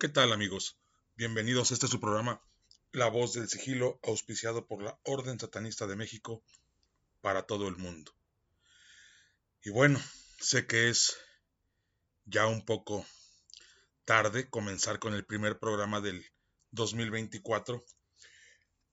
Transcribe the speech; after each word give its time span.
¿Qué 0.00 0.08
tal 0.08 0.32
amigos? 0.32 0.78
Bienvenidos 1.14 1.70
a 1.70 1.74
este 1.74 1.86
su 1.86 2.00
programa 2.00 2.42
La 2.90 3.08
Voz 3.08 3.34
del 3.34 3.50
Sigilo, 3.50 4.00
auspiciado 4.02 4.66
por 4.66 4.82
la 4.82 4.98
Orden 5.04 5.38
Satanista 5.38 5.86
de 5.86 5.94
México 5.94 6.42
para 7.20 7.42
todo 7.42 7.68
el 7.68 7.76
mundo. 7.76 8.10
Y 9.62 9.68
bueno, 9.68 10.00
sé 10.40 10.66
que 10.66 10.88
es 10.88 11.18
ya 12.24 12.46
un 12.46 12.64
poco 12.64 13.04
tarde 14.06 14.48
comenzar 14.48 15.00
con 15.00 15.12
el 15.12 15.26
primer 15.26 15.58
programa 15.58 16.00
del 16.00 16.24
2024, 16.70 17.84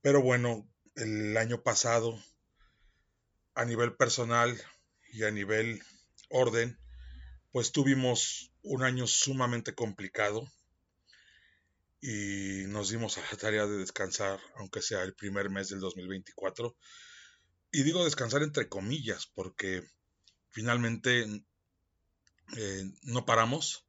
pero 0.02 0.22
bueno, 0.22 0.70
el 0.96 1.38
año 1.38 1.64
pasado, 1.64 2.22
a 3.56 3.64
nivel 3.64 3.96
personal 3.96 4.62
y 5.14 5.24
a 5.24 5.32
nivel 5.32 5.82
orden, 6.30 6.78
pues 7.54 7.72
tuvimos 7.72 8.52
un 8.62 8.84
año 8.84 9.08
sumamente 9.08 9.74
complicado 9.74 10.52
y 12.02 12.66
nos 12.68 12.90
dimos 12.90 13.18
a 13.18 13.22
la 13.22 13.38
tarea 13.38 13.66
de 13.66 13.78
descansar, 13.78 14.40
aunque 14.56 14.82
sea 14.82 15.04
el 15.04 15.16
primer 15.16 15.50
mes 15.50 15.70
del 15.70 15.80
2024. 15.80 16.76
Y 17.72 17.84
digo 17.84 18.04
descansar 18.04 18.44
entre 18.44 18.70
comillas, 18.70 19.28
porque 19.34 19.84
finalmente 20.50 21.44
eh, 22.56 22.92
no 23.04 23.26
paramos. 23.26 23.86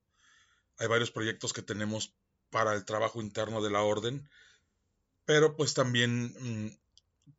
Hay 0.78 0.88
varios 0.88 1.10
proyectos 1.10 1.52
que 1.52 1.62
tenemos 1.62 2.14
para 2.50 2.74
el 2.74 2.84
trabajo 2.84 3.20
interno 3.20 3.62
de 3.62 3.70
la 3.70 3.82
orden, 3.82 4.28
pero 5.24 5.56
pues 5.56 5.74
también 5.74 6.34
mm, 6.38 6.78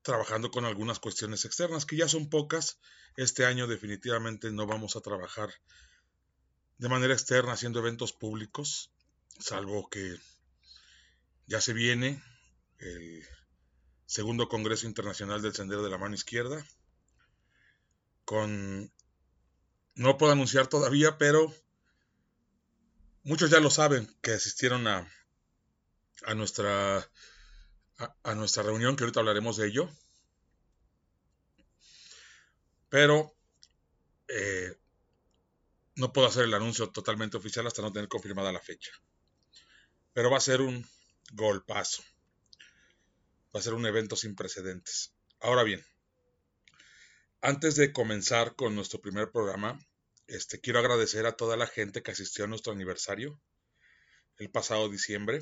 trabajando 0.01 0.51
con 0.51 0.65
algunas 0.65 0.99
cuestiones 0.99 1.45
externas, 1.45 1.85
que 1.85 1.97
ya 1.97 2.07
son 2.07 2.29
pocas. 2.29 2.79
Este 3.15 3.45
año 3.45 3.67
definitivamente 3.67 4.51
no 4.51 4.67
vamos 4.67 4.95
a 4.95 5.01
trabajar 5.01 5.49
de 6.77 6.89
manera 6.89 7.13
externa 7.13 7.53
haciendo 7.53 7.79
eventos 7.79 8.13
públicos, 8.13 8.91
salvo 9.39 9.89
que 9.89 10.15
ya 11.49 11.59
se 11.59 11.73
viene 11.73 12.23
el 12.77 13.27
segundo 14.05 14.47
Congreso 14.47 14.85
Internacional 14.85 15.41
del 15.41 15.55
Sendero 15.55 15.83
de 15.83 15.89
la 15.89 15.97
Mano 15.97 16.13
Izquierda, 16.13 16.63
con, 18.23 18.93
no 19.95 20.17
puedo 20.17 20.31
anunciar 20.31 20.67
todavía, 20.67 21.17
pero 21.17 21.51
muchos 23.23 23.49
ya 23.49 23.59
lo 23.59 23.71
saben 23.71 24.07
que 24.21 24.33
asistieron 24.33 24.87
a, 24.87 25.11
a 26.25 26.35
nuestra 26.35 27.09
a, 28.23 28.35
nuestra 28.35 28.63
reunión, 28.63 28.95
que 28.95 29.03
ahorita 29.03 29.19
hablaremos 29.19 29.57
de 29.57 29.67
ello. 29.67 29.89
Pero 32.89 33.35
eh, 34.27 34.77
no 35.95 36.13
puedo 36.13 36.27
hacer 36.27 36.45
el 36.45 36.53
anuncio 36.53 36.89
totalmente 36.89 37.37
oficial 37.37 37.67
hasta 37.67 37.81
no 37.81 37.91
tener 37.91 38.07
confirmada 38.07 38.53
la 38.53 38.61
fecha. 38.61 38.91
Pero 40.13 40.31
va 40.31 40.37
a 40.37 40.41
ser 40.41 40.61
un 40.61 40.87
golpazo. 41.31 42.03
Va 43.55 43.59
a 43.59 43.63
ser 43.63 43.73
un 43.73 43.85
evento 43.85 44.15
sin 44.15 44.35
precedentes. 44.35 45.13
Ahora 45.39 45.63
bien, 45.63 45.83
antes 47.41 47.75
de 47.75 47.93
comenzar 47.93 48.55
con 48.55 48.75
nuestro 48.75 49.01
primer 49.01 49.31
programa, 49.31 49.79
este, 50.27 50.59
quiero 50.59 50.79
agradecer 50.79 51.25
a 51.25 51.37
toda 51.37 51.57
la 51.57 51.67
gente 51.67 52.03
que 52.03 52.11
asistió 52.11 52.45
a 52.45 52.47
nuestro 52.47 52.73
aniversario 52.73 53.39
el 54.37 54.49
pasado 54.51 54.89
diciembre. 54.89 55.41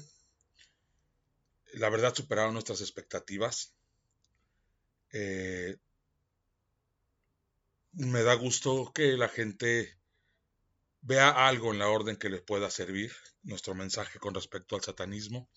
La 1.73 1.89
verdad 1.89 2.15
superaron 2.15 2.53
nuestras 2.53 2.81
expectativas. 2.81 3.73
Eh, 5.11 5.77
me 7.93 8.21
da 8.23 8.35
gusto 8.35 8.91
que 8.93 9.17
la 9.17 9.27
gente 9.27 9.96
vea 11.07 11.29
algo 11.47 11.71
en 11.71 11.79
la 11.79 11.87
orden 11.87 12.17
que 12.17 12.29
les 12.29 12.41
pueda 12.41 12.69
servir, 12.69 13.13
nuestro 13.43 13.73
mensaje 13.73 14.19
con 14.19 14.33
respecto 14.33 14.75
al 14.75 14.83
satanismo. 14.83 15.49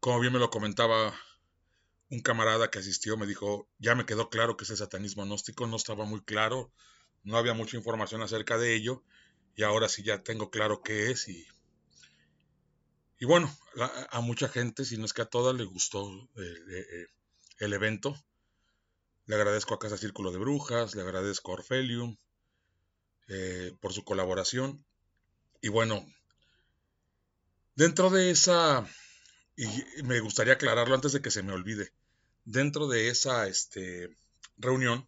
Como 0.00 0.18
bien 0.18 0.32
me 0.32 0.38
lo 0.38 0.48
comentaba 0.48 1.14
un 2.08 2.20
camarada 2.20 2.70
que 2.70 2.78
asistió, 2.78 3.18
me 3.18 3.26
dijo, 3.26 3.68
ya 3.78 3.94
me 3.94 4.06
quedó 4.06 4.30
claro 4.30 4.56
que 4.56 4.64
ese 4.64 4.78
satanismo 4.78 5.24
gnóstico 5.24 5.66
no 5.66 5.76
estaba 5.76 6.06
muy 6.06 6.22
claro, 6.22 6.72
no 7.22 7.36
había 7.36 7.52
mucha 7.52 7.76
información 7.76 8.22
acerca 8.22 8.56
de 8.56 8.74
ello, 8.74 9.04
y 9.54 9.62
ahora 9.62 9.90
sí 9.90 10.02
ya 10.02 10.22
tengo 10.22 10.50
claro 10.50 10.82
qué 10.82 11.10
es. 11.10 11.28
Y, 11.28 11.46
y 13.18 13.26
bueno, 13.26 13.54
a, 14.10 14.20
mucha 14.22 14.48
gente, 14.48 14.86
si 14.86 14.96
no 14.96 15.04
es 15.04 15.12
que 15.12 15.22
a 15.22 15.26
todas, 15.26 15.54
le 15.54 15.64
gustó 15.64 16.10
eh, 16.36 16.54
eh, 16.70 17.06
el 17.58 17.74
evento. 17.74 18.16
Le 19.26 19.34
agradezco 19.34 19.74
a 19.74 19.78
Casa 19.78 19.98
Círculo 19.98 20.32
de 20.32 20.38
Brujas, 20.38 20.94
le 20.94 21.02
agradezco 21.02 21.50
a 21.52 21.54
Orfelium, 21.56 22.16
eh, 23.28 23.76
por 23.80 23.92
su 23.92 24.04
colaboración. 24.04 24.84
Y 25.60 25.68
bueno, 25.68 26.06
dentro 27.74 28.10
de 28.10 28.30
esa, 28.30 28.86
y 29.56 29.66
me 30.02 30.20
gustaría 30.20 30.54
aclararlo 30.54 30.94
antes 30.94 31.12
de 31.12 31.22
que 31.22 31.30
se 31.30 31.42
me 31.42 31.52
olvide, 31.52 31.92
dentro 32.44 32.88
de 32.88 33.08
esa 33.08 33.46
este, 33.46 34.16
reunión, 34.56 35.06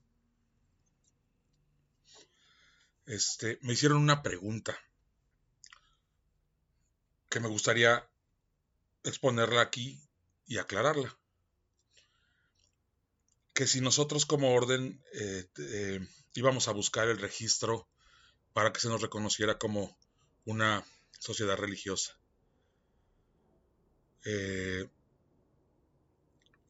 este, 3.07 3.59
me 3.63 3.75
hicieron 3.75 3.99
una 3.99 4.23
pregunta 4.23 4.79
que 7.29 7.41
me 7.41 7.49
gustaría 7.49 8.09
exponerla 9.03 9.61
aquí 9.61 10.01
y 10.47 10.59
aclararla. 10.59 11.19
Que 13.53 13.67
si 13.67 13.81
nosotros 13.81 14.27
como 14.27 14.55
orden 14.55 15.03
eh, 15.13 15.47
eh, 15.59 16.01
íbamos 16.35 16.69
a 16.69 16.73
buscar 16.73 17.09
el 17.09 17.19
registro 17.19 17.89
para 18.55 18.73
que 18.73 18.81
se 18.81 18.89
nos 18.89 19.03
reconociera 19.03 19.59
como 19.59 19.99
una 20.47 20.83
sociedad 21.19 21.57
religiosa. 21.57 22.19
Eh, 24.25 24.89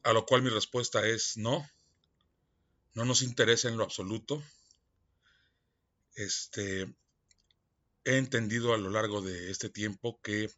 a 0.03 0.11
lo 0.11 0.25
cual 0.25 0.41
mi 0.41 0.49
respuesta 0.49 1.07
es 1.07 1.37
no, 1.37 1.67
no 2.93 3.05
nos 3.05 3.21
interesa 3.21 3.69
en 3.69 3.77
lo 3.77 3.83
absoluto. 3.83 4.43
Este, 6.15 6.93
he 8.03 8.17
entendido 8.17 8.73
a 8.73 8.77
lo 8.77 8.89
largo 8.89 9.21
de 9.21 9.51
este 9.51 9.69
tiempo 9.69 10.19
que 10.21 10.49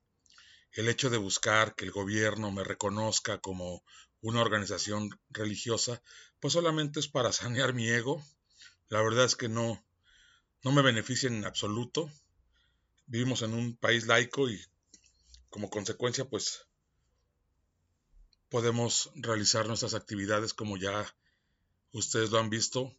el 0.73 0.89
hecho 0.89 1.09
de 1.09 1.17
buscar 1.17 1.75
que 1.75 1.85
el 1.85 1.91
gobierno 1.91 2.51
me 2.51 2.63
reconozca 2.63 3.39
como 3.39 3.83
una 4.21 4.41
organización 4.41 5.09
religiosa, 5.29 6.01
pues 6.39 6.53
solamente 6.53 6.99
es 6.99 7.07
para 7.07 7.31
sanear 7.33 7.73
mi 7.73 7.89
ego. 7.89 8.23
La 8.89 9.01
verdad 9.01 9.25
es 9.25 9.35
que 9.35 9.49
no, 9.49 9.86
no 10.67 10.73
me 10.73 10.81
beneficia 10.81 11.29
en 11.29 11.45
absoluto. 11.45 12.11
Vivimos 13.05 13.41
en 13.41 13.53
un 13.53 13.77
país 13.77 14.05
laico 14.05 14.49
y 14.49 14.61
como 15.49 15.69
consecuencia 15.69 16.25
pues 16.25 16.67
podemos 18.49 19.09
realizar 19.15 19.65
nuestras 19.65 19.93
actividades 19.93 20.53
como 20.53 20.75
ya 20.75 21.05
ustedes 21.93 22.31
lo 22.31 22.39
han 22.39 22.49
visto 22.49 22.93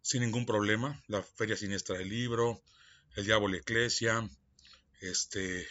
sin 0.00 0.20
ningún 0.22 0.46
problema. 0.46 1.02
La 1.08 1.20
Feria 1.20 1.56
Siniestra 1.56 1.98
del 1.98 2.08
Libro, 2.08 2.62
el 3.16 3.24
Diablo 3.24 3.56
Eclesia, 3.56 4.30
este, 5.00 5.66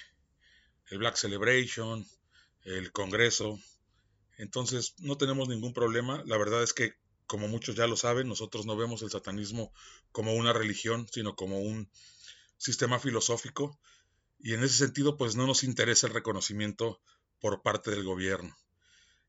el 0.88 0.98
Black 0.98 1.16
Celebration, 1.16 2.06
el 2.66 2.92
Congreso. 2.92 3.58
Entonces 4.38 4.96
no 5.00 5.18
tenemos 5.18 5.48
ningún 5.48 5.74
problema. 5.74 6.22
La 6.26 6.38
verdad 6.38 6.62
es 6.62 6.74
que 6.74 6.96
como 7.28 7.48
muchos 7.48 7.76
ya 7.76 7.88
lo 7.88 7.98
saben, 7.98 8.28
nosotros 8.28 8.66
no 8.66 8.76
vemos 8.76 9.02
el 9.02 9.12
satanismo 9.12 9.72
como 10.12 10.34
una 10.34 10.54
religión, 10.54 11.08
sino 11.12 11.36
como 11.36 11.60
un 11.60 11.90
sistema 12.58 13.00
filosófico, 13.00 13.80
y 14.40 14.54
en 14.54 14.64
ese 14.64 14.76
sentido, 14.76 15.18
pues 15.18 15.36
no 15.36 15.48
nos 15.48 15.64
interesa 15.64 16.08
el 16.08 16.14
reconocimiento 16.14 17.02
por 17.40 17.62
parte 17.62 17.92
del 17.92 18.04
gobierno. 18.04 18.56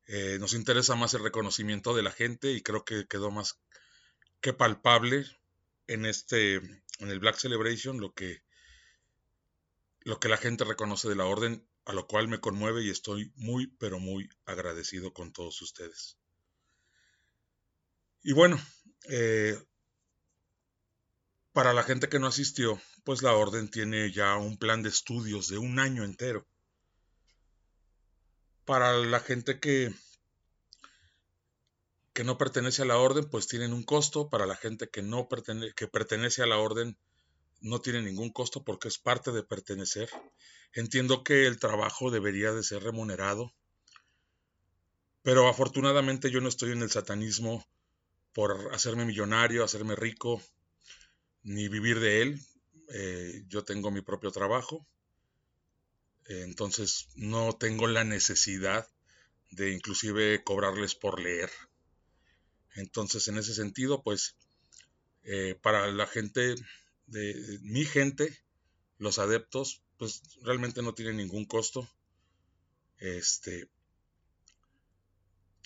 Eh, 0.06 0.38
nos 0.40 0.54
interesa 0.54 0.96
más 0.96 1.14
el 1.14 1.22
reconocimiento 1.22 1.94
de 1.94 2.02
la 2.02 2.10
gente 2.10 2.52
y 2.52 2.62
creo 2.62 2.84
que 2.84 3.06
quedó 3.06 3.30
más 3.30 3.58
que 4.40 4.52
palpable 4.52 5.26
en 5.86 6.06
este, 6.06 6.56
en 6.56 7.10
el 7.10 7.18
Black 7.18 7.36
Celebration, 7.36 8.00
lo 8.00 8.12
que, 8.12 8.42
lo 10.00 10.20
que 10.20 10.28
la 10.28 10.36
gente 10.36 10.64
reconoce 10.64 11.08
de 11.08 11.16
la 11.16 11.26
orden, 11.26 11.66
a 11.84 11.92
lo 11.92 12.06
cual 12.06 12.28
me 12.28 12.40
conmueve 12.40 12.84
y 12.84 12.90
estoy 12.90 13.32
muy, 13.36 13.66
pero 13.78 13.98
muy 13.98 14.28
agradecido 14.46 15.12
con 15.12 15.32
todos 15.32 15.60
ustedes. 15.62 16.18
Y 18.28 18.34
bueno, 18.34 18.60
eh, 19.08 19.58
para 21.54 21.72
la 21.72 21.82
gente 21.82 22.10
que 22.10 22.18
no 22.18 22.26
asistió, 22.26 22.78
pues 23.02 23.22
la 23.22 23.32
orden 23.32 23.70
tiene 23.70 24.12
ya 24.12 24.36
un 24.36 24.58
plan 24.58 24.82
de 24.82 24.90
estudios 24.90 25.48
de 25.48 25.56
un 25.56 25.78
año 25.78 26.04
entero. 26.04 26.46
Para 28.66 28.92
la 28.98 29.20
gente 29.20 29.58
que, 29.60 29.94
que 32.12 32.22
no 32.22 32.36
pertenece 32.36 32.82
a 32.82 32.84
la 32.84 32.98
orden, 32.98 33.30
pues 33.30 33.48
tienen 33.48 33.72
un 33.72 33.82
costo. 33.82 34.28
Para 34.28 34.44
la 34.44 34.56
gente 34.56 34.90
que 34.90 35.00
no 35.00 35.26
pertenece, 35.26 35.72
que 35.72 35.88
pertenece 35.88 36.42
a 36.42 36.46
la 36.46 36.58
orden, 36.58 36.98
no 37.62 37.80
tiene 37.80 38.02
ningún 38.02 38.30
costo 38.30 38.62
porque 38.62 38.88
es 38.88 38.98
parte 38.98 39.32
de 39.32 39.42
pertenecer. 39.42 40.10
Entiendo 40.74 41.24
que 41.24 41.46
el 41.46 41.58
trabajo 41.58 42.10
debería 42.10 42.52
de 42.52 42.62
ser 42.62 42.82
remunerado, 42.82 43.54
pero 45.22 45.48
afortunadamente 45.48 46.30
yo 46.30 46.42
no 46.42 46.50
estoy 46.50 46.72
en 46.72 46.82
el 46.82 46.90
satanismo 46.90 47.64
por 48.38 48.72
hacerme 48.72 49.04
millonario, 49.04 49.64
hacerme 49.64 49.96
rico, 49.96 50.40
ni 51.42 51.66
vivir 51.66 51.98
de 51.98 52.22
él. 52.22 52.40
Eh, 52.94 53.42
yo 53.48 53.64
tengo 53.64 53.90
mi 53.90 54.00
propio 54.00 54.30
trabajo. 54.30 54.86
entonces 56.26 57.08
no 57.16 57.56
tengo 57.56 57.88
la 57.88 58.04
necesidad 58.04 58.86
de 59.50 59.72
inclusive 59.72 60.44
cobrarles 60.44 60.94
por 60.94 61.20
leer. 61.20 61.50
Entonces, 62.76 63.26
en 63.26 63.38
ese 63.38 63.54
sentido, 63.54 64.04
pues, 64.04 64.36
eh, 65.24 65.58
para 65.60 65.88
la 65.88 66.06
gente, 66.06 66.54
de, 67.08 67.58
mi 67.62 67.84
gente, 67.84 68.38
los 68.98 69.18
adeptos, 69.18 69.82
pues 69.96 70.22
realmente 70.42 70.80
no 70.80 70.94
tienen 70.94 71.16
ningún 71.16 71.44
costo. 71.44 71.90
Este, 72.98 73.68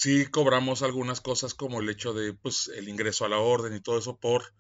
sí 0.03 0.27
cobramos 0.27 0.83
algunas 0.83 1.21
cosas 1.21 1.55
como 1.55 1.81
el 1.81 1.89
hecho 1.89 2.13
de, 2.13 2.35
pues, 2.35 2.67
el 2.75 2.89
ingreso 2.89 3.25
a 3.25 3.29
la 3.29 3.39
orden 3.39 3.73
y 3.73 3.81
todo 3.81 4.01
eso 4.01 4.19
por 4.19 4.53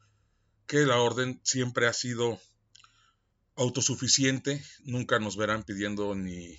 que 0.68 0.86
la 0.86 1.00
orden 1.00 1.40
siempre 1.42 1.88
ha 1.88 1.92
sido 1.92 2.40
autosuficiente, 3.56 4.64
nunca 4.84 5.18
nos 5.18 5.36
verán 5.36 5.64
pidiendo 5.64 6.14
ni 6.14 6.56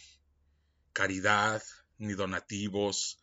caridad, 0.92 1.64
ni 1.98 2.12
donativos, 2.14 3.22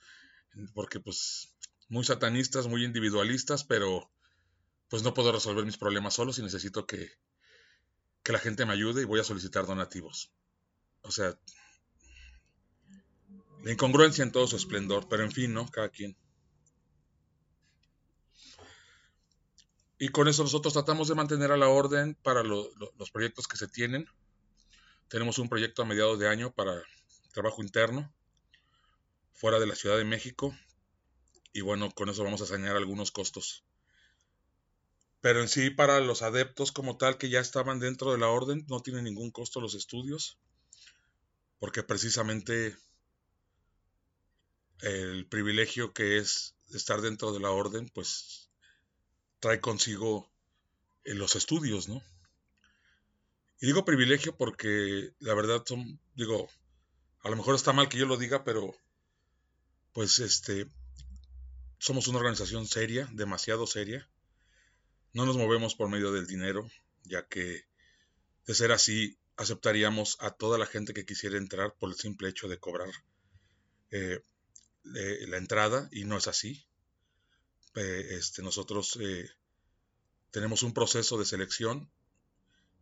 porque 0.72 0.98
pues 0.98 1.54
muy 1.90 2.04
satanistas, 2.04 2.66
muy 2.66 2.82
individualistas, 2.82 3.62
pero 3.62 4.10
pues 4.88 5.02
no 5.02 5.12
puedo 5.12 5.30
resolver 5.30 5.66
mis 5.66 5.76
problemas 5.76 6.14
solo 6.14 6.32
si 6.32 6.40
necesito 6.40 6.86
que, 6.86 7.12
que 8.22 8.32
la 8.32 8.38
gente 8.38 8.64
me 8.64 8.72
ayude 8.72 9.02
y 9.02 9.04
voy 9.04 9.20
a 9.20 9.24
solicitar 9.24 9.66
donativos. 9.66 10.32
O 11.02 11.10
sea, 11.10 11.38
la 13.62 13.72
incongruencia 13.72 14.22
en 14.22 14.32
todo 14.32 14.46
su 14.46 14.56
esplendor, 14.56 15.08
pero 15.08 15.22
en 15.22 15.32
fin, 15.32 15.52
¿no? 15.52 15.68
Cada 15.70 15.88
quien. 15.88 16.16
Y 19.98 20.08
con 20.08 20.28
eso 20.28 20.42
nosotros 20.42 20.72
tratamos 20.72 21.08
de 21.08 21.14
mantener 21.14 21.52
a 21.52 21.58
la 21.58 21.68
orden 21.68 22.16
para 22.22 22.42
los 22.42 23.10
proyectos 23.12 23.46
que 23.46 23.58
se 23.58 23.68
tienen. 23.68 24.06
Tenemos 25.08 25.38
un 25.38 25.48
proyecto 25.50 25.82
a 25.82 25.84
mediados 25.84 26.18
de 26.18 26.28
año 26.28 26.52
para 26.52 26.82
trabajo 27.32 27.62
interno 27.62 28.10
fuera 29.34 29.58
de 29.58 29.66
la 29.66 29.74
Ciudad 29.74 29.98
de 29.98 30.04
México. 30.04 30.56
Y 31.52 31.60
bueno, 31.60 31.90
con 31.90 32.08
eso 32.08 32.24
vamos 32.24 32.40
a 32.40 32.46
sanear 32.46 32.76
algunos 32.76 33.10
costos. 33.10 33.62
Pero 35.20 35.42
en 35.42 35.48
sí, 35.48 35.68
para 35.68 36.00
los 36.00 36.22
adeptos 36.22 36.72
como 36.72 36.96
tal 36.96 37.18
que 37.18 37.28
ya 37.28 37.40
estaban 37.40 37.78
dentro 37.78 38.12
de 38.12 38.18
la 38.18 38.28
orden, 38.28 38.64
no 38.68 38.80
tienen 38.80 39.04
ningún 39.04 39.30
costo 39.30 39.60
los 39.60 39.74
estudios, 39.74 40.38
porque 41.58 41.82
precisamente 41.82 42.74
el 44.82 45.26
privilegio 45.26 45.92
que 45.92 46.18
es 46.18 46.54
estar 46.72 47.00
dentro 47.00 47.32
de 47.32 47.40
la 47.40 47.50
orden, 47.50 47.88
pues 47.88 48.50
trae 49.40 49.60
consigo 49.60 50.30
eh, 51.04 51.14
los 51.14 51.36
estudios, 51.36 51.88
¿no? 51.88 52.02
Y 53.60 53.66
digo 53.66 53.84
privilegio 53.84 54.36
porque 54.36 55.12
la 55.18 55.34
verdad 55.34 55.62
son, 55.66 56.00
digo, 56.14 56.48
a 57.22 57.28
lo 57.28 57.36
mejor 57.36 57.54
está 57.54 57.72
mal 57.72 57.88
que 57.88 57.98
yo 57.98 58.06
lo 58.06 58.16
diga, 58.16 58.42
pero 58.44 58.74
pues 59.92 60.18
este, 60.18 60.66
somos 61.78 62.08
una 62.08 62.18
organización 62.18 62.66
seria, 62.66 63.08
demasiado 63.12 63.66
seria. 63.66 64.08
No 65.12 65.26
nos 65.26 65.36
movemos 65.36 65.74
por 65.74 65.88
medio 65.88 66.12
del 66.12 66.26
dinero, 66.26 66.70
ya 67.02 67.26
que 67.26 67.64
de 68.46 68.54
ser 68.54 68.72
así 68.72 69.18
aceptaríamos 69.36 70.16
a 70.20 70.30
toda 70.30 70.58
la 70.58 70.66
gente 70.66 70.94
que 70.94 71.04
quisiera 71.04 71.36
entrar 71.36 71.74
por 71.74 71.90
el 71.90 71.96
simple 71.96 72.28
hecho 72.28 72.48
de 72.48 72.58
cobrar 72.58 72.90
eh, 73.90 74.22
la 74.82 75.36
entrada 75.36 75.88
y 75.92 76.04
no 76.04 76.16
es 76.16 76.28
así. 76.28 76.66
este, 77.74 78.42
nosotros 78.42 78.98
eh, 79.00 79.30
tenemos 80.30 80.62
un 80.62 80.72
proceso 80.72 81.18
de 81.18 81.24
selección 81.24 81.90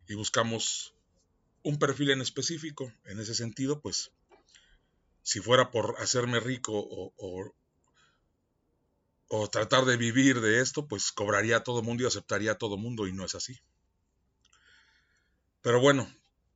y 0.07 0.15
buscamos 0.15 0.93
un 1.63 1.77
perfil 1.77 2.11
en 2.11 2.21
específico. 2.21 2.91
En 3.05 3.19
ese 3.19 3.35
sentido, 3.35 3.81
pues 3.81 4.11
si 5.21 5.39
fuera 5.39 5.71
por 5.71 5.95
hacerme 5.99 6.39
rico 6.39 6.73
o, 6.75 7.53
o, 9.27 9.49
tratar 9.49 9.85
de 9.85 9.97
vivir 9.97 10.41
de 10.41 10.61
esto, 10.61 10.87
pues 10.87 11.11
cobraría 11.11 11.57
a 11.57 11.63
todo 11.63 11.83
mundo 11.83 12.03
y 12.03 12.07
aceptaría 12.07 12.53
a 12.53 12.57
todo 12.57 12.77
mundo 12.77 13.07
y 13.07 13.13
no 13.13 13.25
es 13.25 13.35
así. 13.35 13.59
Pero 15.61 15.79
bueno, 15.79 16.11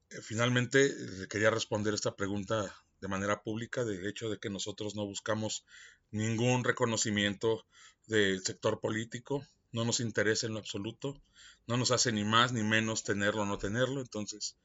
eh, 0.10 0.22
finalmente 0.22 0.86
eh, 0.86 1.28
quería 1.30 1.52
responder 1.52 1.94
esta 1.94 2.16
pregunta 2.16 2.74
de 3.04 3.10
manera 3.10 3.44
pública 3.44 3.84
del 3.84 4.08
hecho 4.08 4.30
de 4.30 4.38
que 4.38 4.50
nosotros 4.50 4.96
no 4.96 5.06
buscamos 5.06 5.66
ningún 6.12 6.64
reconocimiento 6.64 7.66
del 8.08 8.42
sector 8.46 8.80
político, 8.80 9.46
no 9.74 9.84
nos 9.84 10.00
interesa 10.00 10.48
en 10.48 10.54
lo 10.54 10.60
absoluto, 10.60 11.22
no 11.68 11.76
nos 11.76 11.92
hace 11.92 12.14
ni 12.14 12.24
más 12.24 12.54
ni 12.54 12.64
menos 12.64 13.04
tenerlo 13.04 13.42
o 13.42 13.46
no 13.46 13.58
tenerlo, 13.58 14.00
entonces 14.00 14.56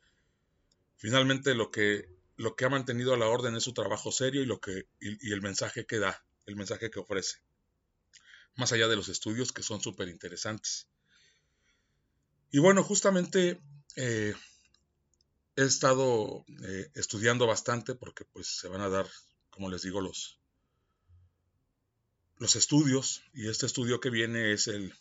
finalmente 0.98 1.56
lo 1.56 1.72
que 1.72 2.16
lo 2.36 2.54
que 2.54 2.64
ha 2.64 2.68
mantenido 2.68 3.12
a 3.12 3.16
la 3.16 3.26
orden 3.26 3.56
es 3.56 3.64
su 3.64 3.74
trabajo 3.74 4.12
serio 4.12 4.40
y, 4.40 4.46
lo 4.46 4.60
que, 4.60 4.86
y, 5.00 5.32
el 5.32 5.42
mensaje 5.42 5.84
que 5.84 5.98
da, 5.98 6.24
el 6.46 6.54
mensaje 6.54 6.88
que 6.88 7.00
ofrece. 7.00 7.38
Más 8.54 8.70
allá 8.70 8.86
de 8.86 8.94
los 8.94 9.08
estudios 9.08 9.50
que 9.50 9.64
son 9.64 9.80
súper 9.80 10.06
interesantes. 10.06 10.86
Y 12.52 12.60
bueno, 12.60 12.84
justamente 12.84 13.60
eh, 13.96 14.34
he 15.58 15.64
estado 15.64 16.44
eh, 16.62 16.90
estudiando 16.94 17.46
bastante 17.46 17.94
porque 17.94 18.24
pues 18.24 18.46
se 18.46 18.68
van 18.68 18.80
a 18.80 18.88
dar, 18.88 19.08
como 19.50 19.68
les 19.68 19.82
digo, 19.82 20.00
los, 20.00 20.38
los 22.36 22.56
estudios. 22.56 23.22
Y 23.34 23.48
este 23.48 23.66
estudio 23.66 24.00
que 24.00 24.10
viene 24.10 24.52
es 24.52 24.68
el... 24.68 24.94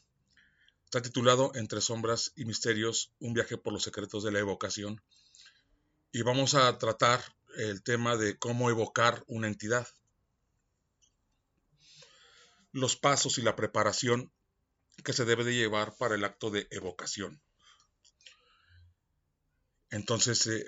Está 0.86 1.02
titulado 1.02 1.52
Entre 1.56 1.82
sombras 1.82 2.32
y 2.36 2.46
misterios, 2.46 3.12
un 3.20 3.34
viaje 3.34 3.58
por 3.58 3.74
los 3.74 3.84
secretos 3.84 4.24
de 4.24 4.32
la 4.32 4.40
evocación 4.40 5.02
y 6.12 6.24
vamos 6.24 6.56
a 6.56 6.76
tratar 6.78 7.22
el 7.58 7.84
tema 7.84 8.18
de 8.18 8.38
cómo 8.38 8.70
evocar 8.70 9.24
una 9.28 9.48
entidad. 9.48 9.88
Los 12.72 12.96
pasos 12.96 13.38
y 13.38 13.42
la 13.42 13.56
preparación 13.56 14.32
que 15.04 15.14
se 15.14 15.26
debe 15.26 15.44
de 15.44 15.54
llevar 15.54 15.96
para 15.98 16.16
el 16.16 16.24
acto 16.24 16.50
de 16.50 16.68
evocación. 16.72 17.40
Entonces, 19.90 20.46
eh, 20.48 20.66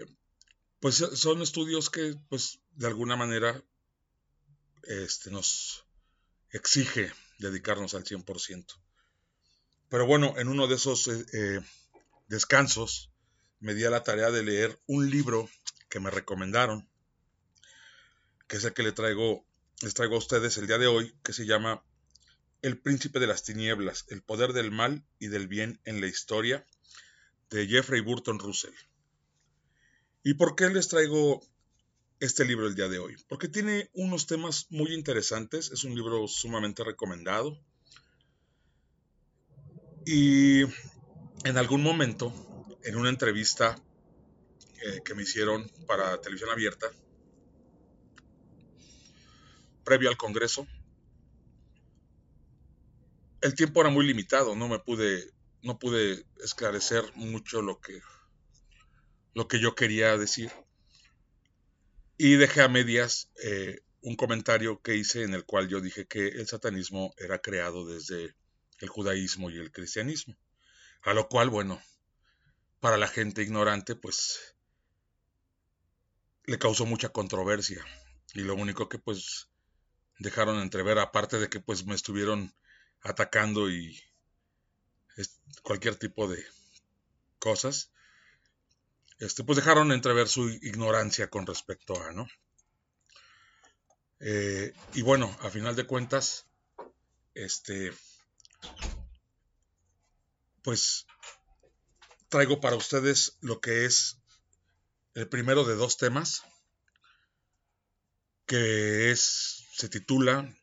pues 0.79 0.95
son 0.95 1.41
estudios 1.41 1.89
que, 1.89 2.15
pues, 2.29 2.59
de 2.71 2.87
alguna 2.87 3.15
manera, 3.15 3.61
este, 4.83 5.29
nos 5.29 5.85
exige 6.51 7.11
dedicarnos 7.37 7.93
al 7.93 8.05
100%. 8.05 8.81
Pero 9.89 10.05
bueno, 10.05 10.35
en 10.37 10.47
uno 10.47 10.67
de 10.67 10.75
esos 10.75 11.07
eh, 11.07 11.25
eh, 11.33 11.59
descansos, 12.27 13.11
me 13.59 13.73
di 13.73 13.83
a 13.83 13.89
la 13.89 14.03
tarea 14.03 14.31
de 14.31 14.43
leer 14.43 14.79
un 14.87 15.09
libro 15.09 15.49
que 15.89 15.99
me 15.99 16.11
recomendaron, 16.11 16.87
que 18.47 18.57
es 18.57 18.63
el 18.63 18.73
que 18.73 18.83
le 18.83 18.91
traigo, 18.91 19.45
les 19.81 19.93
traigo 19.93 20.15
a 20.15 20.19
ustedes 20.19 20.57
el 20.57 20.67
día 20.67 20.77
de 20.77 20.87
hoy, 20.87 21.15
que 21.23 21.33
se 21.33 21.45
llama 21.45 21.83
El 22.61 22.79
príncipe 22.79 23.19
de 23.19 23.27
las 23.27 23.43
tinieblas, 23.43 24.05
el 24.09 24.21
poder 24.21 24.53
del 24.53 24.71
mal 24.71 25.03
y 25.17 25.27
del 25.27 25.47
bien 25.47 25.81
en 25.83 26.01
la 26.01 26.07
historia, 26.07 26.65
de 27.49 27.67
Jeffrey 27.67 28.01
Burton 28.01 28.39
Russell. 28.39 28.75
¿Y 30.23 30.33
por 30.33 30.55
qué 30.55 30.69
les 30.69 30.89
traigo 30.89 31.41
este 32.19 32.43
libro 32.43 32.67
el 32.67 32.75
día 32.75 32.89
de 32.89 32.99
hoy? 32.99 33.15
Porque 33.29 33.47
tiene 33.47 33.89
unos 33.93 34.27
temas 34.27 34.67
muy 34.69 34.93
interesantes, 34.93 35.71
es 35.71 35.83
un 35.85 35.95
libro 35.95 36.27
sumamente 36.27 36.83
recomendado. 36.83 37.57
Y 40.05 40.63
en 41.45 41.57
algún 41.57 41.81
momento 41.81 42.33
en 42.83 42.95
una 42.97 43.09
entrevista 43.09 43.77
eh, 44.81 45.01
que 45.05 45.13
me 45.13 45.23
hicieron 45.23 45.69
para 45.87 46.19
televisión 46.19 46.49
abierta, 46.49 46.87
previo 49.85 50.09
al 50.09 50.17
Congreso, 50.17 50.67
el 53.41 53.55
tiempo 53.55 53.79
era 53.81 53.89
muy 53.89 54.05
limitado, 54.05 54.55
no 54.55 54.67
me 54.67 54.79
pude, 54.79 55.31
no 55.61 55.79
pude 55.79 56.25
esclarecer 56.43 57.03
mucho 57.15 57.61
lo 57.61 57.79
que, 57.79 58.01
lo 59.33 59.47
que 59.47 59.59
yo 59.59 59.75
quería 59.75 60.17
decir. 60.17 60.51
Y 62.17 62.35
dejé 62.35 62.61
a 62.61 62.67
medias 62.67 63.31
eh, 63.43 63.79
un 64.01 64.15
comentario 64.15 64.81
que 64.81 64.95
hice 64.95 65.23
en 65.23 65.33
el 65.33 65.45
cual 65.45 65.67
yo 65.67 65.81
dije 65.81 66.05
que 66.05 66.27
el 66.27 66.47
satanismo 66.47 67.13
era 67.17 67.39
creado 67.39 67.85
desde 67.85 68.35
el 68.79 68.89
judaísmo 68.89 69.49
y 69.49 69.57
el 69.57 69.71
cristianismo. 69.71 70.37
A 71.03 71.13
lo 71.13 71.29
cual, 71.29 71.49
bueno, 71.49 71.81
para 72.79 72.97
la 72.97 73.07
gente 73.07 73.41
ignorante, 73.41 73.95
pues 73.95 74.55
le 76.45 76.57
causó 76.57 76.85
mucha 76.85 77.09
controversia. 77.09 77.85
Y 78.33 78.41
lo 78.41 78.55
único 78.55 78.89
que 78.89 78.99
pues 78.99 79.49
dejaron 80.19 80.59
entrever, 80.59 80.99
aparte 80.99 81.39
de 81.39 81.49
que 81.49 81.59
pues 81.59 81.85
me 81.85 81.95
estuvieron 81.95 82.53
atacando 83.01 83.69
y 83.69 84.01
cualquier 85.63 85.95
tipo 85.95 86.27
de 86.27 86.43
cosas, 87.39 87.91
este, 89.19 89.43
pues 89.43 89.57
dejaron 89.57 89.91
entrever 89.91 90.27
su 90.27 90.49
ignorancia 90.49 91.29
con 91.29 91.45
respecto 91.45 92.01
a, 92.01 92.11
¿no? 92.11 92.27
Eh, 94.21 94.73
y 94.93 95.01
bueno, 95.01 95.35
a 95.41 95.49
final 95.49 95.75
de 95.75 95.85
cuentas, 95.85 96.45
este, 97.33 97.93
pues 100.61 101.05
traigo 102.29 102.59
para 102.59 102.75
ustedes 102.75 103.37
lo 103.41 103.59
que 103.59 103.85
es 103.85 104.17
el 105.13 105.27
primero 105.27 105.63
de 105.63 105.75
dos 105.75 105.97
temas, 105.97 106.43
que 108.45 109.11
es, 109.11 109.67
se 109.73 109.89
titula, 109.89 110.53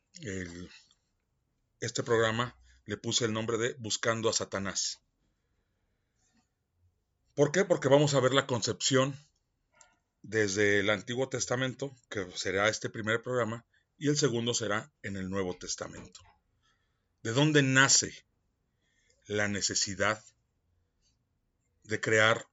este 1.81 2.03
programa 2.03 2.57
le 2.85 2.97
puse 2.97 3.25
el 3.25 3.33
nombre 3.33 3.59
de 3.59 3.75
Buscando 3.79 4.29
a 4.29 4.33
Satanás. 4.33 5.01
¿Por 7.37 7.53
qué? 7.53 7.67
Porque 7.67 7.89
vamos 7.89 8.15
a 8.15 8.21
ver 8.21 8.33
la 8.33 8.47
concepción 8.47 9.15
desde 10.23 10.81
el 10.81 10.89
Antiguo 10.89 11.29
Testamento, 11.29 11.95
que 12.09 12.27
será 12.35 12.71
este 12.71 12.89
primer 12.89 13.23
programa, 13.23 13.67
y 13.99 14.09
el 14.09 14.17
segundo 14.17 14.55
será 14.55 14.91
en 15.03 15.19
el 15.19 15.29
Nuevo 15.29 15.55
Testamento. 15.55 16.23
¿De 17.23 17.33
dónde 17.33 17.63
nace 17.63 18.25
la 19.27 19.49
necesidad 19.49 20.25
de 21.83 22.01
crear 22.01 22.49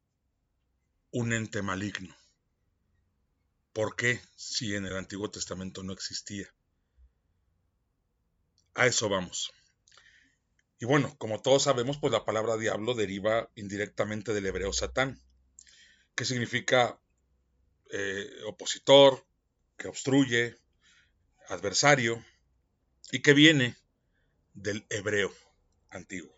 un 1.12 1.32
ente 1.32 1.62
maligno? 1.62 2.14
¿Por 3.72 3.96
qué 3.96 4.20
si 4.36 4.76
en 4.76 4.86
el 4.86 4.98
Antiguo 4.98 5.32
Testamento 5.32 5.82
no 5.82 5.94
existía? 5.94 6.54
A 8.74 8.86
eso 8.88 9.08
vamos. 9.08 9.50
Y 10.84 10.86
bueno, 10.86 11.16
como 11.18 11.42
todos 11.42 11.64
sabemos, 11.64 11.98
pues 11.98 12.12
la 12.12 12.26
palabra 12.26 12.58
diablo 12.58 12.94
deriva 12.94 13.50
indirectamente 13.56 14.34
del 14.34 14.48
hebreo 14.48 14.74
satán, 14.74 15.18
que 16.14 16.26
significa 16.26 17.00
eh, 17.90 18.30
opositor, 18.48 19.26
que 19.78 19.88
obstruye, 19.88 20.58
adversario, 21.48 22.22
y 23.14 23.22
que 23.22 23.32
viene 23.32 23.78
del 24.56 24.86
hebreo 24.90 25.34
antiguo. 25.90 26.36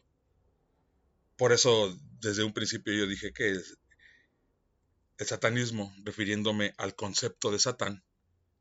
Por 1.37 1.51
eso, 1.51 1.97
desde 2.19 2.43
un 2.43 2.53
principio 2.53 2.93
yo 2.93 3.07
dije 3.07 3.33
que 3.33 3.49
el 3.49 5.25
satanismo, 5.25 5.91
refiriéndome 6.03 6.75
al 6.77 6.93
concepto 6.93 7.49
de 7.49 7.57
Satán, 7.57 8.05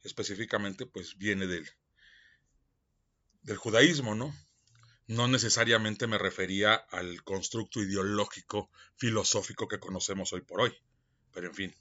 específicamente, 0.03 0.87
pues 0.87 1.19
viene 1.19 1.47
del, 1.47 1.69
del 3.43 3.59
judaísmo, 3.59 4.15
¿no? 4.15 4.35
No 5.07 5.29
necesariamente 5.29 6.07
me 6.07 6.19
refería 6.19 6.75
al 6.75 7.23
constructo 7.25 7.83
ideológico, 7.83 8.71
filosófico 8.97 9.69
que 9.69 9.79
conocemos 9.79 10.33
hoy 10.33 10.41
por 10.41 10.63
hoy. 10.63 10.75
Pero 11.33 11.49
en 11.49 11.55
fin. 11.55 11.75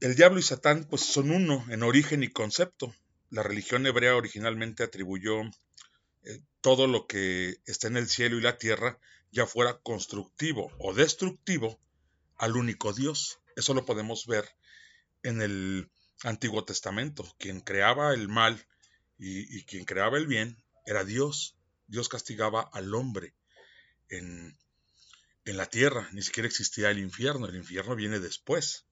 El 0.00 0.14
diablo 0.14 0.38
y 0.38 0.42
Satán 0.42 0.84
pues 0.84 1.02
son 1.02 1.30
uno 1.30 1.64
en 1.68 1.82
origen 1.82 2.22
y 2.22 2.28
concepto. 2.28 2.94
La 3.30 3.42
religión 3.42 3.86
hebrea 3.86 4.16
originalmente 4.16 4.84
atribuyó 4.84 5.42
eh, 6.22 6.40
todo 6.60 6.86
lo 6.86 7.06
que 7.06 7.56
está 7.66 7.88
en 7.88 7.96
el 7.96 8.08
cielo 8.08 8.38
y 8.38 8.42
la 8.42 8.58
tierra, 8.58 8.98
ya 9.32 9.46
fuera 9.46 9.78
constructivo 9.78 10.72
o 10.78 10.94
destructivo, 10.94 11.80
al 12.36 12.56
único 12.56 12.92
Dios. 12.92 13.40
Eso 13.54 13.74
lo 13.74 13.84
podemos 13.84 14.26
ver 14.26 14.48
en 15.22 15.42
el 15.42 15.90
Antiguo 16.22 16.64
Testamento. 16.64 17.26
Quien 17.38 17.60
creaba 17.60 18.14
el 18.14 18.28
mal 18.28 18.66
y 19.18 19.64
quien 19.64 19.86
creaba 19.86 20.18
el 20.18 20.26
bien 20.26 20.62
era 20.86 21.04
Dios. 21.04 21.56
Dios 21.86 22.08
castigaba 22.08 22.62
al 22.72 22.94
hombre 22.94 23.34
en, 24.08 24.56
en 25.44 25.56
la 25.56 25.66
tierra. 25.66 26.08
Ni 26.12 26.22
siquiera 26.22 26.48
existía 26.48 26.90
el 26.90 26.98
infierno. 26.98 27.46
El 27.46 27.56
infierno 27.56 27.94
viene 27.94 28.18
después. 28.18 28.86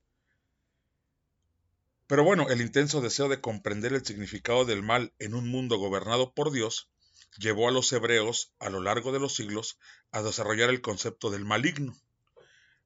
Pero 2.07 2.23
bueno, 2.23 2.51
el 2.51 2.61
intenso 2.61 3.01
deseo 3.01 3.29
de 3.29 3.41
comprender 3.41 3.95
el 3.95 4.05
significado 4.05 4.65
del 4.67 4.83
mal 4.83 5.15
en 5.19 5.35
un 5.35 5.49
mundo 5.49 5.79
gobernado 5.79 6.35
por 6.35 6.53
Dios 6.53 6.91
llevó 7.39 7.69
a 7.69 7.73
los 7.73 7.93
hebreos 7.93 8.53
a 8.59 8.71
lo 8.71 8.81
largo 8.81 9.11
de 9.11 9.21
los 9.21 9.35
siglos 9.35 9.79
a 10.11 10.23
desarrollar 10.23 10.71
el 10.71 10.83
concepto 10.83 11.31
del 11.31 11.45
maligno. 11.45 11.97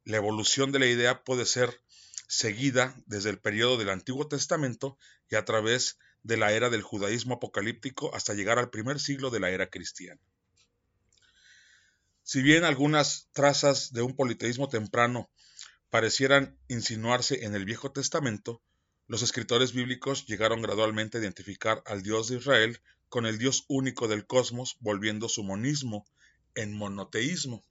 La 0.04 0.16
evolución 0.16 0.72
de 0.72 0.78
la 0.78 0.86
idea 0.86 1.24
puede 1.24 1.44
ser 1.44 1.80
seguida 2.28 2.94
desde 3.06 3.30
el 3.30 3.38
periodo 3.40 3.76
del 3.76 3.90
Antiguo 3.90 4.28
Testamento 4.28 4.98
y 5.28 5.36
a 5.36 5.44
través 5.44 5.98
de 6.22 6.36
la 6.36 6.52
era 6.52 6.70
del 6.70 6.82
judaísmo 6.82 7.34
apocalíptico 7.34 8.14
hasta 8.14 8.34
llegar 8.34 8.58
al 8.58 8.70
primer 8.70 9.00
siglo 9.00 9.30
de 9.30 9.40
la 9.40 9.50
era 9.50 9.68
cristiana. 9.70 10.20
Si 12.22 12.42
bien 12.42 12.64
algunas 12.64 13.28
trazas 13.32 13.92
de 13.92 14.02
un 14.02 14.14
politeísmo 14.14 14.68
temprano 14.68 15.30
parecieran 15.90 16.58
insinuarse 16.68 17.44
en 17.44 17.54
el 17.54 17.64
Viejo 17.64 17.92
Testamento, 17.92 18.60
los 19.06 19.22
escritores 19.22 19.72
bíblicos 19.72 20.26
llegaron 20.26 20.60
gradualmente 20.60 21.16
a 21.16 21.20
identificar 21.22 21.82
al 21.86 22.02
Dios 22.02 22.28
de 22.28 22.36
Israel 22.36 22.82
con 23.08 23.24
el 23.24 23.38
Dios 23.38 23.64
único 23.68 24.06
del 24.06 24.26
cosmos, 24.26 24.76
volviendo 24.80 25.30
su 25.30 25.42
monismo 25.42 26.04
en 26.54 26.76
monoteísmo. 26.76 27.64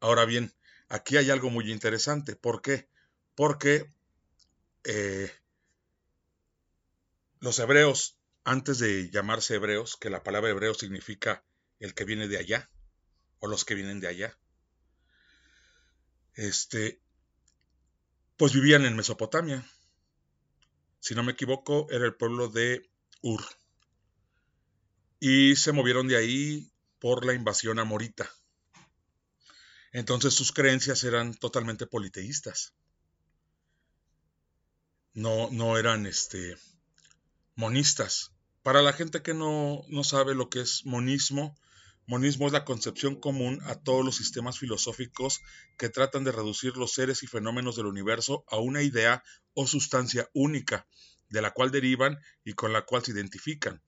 Ahora 0.00 0.26
bien, 0.26 0.52
aquí 0.90 1.16
hay 1.16 1.30
algo 1.30 1.48
muy 1.48 1.72
interesante. 1.72 2.36
¿Por 2.36 2.60
qué? 2.60 2.88
Porque 3.34 3.90
eh, 4.84 5.32
los 7.40 7.58
hebreos, 7.58 8.18
antes 8.44 8.78
de 8.78 9.10
llamarse 9.10 9.54
hebreos, 9.54 9.96
que 9.96 10.10
la 10.10 10.22
palabra 10.22 10.50
hebreo 10.50 10.74
significa 10.74 11.44
el 11.78 11.94
que 11.94 12.04
viene 12.04 12.28
de 12.28 12.38
allá, 12.38 12.70
o 13.40 13.46
los 13.46 13.64
que 13.64 13.74
vienen 13.74 14.00
de 14.00 14.08
allá, 14.08 14.38
este, 16.34 17.00
pues 18.36 18.52
vivían 18.52 18.84
en 18.84 18.96
Mesopotamia. 18.96 19.64
Si 21.00 21.14
no 21.14 21.22
me 21.22 21.32
equivoco, 21.32 21.88
era 21.90 22.04
el 22.04 22.14
pueblo 22.14 22.48
de 22.48 22.88
Ur. 23.22 23.44
Y 25.20 25.56
se 25.56 25.72
movieron 25.72 26.08
de 26.08 26.16
ahí 26.16 26.72
por 26.98 27.24
la 27.24 27.34
invasión 27.34 27.78
amorita. 27.78 28.30
Entonces 29.92 30.34
sus 30.34 30.52
creencias 30.52 31.02
eran 31.04 31.34
totalmente 31.34 31.86
politeístas. 31.86 32.74
No, 35.14 35.48
no 35.50 35.78
eran 35.78 36.06
este, 36.06 36.56
monistas. 37.58 38.30
Para 38.62 38.82
la 38.82 38.92
gente 38.92 39.20
que 39.20 39.34
no, 39.34 39.82
no 39.88 40.04
sabe 40.04 40.36
lo 40.36 40.48
que 40.48 40.60
es 40.60 40.86
monismo, 40.86 41.58
monismo 42.06 42.46
es 42.46 42.52
la 42.52 42.64
concepción 42.64 43.16
común 43.16 43.58
a 43.64 43.74
todos 43.74 44.04
los 44.04 44.14
sistemas 44.14 44.60
filosóficos 44.60 45.40
que 45.76 45.88
tratan 45.88 46.22
de 46.22 46.30
reducir 46.30 46.76
los 46.76 46.92
seres 46.92 47.24
y 47.24 47.26
fenómenos 47.26 47.74
del 47.74 47.86
universo 47.86 48.44
a 48.46 48.58
una 48.58 48.82
idea 48.82 49.24
o 49.54 49.66
sustancia 49.66 50.30
única, 50.34 50.86
de 51.30 51.42
la 51.42 51.50
cual 51.50 51.72
derivan 51.72 52.20
y 52.44 52.52
con 52.52 52.72
la 52.72 52.82
cual 52.82 53.04
se 53.04 53.10
identifican. 53.10 53.82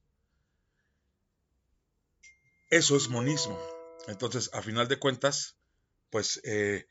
Eso 2.71 2.97
es 2.97 3.09
monismo. 3.09 3.57
Entonces, 4.09 4.51
a 4.53 4.63
final 4.63 4.89
de 4.89 4.99
cuentas, 4.99 5.57
pues 6.11 6.41
eh, 6.43 6.89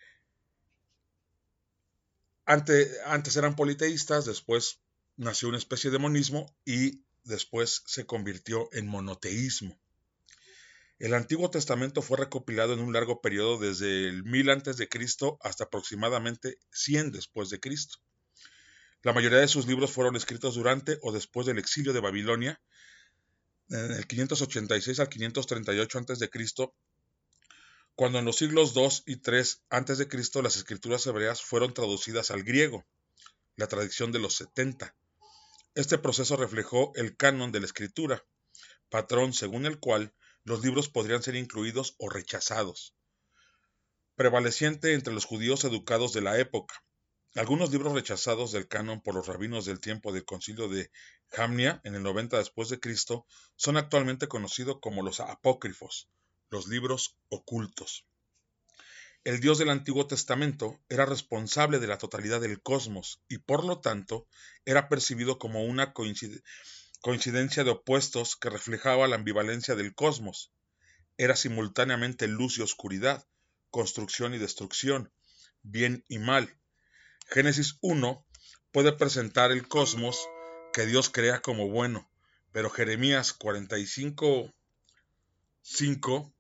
antes 2.46 3.36
eran 3.36 3.58
politeístas, 3.58 4.24
después 4.24 4.80
nació 5.20 5.50
una 5.50 5.58
especie 5.58 5.92
de 5.92 6.00
monismo 6.00 6.56
y 6.64 7.04
después 7.26 7.84
se 7.86 8.06
convirtió 8.06 8.70
en 8.72 8.88
monoteísmo. 8.88 9.78
El 10.98 11.14
Antiguo 11.14 11.52
Testamento 11.52 12.02
fue 12.02 12.18
recopilado 12.18 12.74
en 12.74 12.80
un 12.80 12.94
largo 12.94 13.22
periodo 13.22 13.58
desde 13.58 14.08
el 14.08 14.24
1000 14.24 14.50
a.C. 14.50 14.90
hasta 15.42 15.66
aproximadamente 15.66 16.58
100 16.72 17.12
después 17.12 17.50
de 17.50 17.60
Cristo. 17.60 18.00
La 19.02 19.12
mayoría 19.12 19.40
de 19.40 19.50
sus 19.50 19.68
libros 19.68 19.92
fueron 19.92 20.16
escritos 20.16 20.56
durante 20.56 20.98
o 21.02 21.12
después 21.12 21.46
del 21.46 21.60
exilio 21.60 21.92
de 21.92 22.00
Babilonia, 22.00 22.62
en 23.70 23.92
el 23.92 24.08
586 24.08 25.00
al 25.00 25.10
538 25.10 26.00
a.C., 26.00 26.30
cuando 27.96 28.20
en 28.20 28.26
los 28.26 28.38
siglos 28.38 28.74
2 28.74 29.04
y 29.06 29.18
3 29.18 29.64
a.C. 29.70 30.42
las 30.42 30.56
escrituras 30.56 31.06
hebreas 31.08 31.42
fueron 31.42 31.74
traducidas 31.74 32.32
al 32.32 32.44
griego, 32.44 32.86
la 33.58 33.68
tradición 33.68 34.14
de 34.14 34.20
los 34.20 34.36
70, 34.36 34.96
este 35.80 35.98
proceso 35.98 36.36
reflejó 36.36 36.92
el 36.96 37.16
canon 37.16 37.54
de 37.54 37.62
la 37.62 37.66
escritura, 37.66 38.26
patrón 38.90 39.32
según 39.32 39.66
el 39.66 39.80
cual 39.80 40.14
los 40.44 40.62
libros 40.62 40.90
podrían 40.90 41.24
ser 41.24 41.38
incluidos 41.38 41.96
o 42.00 42.10
rechazados, 42.10 42.98
prevaleciente 44.16 44.94
entre 44.94 45.14
los 45.14 45.24
judíos 45.24 45.64
educados 45.64 46.12
de 46.12 46.20
la 46.20 46.38
época. 46.38 46.84
Algunos 47.34 47.72
libros 47.72 47.94
rechazados 47.94 48.52
del 48.52 48.68
canon 48.68 49.02
por 49.02 49.16
los 49.16 49.28
rabinos 49.28 49.64
del 49.64 49.80
tiempo 49.80 50.12
del 50.12 50.26
concilio 50.26 50.68
de 50.68 50.92
Jamnia 51.30 51.80
en 51.86 51.96
el 51.96 52.04
90 52.04 52.38
después 52.38 52.68
de 52.68 52.82
Cristo 52.82 53.26
son 53.56 53.78
actualmente 53.78 54.28
conocidos 54.28 54.80
como 54.82 55.02
los 55.02 55.22
apócrifos, 55.22 56.10
los 56.50 56.68
libros 56.68 57.16
ocultos. 57.30 58.06
El 59.26 59.42
Dios 59.42 59.58
del 59.58 59.70
Antiguo 59.70 60.08
Testamento 60.08 60.80
era 60.88 61.06
responsable 61.06 61.80
de 61.80 61.88
la 61.88 61.98
totalidad 61.98 62.40
del 62.40 62.62
cosmos 62.62 63.22
y 63.28 63.40
por 63.40 63.66
lo 63.66 63.80
tanto 63.82 64.28
era 64.64 64.88
percibido 64.88 65.38
como 65.38 65.66
una 65.66 65.94
coincidencia 65.94 67.66
de 67.66 67.70
opuestos 67.70 68.38
que 68.38 68.50
reflejaba 68.50 69.10
la 69.10 69.18
ambivalencia 69.18 69.76
del 69.76 69.94
cosmos. 69.94 70.54
Era 71.18 71.36
simultáneamente 71.36 72.30
luz 72.30 72.58
y 72.58 72.62
oscuridad, 72.62 73.28
construcción 73.72 74.34
y 74.34 74.38
destrucción, 74.38 75.12
bien 75.64 76.06
y 76.08 76.20
mal. 76.20 76.58
Génesis 77.28 77.78
1 77.82 78.26
puede 78.72 78.94
presentar 78.94 79.52
el 79.52 79.68
cosmos 79.68 80.30
que 80.72 80.86
Dios 80.86 81.10
crea 81.10 81.42
como 81.42 81.68
bueno, 81.68 82.10
pero 82.54 82.70
Jeremías 82.70 83.34
45 83.34 84.54
5 85.62 86.34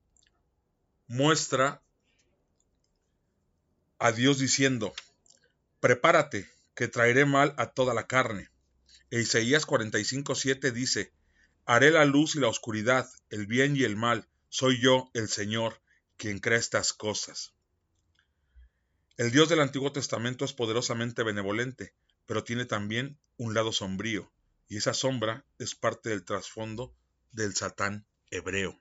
muestra 1.08 1.84
a 4.00 4.12
Dios 4.12 4.40
diciendo, 4.40 4.94
prepárate, 5.80 6.50
que 6.74 6.88
traeré 6.88 7.26
mal 7.26 7.54
a 7.58 7.72
toda 7.72 7.94
la 7.94 8.08
carne. 8.08 8.50
E 9.12 9.20
Isaías 9.20 9.68
45:7 9.68 10.72
dice, 10.72 11.12
haré 11.66 11.92
la 11.92 12.06
luz 12.06 12.36
y 12.36 12.40
la 12.40 12.48
oscuridad, 12.48 13.10
el 13.30 13.46
bien 13.46 13.76
y 13.76 13.84
el 13.84 13.98
mal, 13.98 14.28
soy 14.48 14.80
yo, 14.82 15.12
el 15.14 15.28
Señor, 15.28 15.82
quien 16.16 16.40
crea 16.40 16.58
estas 16.58 16.94
cosas. 16.94 17.54
El 19.18 19.32
Dios 19.32 19.50
del 19.50 19.60
Antiguo 19.60 19.92
Testamento 19.92 20.46
es 20.46 20.54
poderosamente 20.54 21.24
benevolente, 21.24 21.94
pero 22.26 22.46
tiene 22.46 22.66
también 22.66 23.20
un 23.36 23.54
lado 23.54 23.74
sombrío, 23.74 24.32
y 24.70 24.78
esa 24.78 24.94
sombra 24.94 25.46
es 25.58 25.76
parte 25.76 26.10
del 26.10 26.24
trasfondo 26.24 26.96
del 27.32 27.54
Satán 27.56 28.06
hebreo. 28.32 28.80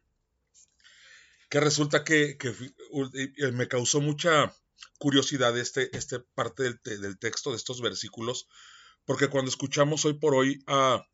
Que 1.48 1.58
resulta 1.58 2.04
que, 2.04 2.38
me 3.52 3.66
causó 3.66 4.00
mucha 4.00 4.54
curiosidad 4.98 5.56
este, 5.58 5.96
este 5.96 6.20
parte 6.20 6.62
del, 6.64 6.80
del, 7.00 7.18
texto, 7.18 7.50
de 7.50 7.56
estos 7.56 7.80
versículos, 7.80 8.48
porque 9.04 9.28
cuando 9.28 9.50
escuchamos 9.50 10.04
hoy 10.04 10.14
por 10.14 10.34
hoy 10.34 10.62
a, 10.66 11.06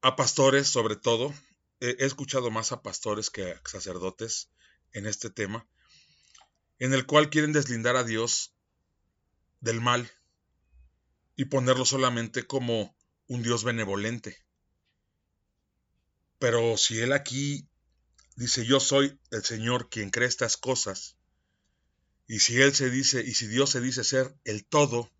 a 0.00 0.16
pastores, 0.16 0.68
sobre 0.68 0.96
todo, 0.96 1.34
he 1.80 2.04
escuchado 2.04 2.50
más 2.50 2.70
a 2.70 2.82
pastores 2.82 3.28
que 3.30 3.52
a 3.52 3.60
sacerdotes 3.68 4.50
en 4.92 5.06
este 5.06 5.30
tema, 5.30 5.66
en 6.78 6.94
el 6.94 7.06
cual 7.06 7.30
quieren 7.30 7.52
deslindar 7.52 7.96
a 7.96 8.04
Dios 8.04 8.54
del 9.60 9.80
mal 9.80 10.10
y 11.36 11.46
ponerlo 11.46 11.84
solamente 11.84 12.46
como 12.46 12.96
un 13.26 13.42
Dios 13.42 13.64
benevolente. 13.64 14.44
Pero 16.38 16.76
si 16.76 17.00
Él 17.00 17.12
aquí 17.12 17.68
dice, 18.36 18.64
yo 18.66 18.80
soy 18.80 19.18
el 19.30 19.44
Señor 19.44 19.88
quien 19.88 20.10
cree 20.10 20.28
estas 20.28 20.56
cosas, 20.56 21.16
y 22.26 22.40
si 22.40 22.60
Él 22.60 22.74
se 22.74 22.90
dice, 22.90 23.22
y 23.22 23.34
si 23.34 23.46
Dios 23.46 23.70
se 23.70 23.80
dice 23.80 24.04
ser 24.04 24.34
el 24.44 24.64
todo, 24.64 25.10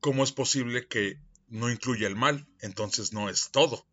¿cómo 0.00 0.24
es 0.24 0.32
posible 0.32 0.86
que 0.88 1.20
no 1.48 1.70
incluya 1.70 2.06
el 2.06 2.16
mal? 2.16 2.46
Entonces 2.60 3.12
no 3.12 3.28
es 3.28 3.50
todo. 3.50 3.86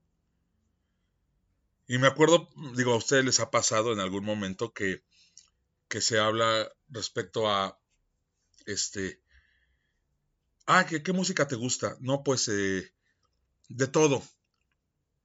Y 1.88 1.98
me 1.98 2.08
acuerdo, 2.08 2.50
digo, 2.76 2.94
a 2.94 2.98
ustedes 2.98 3.26
les 3.26 3.40
ha 3.40 3.52
pasado 3.52 3.94
en 3.94 4.00
algún 4.00 4.24
momento 4.24 4.74
que, 4.74 5.04
que 5.88 6.02
se 6.02 6.20
habla 6.20 6.72
respecto 6.90 7.50
a, 7.50 7.80
este, 8.66 9.22
ah, 10.68 10.86
¿qué, 10.86 11.02
qué 11.02 11.14
música 11.14 11.48
te 11.48 11.56
gusta? 11.56 11.98
No, 12.00 12.24
pues, 12.24 12.48
eh, 12.48 12.94
de 13.70 13.88
todo, 13.88 14.24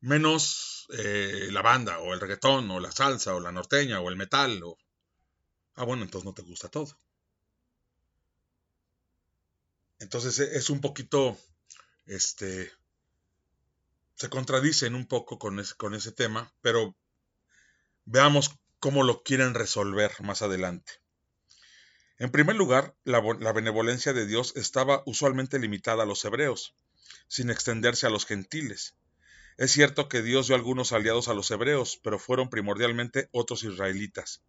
menos 0.00 0.87
eh, 0.99 1.49
la 1.50 1.62
banda, 1.62 1.99
o 1.99 2.12
el 2.12 2.21
reggaetón, 2.21 2.71
o 2.71 2.80
la 2.80 2.92
salsa, 2.92 3.35
o 3.35 3.40
la 3.40 3.52
norteña, 3.52 4.00
o 4.00 4.09
el 4.09 4.16
metal, 4.16 4.62
o... 4.62 4.78
Ah, 5.76 5.85
bueno, 5.85 6.04
entonces 6.04 6.25
no 6.25 6.35
te 6.35 6.43
gusta 6.43 6.69
todo. 6.69 6.97
Entonces 9.99 10.38
e, 10.38 10.57
es 10.57 10.71
un 10.71 10.81
poquito, 10.81 11.37
este, 12.07 12.71
se 14.16 14.28
contradicen 14.28 14.95
un 14.95 15.07
poco 15.07 15.38
con, 15.38 15.62
con 15.76 15.95
ese 15.95 16.12
tema, 16.12 16.52
pero 16.61 16.95
veamos 18.04 18.50
cómo 18.78 19.02
lo 19.02 19.23
quieren 19.23 19.54
resolver 19.54 20.12
más 20.21 20.43
adelante. 20.43 20.93
En 22.19 22.31
primer 22.31 22.54
lugar, 22.54 22.95
la, 23.04 23.21
la, 23.40 23.52
benevolencia 23.52 24.12
de 24.12 24.26
Dios 24.26 24.52
estaba 24.57 25.02
usualmente 25.04 25.59
limitada 25.59 26.04
a 26.04 26.07
los 26.07 26.25
hebreos, 26.25 26.76
sin 27.26 27.50
extenderse 27.50 28.07
a 28.07 28.11
los 28.11 28.25
gentiles. 28.25 28.95
Es 29.57 29.73
cierto 29.73 30.09
que 30.09 30.23
Dios 30.23 30.47
dio 30.47 30.54
algunos 30.54 30.93
aliados 30.93 31.28
a 31.28 31.35
los 31.35 31.50
hebreos, 31.50 31.99
pero 32.04 32.21
fueron 32.21 32.50
primordialmente 32.50 33.28
otros 33.33 33.64
israelitas. 33.64 34.43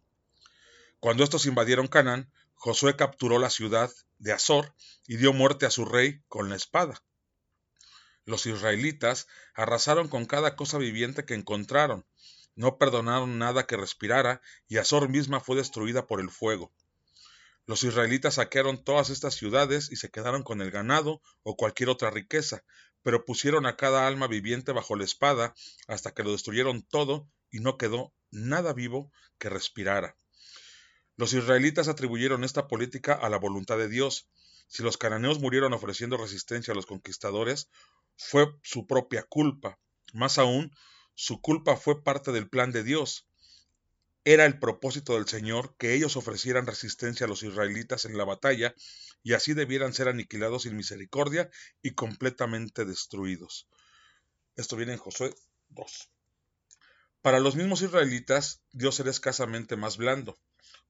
Cuando 1.00 1.24
estos 1.24 1.46
invadieron 1.46 1.88
Canaán, 1.88 2.30
Josué 2.54 2.96
capturó 2.96 3.38
la 3.38 3.50
ciudad 3.50 3.90
de 4.18 4.32
Azor 4.32 4.74
y 5.06 5.18
dio 5.18 5.32
muerte 5.32 5.66
a 5.66 5.70
su 5.70 5.84
rey 5.84 6.22
con 6.28 6.48
la 6.48 6.56
espada. 6.56 7.02
Los 8.24 8.46
israelitas 8.46 9.28
arrasaron 9.54 10.08
con 10.08 10.26
cada 10.26 10.56
cosa 10.56 10.78
viviente 10.78 11.24
que 11.24 11.34
encontraron, 11.34 12.06
no 12.56 12.78
perdonaron 12.78 13.38
nada 13.38 13.66
que 13.66 13.76
respirara, 13.76 14.40
y 14.68 14.78
Azor 14.78 15.08
misma 15.08 15.40
fue 15.40 15.56
destruida 15.56 16.06
por 16.06 16.20
el 16.20 16.30
fuego. 16.30 16.72
Los 17.66 17.84
israelitas 17.84 18.34
saquearon 18.34 18.82
todas 18.82 19.10
estas 19.10 19.34
ciudades 19.34 19.92
y 19.92 19.96
se 19.96 20.10
quedaron 20.10 20.42
con 20.42 20.62
el 20.62 20.70
ganado 20.70 21.20
o 21.42 21.56
cualquier 21.56 21.90
otra 21.90 22.10
riqueza, 22.10 22.64
pero 23.02 23.24
pusieron 23.24 23.66
a 23.66 23.76
cada 23.76 24.06
alma 24.06 24.28
viviente 24.28 24.72
bajo 24.72 24.96
la 24.96 25.04
espada 25.04 25.54
hasta 25.86 26.12
que 26.12 26.22
lo 26.22 26.32
destruyeron 26.32 26.82
todo 26.82 27.28
y 27.50 27.60
no 27.60 27.76
quedó 27.76 28.12
nada 28.30 28.72
vivo 28.72 29.12
que 29.38 29.50
respirara. 29.50 30.16
Los 31.16 31.32
israelitas 31.32 31.88
atribuyeron 31.88 32.44
esta 32.44 32.68
política 32.68 33.14
a 33.14 33.30
la 33.30 33.38
voluntad 33.38 33.78
de 33.78 33.88
Dios. 33.88 34.28
Si 34.68 34.82
los 34.82 34.98
cananeos 34.98 35.40
murieron 35.40 35.72
ofreciendo 35.72 36.16
resistencia 36.16 36.72
a 36.72 36.74
los 36.74 36.86
conquistadores, 36.86 37.70
fue 38.16 38.46
su 38.62 38.86
propia 38.86 39.22
culpa. 39.22 39.78
Más 40.12 40.38
aún, 40.38 40.70
su 41.14 41.40
culpa 41.40 41.76
fue 41.76 42.02
parte 42.02 42.32
del 42.32 42.48
plan 42.48 42.70
de 42.70 42.82
Dios. 42.82 43.26
Era 44.24 44.44
el 44.44 44.58
propósito 44.58 45.14
del 45.14 45.26
Señor 45.26 45.74
que 45.78 45.94
ellos 45.94 46.16
ofrecieran 46.16 46.66
resistencia 46.66 47.26
a 47.26 47.28
los 47.28 47.42
israelitas 47.42 48.04
en 48.04 48.18
la 48.18 48.24
batalla 48.24 48.74
y 49.22 49.32
así 49.32 49.54
debieran 49.54 49.94
ser 49.94 50.08
aniquilados 50.08 50.64
sin 50.64 50.76
misericordia 50.76 51.48
y 51.80 51.94
completamente 51.94 52.84
destruidos. 52.84 53.68
Esto 54.56 54.76
viene 54.76 54.94
en 54.94 54.98
Josué 54.98 55.34
2. 55.68 56.10
Para 57.22 57.40
los 57.40 57.56
mismos 57.56 57.82
israelitas, 57.82 58.62
Dios 58.72 59.00
era 59.00 59.10
escasamente 59.10 59.76
más 59.76 59.96
blando. 59.96 60.38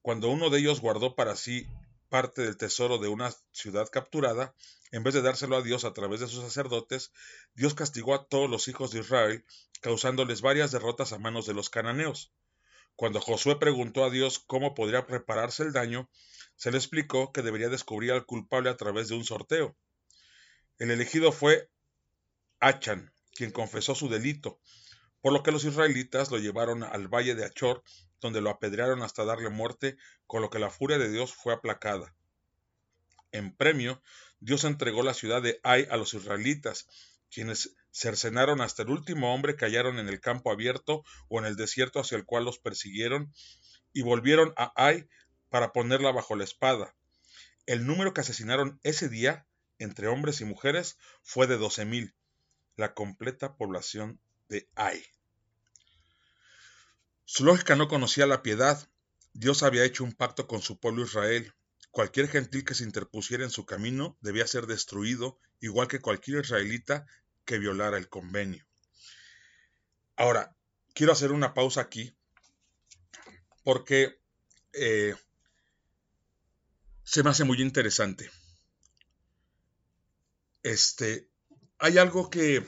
Cuando 0.06 0.28
uno 0.28 0.50
de 0.50 0.60
ellos 0.60 0.80
guardó 0.80 1.16
para 1.16 1.34
sí 1.34 1.66
parte 2.08 2.42
del 2.42 2.56
tesoro 2.56 2.98
de 2.98 3.08
una 3.08 3.34
ciudad 3.50 3.88
capturada, 3.90 4.54
en 4.92 5.02
vez 5.02 5.14
de 5.14 5.20
dárselo 5.20 5.56
a 5.56 5.62
Dios 5.62 5.84
a 5.84 5.94
través 5.94 6.20
de 6.20 6.28
sus 6.28 6.44
sacerdotes, 6.44 7.10
Dios 7.54 7.74
castigó 7.74 8.14
a 8.14 8.28
todos 8.28 8.48
los 8.48 8.68
hijos 8.68 8.92
de 8.92 9.00
Israel, 9.00 9.44
causándoles 9.80 10.42
varias 10.42 10.70
derrotas 10.70 11.12
a 11.12 11.18
manos 11.18 11.44
de 11.44 11.54
los 11.54 11.70
cananeos. 11.70 12.32
Cuando 12.94 13.20
Josué 13.20 13.58
preguntó 13.58 14.04
a 14.04 14.10
Dios 14.10 14.38
cómo 14.38 14.76
podría 14.76 15.00
repararse 15.00 15.64
el 15.64 15.72
daño, 15.72 16.08
se 16.54 16.70
le 16.70 16.78
explicó 16.78 17.32
que 17.32 17.42
debería 17.42 17.68
descubrir 17.68 18.12
al 18.12 18.26
culpable 18.26 18.70
a 18.70 18.76
través 18.76 19.08
de 19.08 19.16
un 19.16 19.24
sorteo. 19.24 19.76
El 20.78 20.92
elegido 20.92 21.32
fue 21.32 21.68
Achan, 22.60 23.12
quien 23.34 23.50
confesó 23.50 23.96
su 23.96 24.08
delito, 24.08 24.60
por 25.20 25.32
lo 25.32 25.42
que 25.42 25.50
los 25.50 25.64
israelitas 25.64 26.30
lo 26.30 26.38
llevaron 26.38 26.84
al 26.84 27.08
valle 27.08 27.34
de 27.34 27.44
Achor 27.44 27.82
donde 28.20 28.40
lo 28.40 28.50
apedrearon 28.50 29.02
hasta 29.02 29.24
darle 29.24 29.50
muerte, 29.50 29.96
con 30.26 30.42
lo 30.42 30.50
que 30.50 30.58
la 30.58 30.70
furia 30.70 30.98
de 30.98 31.10
Dios 31.10 31.34
fue 31.34 31.52
aplacada. 31.52 32.14
En 33.32 33.54
premio, 33.54 34.02
Dios 34.40 34.64
entregó 34.64 35.02
la 35.02 35.14
ciudad 35.14 35.42
de 35.42 35.60
Ai 35.62 35.86
a 35.90 35.96
los 35.96 36.14
israelitas, 36.14 36.88
quienes 37.30 37.74
cercenaron 37.90 38.60
hasta 38.60 38.82
el 38.82 38.90
último 38.90 39.34
hombre 39.34 39.56
que 39.56 39.64
hallaron 39.64 39.98
en 39.98 40.08
el 40.08 40.20
campo 40.20 40.50
abierto 40.50 41.04
o 41.28 41.38
en 41.38 41.46
el 41.46 41.56
desierto 41.56 42.00
hacia 42.00 42.16
el 42.16 42.24
cual 42.24 42.44
los 42.44 42.58
persiguieron, 42.58 43.32
y 43.92 44.02
volvieron 44.02 44.52
a 44.56 44.72
Ai 44.76 45.08
para 45.48 45.72
ponerla 45.72 46.12
bajo 46.12 46.36
la 46.36 46.44
espada. 46.44 46.94
El 47.66 47.86
número 47.86 48.14
que 48.14 48.20
asesinaron 48.20 48.78
ese 48.82 49.08
día, 49.08 49.46
entre 49.78 50.08
hombres 50.08 50.40
y 50.40 50.44
mujeres, 50.44 50.98
fue 51.22 51.46
de 51.46 51.56
doce 51.56 51.84
mil, 51.84 52.14
la 52.76 52.94
completa 52.94 53.56
población 53.56 54.20
de 54.48 54.68
Ai. 54.74 55.02
Su 57.28 57.44
lógica 57.44 57.74
no 57.74 57.88
conocía 57.88 58.24
la 58.24 58.40
piedad. 58.40 58.88
Dios 59.32 59.64
había 59.64 59.84
hecho 59.84 60.04
un 60.04 60.12
pacto 60.12 60.46
con 60.46 60.62
su 60.62 60.78
pueblo 60.78 61.02
Israel. 61.02 61.52
Cualquier 61.90 62.28
gentil 62.28 62.64
que 62.64 62.76
se 62.76 62.84
interpusiera 62.84 63.42
en 63.42 63.50
su 63.50 63.66
camino 63.66 64.16
debía 64.20 64.46
ser 64.46 64.66
destruido, 64.66 65.40
igual 65.58 65.88
que 65.88 66.00
cualquier 66.00 66.44
israelita 66.44 67.04
que 67.44 67.58
violara 67.58 67.98
el 67.98 68.08
convenio. 68.08 68.64
Ahora, 70.14 70.56
quiero 70.94 71.12
hacer 71.12 71.32
una 71.32 71.52
pausa 71.52 71.80
aquí 71.80 72.16
porque 73.64 74.20
eh, 74.72 75.16
se 77.02 77.24
me 77.24 77.30
hace 77.30 77.42
muy 77.42 77.60
interesante. 77.60 78.30
Este, 80.62 81.28
hay 81.78 81.98
algo 81.98 82.30
que 82.30 82.64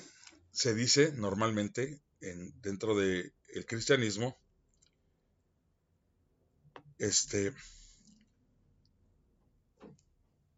se 0.50 0.74
dice 0.74 1.12
normalmente 1.12 2.02
en, 2.20 2.60
dentro 2.60 2.96
del 2.96 3.32
cristianismo 3.66 4.36
este, 6.98 7.54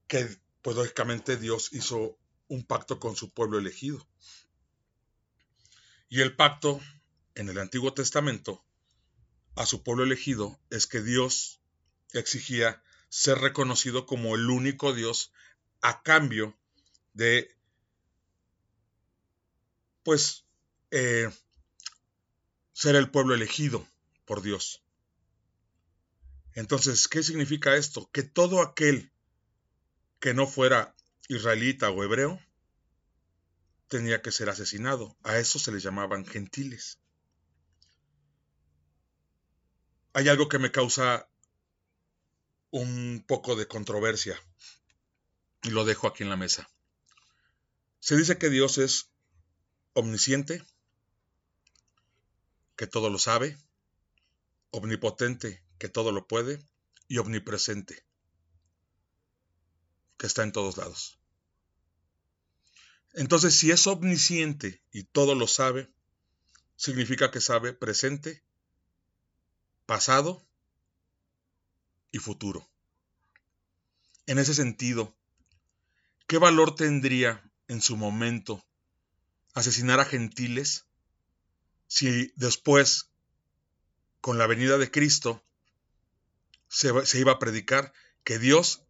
que 0.07 0.29
pues 0.63 0.77
lógicamente 0.77 1.37
Dios 1.37 1.73
hizo 1.73 2.19
un 2.49 2.65
pacto 2.65 2.99
con 2.99 3.17
su 3.17 3.31
pueblo 3.31 3.59
elegido. 3.59 4.07
Y 6.09 6.21
el 6.21 6.35
pacto 6.35 6.81
en 7.35 7.49
el 7.49 7.59
Antiguo 7.59 7.95
Testamento 7.95 8.65
a 9.55 9.67
su 9.67 9.83
pueblo 9.83 10.03
elegido 10.05 10.59
es 10.71 10.87
que 10.87 11.03
Dios 11.03 11.61
exigía 12.13 12.83
ser 13.09 13.39
reconocido 13.39 14.07
como 14.07 14.35
el 14.35 14.51
único 14.51 14.93
Dios 14.93 15.33
a 15.81 16.03
cambio 16.03 16.57
de, 17.13 17.57
pues, 20.03 20.45
eh, 20.91 21.31
ser 22.73 22.97
el 22.97 23.11
pueblo 23.11 23.35
elegido 23.35 23.87
por 24.25 24.43
Dios. 24.43 24.83
Entonces, 26.55 27.09
¿qué 27.09 27.23
significa 27.23 27.77
esto? 27.77 28.11
Que 28.13 28.23
todo 28.23 28.63
aquel 28.63 29.13
que 30.19 30.35
no 30.35 30.47
fuera 30.47 30.95
israelita 31.29 31.91
o 31.91 32.05
hebreo, 32.05 32.41
tenía 33.89 34.23
que 34.23 34.33
ser 34.33 34.49
asesinado. 34.49 35.17
A 35.23 35.39
eso 35.39 35.59
se 35.59 35.73
les 35.73 35.83
llamaban 35.83 36.27
gentiles. 36.27 36.99
Hay 40.13 40.29
algo 40.29 40.49
que 40.49 40.59
me 40.59 40.73
causa 40.73 41.29
un 42.71 43.25
poco 43.27 43.57
de 43.57 43.67
controversia 43.67 44.41
y 45.63 45.71
lo 45.71 45.85
dejo 45.85 46.07
aquí 46.07 46.23
en 46.23 46.31
la 46.31 46.37
mesa. 46.37 46.71
Se 47.99 48.17
dice 48.17 48.39
que 48.39 48.49
Dios 48.49 48.79
es 48.79 49.11
omnisciente, 49.93 50.65
que 52.77 52.87
todo 52.87 53.11
lo 53.11 53.19
sabe, 53.19 53.59
omnipotente, 54.71 55.63
que 55.81 55.89
todo 55.89 56.13
lo 56.13 56.29
puede, 56.29 56.63
y 57.09 57.17
omnipresente, 57.19 58.05
que 60.19 60.27
está 60.27 60.43
en 60.43 60.53
todos 60.53 60.77
lados. 60.77 61.19
Entonces, 63.15 63.57
si 63.57 63.71
es 63.71 63.87
omnisciente 63.87 64.85
y 64.93 65.05
todo 65.05 65.35
lo 65.35 65.49
sabe, 65.49 65.91
significa 66.77 67.31
que 67.31 67.41
sabe 67.41 67.73
presente, 67.73 68.45
pasado 69.87 70.47
y 72.13 72.19
futuro. 72.19 72.71
En 74.27 74.39
ese 74.39 74.53
sentido, 74.53 75.17
¿qué 76.27 76.37
valor 76.37 76.75
tendría 76.75 77.51
en 77.69 77.81
su 77.81 77.97
momento 77.97 78.63
asesinar 79.55 79.99
a 79.99 80.05
gentiles 80.05 80.85
si 81.87 82.33
después, 82.37 83.09
con 84.21 84.37
la 84.37 84.47
venida 84.47 84.77
de 84.77 84.91
Cristo, 84.91 85.43
se, 86.71 87.19
iba 87.19 87.33
a 87.33 87.39
predicar 87.39 87.93
que 88.25 88.39
Dios 88.39 88.85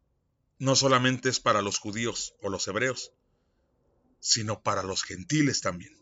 no 0.59 0.77
solamente 0.77 1.31
es 1.31 1.41
para 1.41 1.63
los 1.63 1.79
judíos 1.79 2.35
o 2.43 2.51
los 2.51 2.69
hebreos, 2.69 3.13
sino 4.21 4.63
para 4.63 4.83
los 4.83 5.03
gentiles 5.03 5.63
también. 5.63 5.99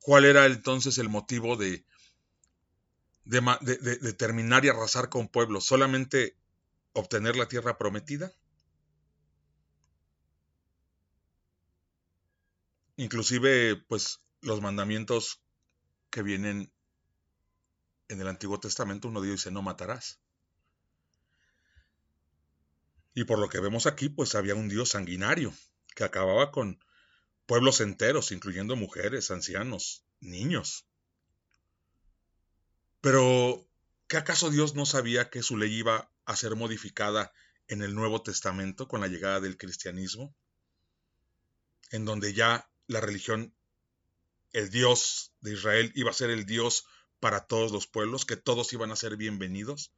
¿Cuál 0.00 0.24
era 0.24 0.46
entonces 0.46 0.98
el 0.98 1.08
motivo 1.08 1.56
de, 1.56 1.84
de, 3.24 4.12
terminar 4.12 4.64
y 4.64 4.68
arrasar 4.68 5.08
con 5.08 5.26
pueblos? 5.26 5.66
¿Solamente 5.66 6.36
obtener 6.92 7.34
la 7.34 7.48
tierra 7.48 7.76
prometida? 7.76 8.32
Inclusive, 12.94 13.74
pues, 13.88 14.20
los 14.40 14.62
mandamientos 14.62 15.40
que 16.10 16.22
vienen 16.22 16.70
en 18.08 18.20
el 18.20 18.28
Antiguo 18.28 18.60
Testamento, 18.60 19.08
uno 19.08 19.20
dice, 19.20 19.50
no 19.50 19.62
matarás. 19.62 20.20
Y 23.14 23.24
por 23.24 23.38
lo 23.38 23.48
que 23.48 23.60
vemos 23.60 23.86
aquí, 23.86 24.08
pues 24.08 24.34
había 24.34 24.54
un 24.54 24.68
Dios 24.68 24.90
sanguinario 24.90 25.52
que 25.94 26.04
acababa 26.04 26.52
con 26.52 26.78
pueblos 27.46 27.80
enteros, 27.80 28.32
incluyendo 28.32 28.76
mujeres, 28.76 29.30
ancianos, 29.30 30.04
niños. 30.20 30.86
Pero, 33.00 33.66
¿qué 34.08 34.18
acaso 34.18 34.50
Dios 34.50 34.74
no 34.74 34.84
sabía 34.84 35.30
que 35.30 35.42
su 35.42 35.56
ley 35.56 35.74
iba 35.74 36.10
a 36.24 36.36
ser 36.36 36.56
modificada 36.56 37.32
en 37.68 37.82
el 37.82 37.94
Nuevo 37.94 38.22
Testamento 38.22 38.86
con 38.88 39.00
la 39.00 39.08
llegada 39.08 39.40
del 39.40 39.56
cristianismo? 39.56 40.34
En 41.90 42.04
donde 42.04 42.34
ya 42.34 42.68
la 42.86 43.00
religión, 43.00 43.54
el 44.52 44.70
Dios 44.70 45.32
de 45.40 45.54
Israel 45.54 45.92
iba 45.94 46.10
a 46.10 46.14
ser 46.14 46.30
el 46.30 46.44
Dios 46.44 46.84
para 47.20 47.46
todos 47.46 47.72
los 47.72 47.86
pueblos, 47.86 48.24
que 48.24 48.36
todos 48.36 48.72
iban 48.72 48.90
a 48.90 48.96
ser 48.96 49.16
bienvenidos. 49.16 49.92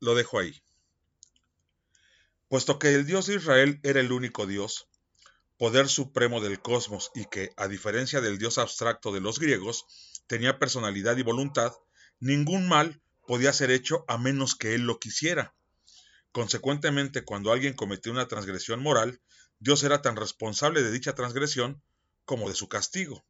Lo 0.00 0.14
dejo 0.14 0.38
ahí. 0.38 0.62
Puesto 2.48 2.78
que 2.78 2.94
el 2.94 3.06
Dios 3.06 3.26
de 3.26 3.36
Israel 3.36 3.78
era 3.82 4.00
el 4.00 4.10
único 4.12 4.46
Dios, 4.46 4.88
poder 5.56 5.88
supremo 5.88 6.40
del 6.40 6.60
cosmos 6.60 7.10
y 7.14 7.26
que, 7.26 7.52
a 7.56 7.68
diferencia 7.68 8.20
del 8.20 8.38
Dios 8.38 8.58
abstracto 8.58 9.12
de 9.12 9.20
los 9.20 9.38
griegos, 9.38 9.84
tenía 10.26 10.58
personalidad 10.58 11.16
y 11.16 11.22
voluntad, 11.22 11.72
ningún 12.18 12.66
mal 12.66 13.00
podía 13.26 13.52
ser 13.52 13.70
hecho 13.70 14.04
a 14.08 14.18
menos 14.18 14.56
que 14.56 14.74
él 14.74 14.82
lo 14.82 14.98
quisiera. 14.98 15.54
Consecuentemente, 16.32 17.24
cuando 17.24 17.52
alguien 17.52 17.74
cometió 17.74 18.10
una 18.10 18.26
transgresión 18.26 18.82
moral, 18.82 19.20
Dios 19.58 19.82
era 19.82 20.00
tan 20.00 20.16
responsable 20.16 20.82
de 20.82 20.90
dicha 20.90 21.14
transgresión 21.14 21.82
como 22.24 22.48
de 22.48 22.54
su 22.54 22.68
castigo. 22.68 23.24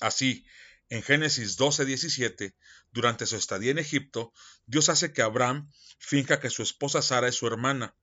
Así, 0.00 0.44
en 0.88 1.02
Génesis 1.02 1.56
12:17, 1.58 2.54
durante 2.92 3.26
su 3.26 3.36
estadía 3.36 3.72
en 3.72 3.78
Egipto, 3.78 4.32
Dios 4.66 4.88
hace 4.88 5.12
que 5.12 5.22
Abraham 5.22 5.70
finja 5.98 6.40
que 6.40 6.50
su 6.50 6.62
esposa 6.62 7.02
Sara 7.02 7.28
es 7.28 7.34
su 7.34 7.46
hermana. 7.46 7.94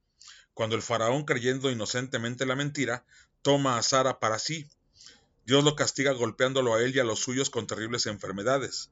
Cuando 0.53 0.75
el 0.75 0.81
faraón, 0.81 1.25
creyendo 1.25 1.71
inocentemente 1.71 2.45
la 2.45 2.55
mentira, 2.55 3.05
toma 3.41 3.77
a 3.77 3.83
Sara 3.83 4.19
para 4.19 4.39
sí, 4.39 4.69
Dios 5.45 5.63
lo 5.63 5.75
castiga 5.75 6.11
golpeándolo 6.11 6.73
a 6.73 6.81
él 6.81 6.95
y 6.95 6.99
a 6.99 7.03
los 7.03 7.19
suyos 7.19 7.49
con 7.49 7.67
terribles 7.67 8.07
enfermedades. 8.07 8.91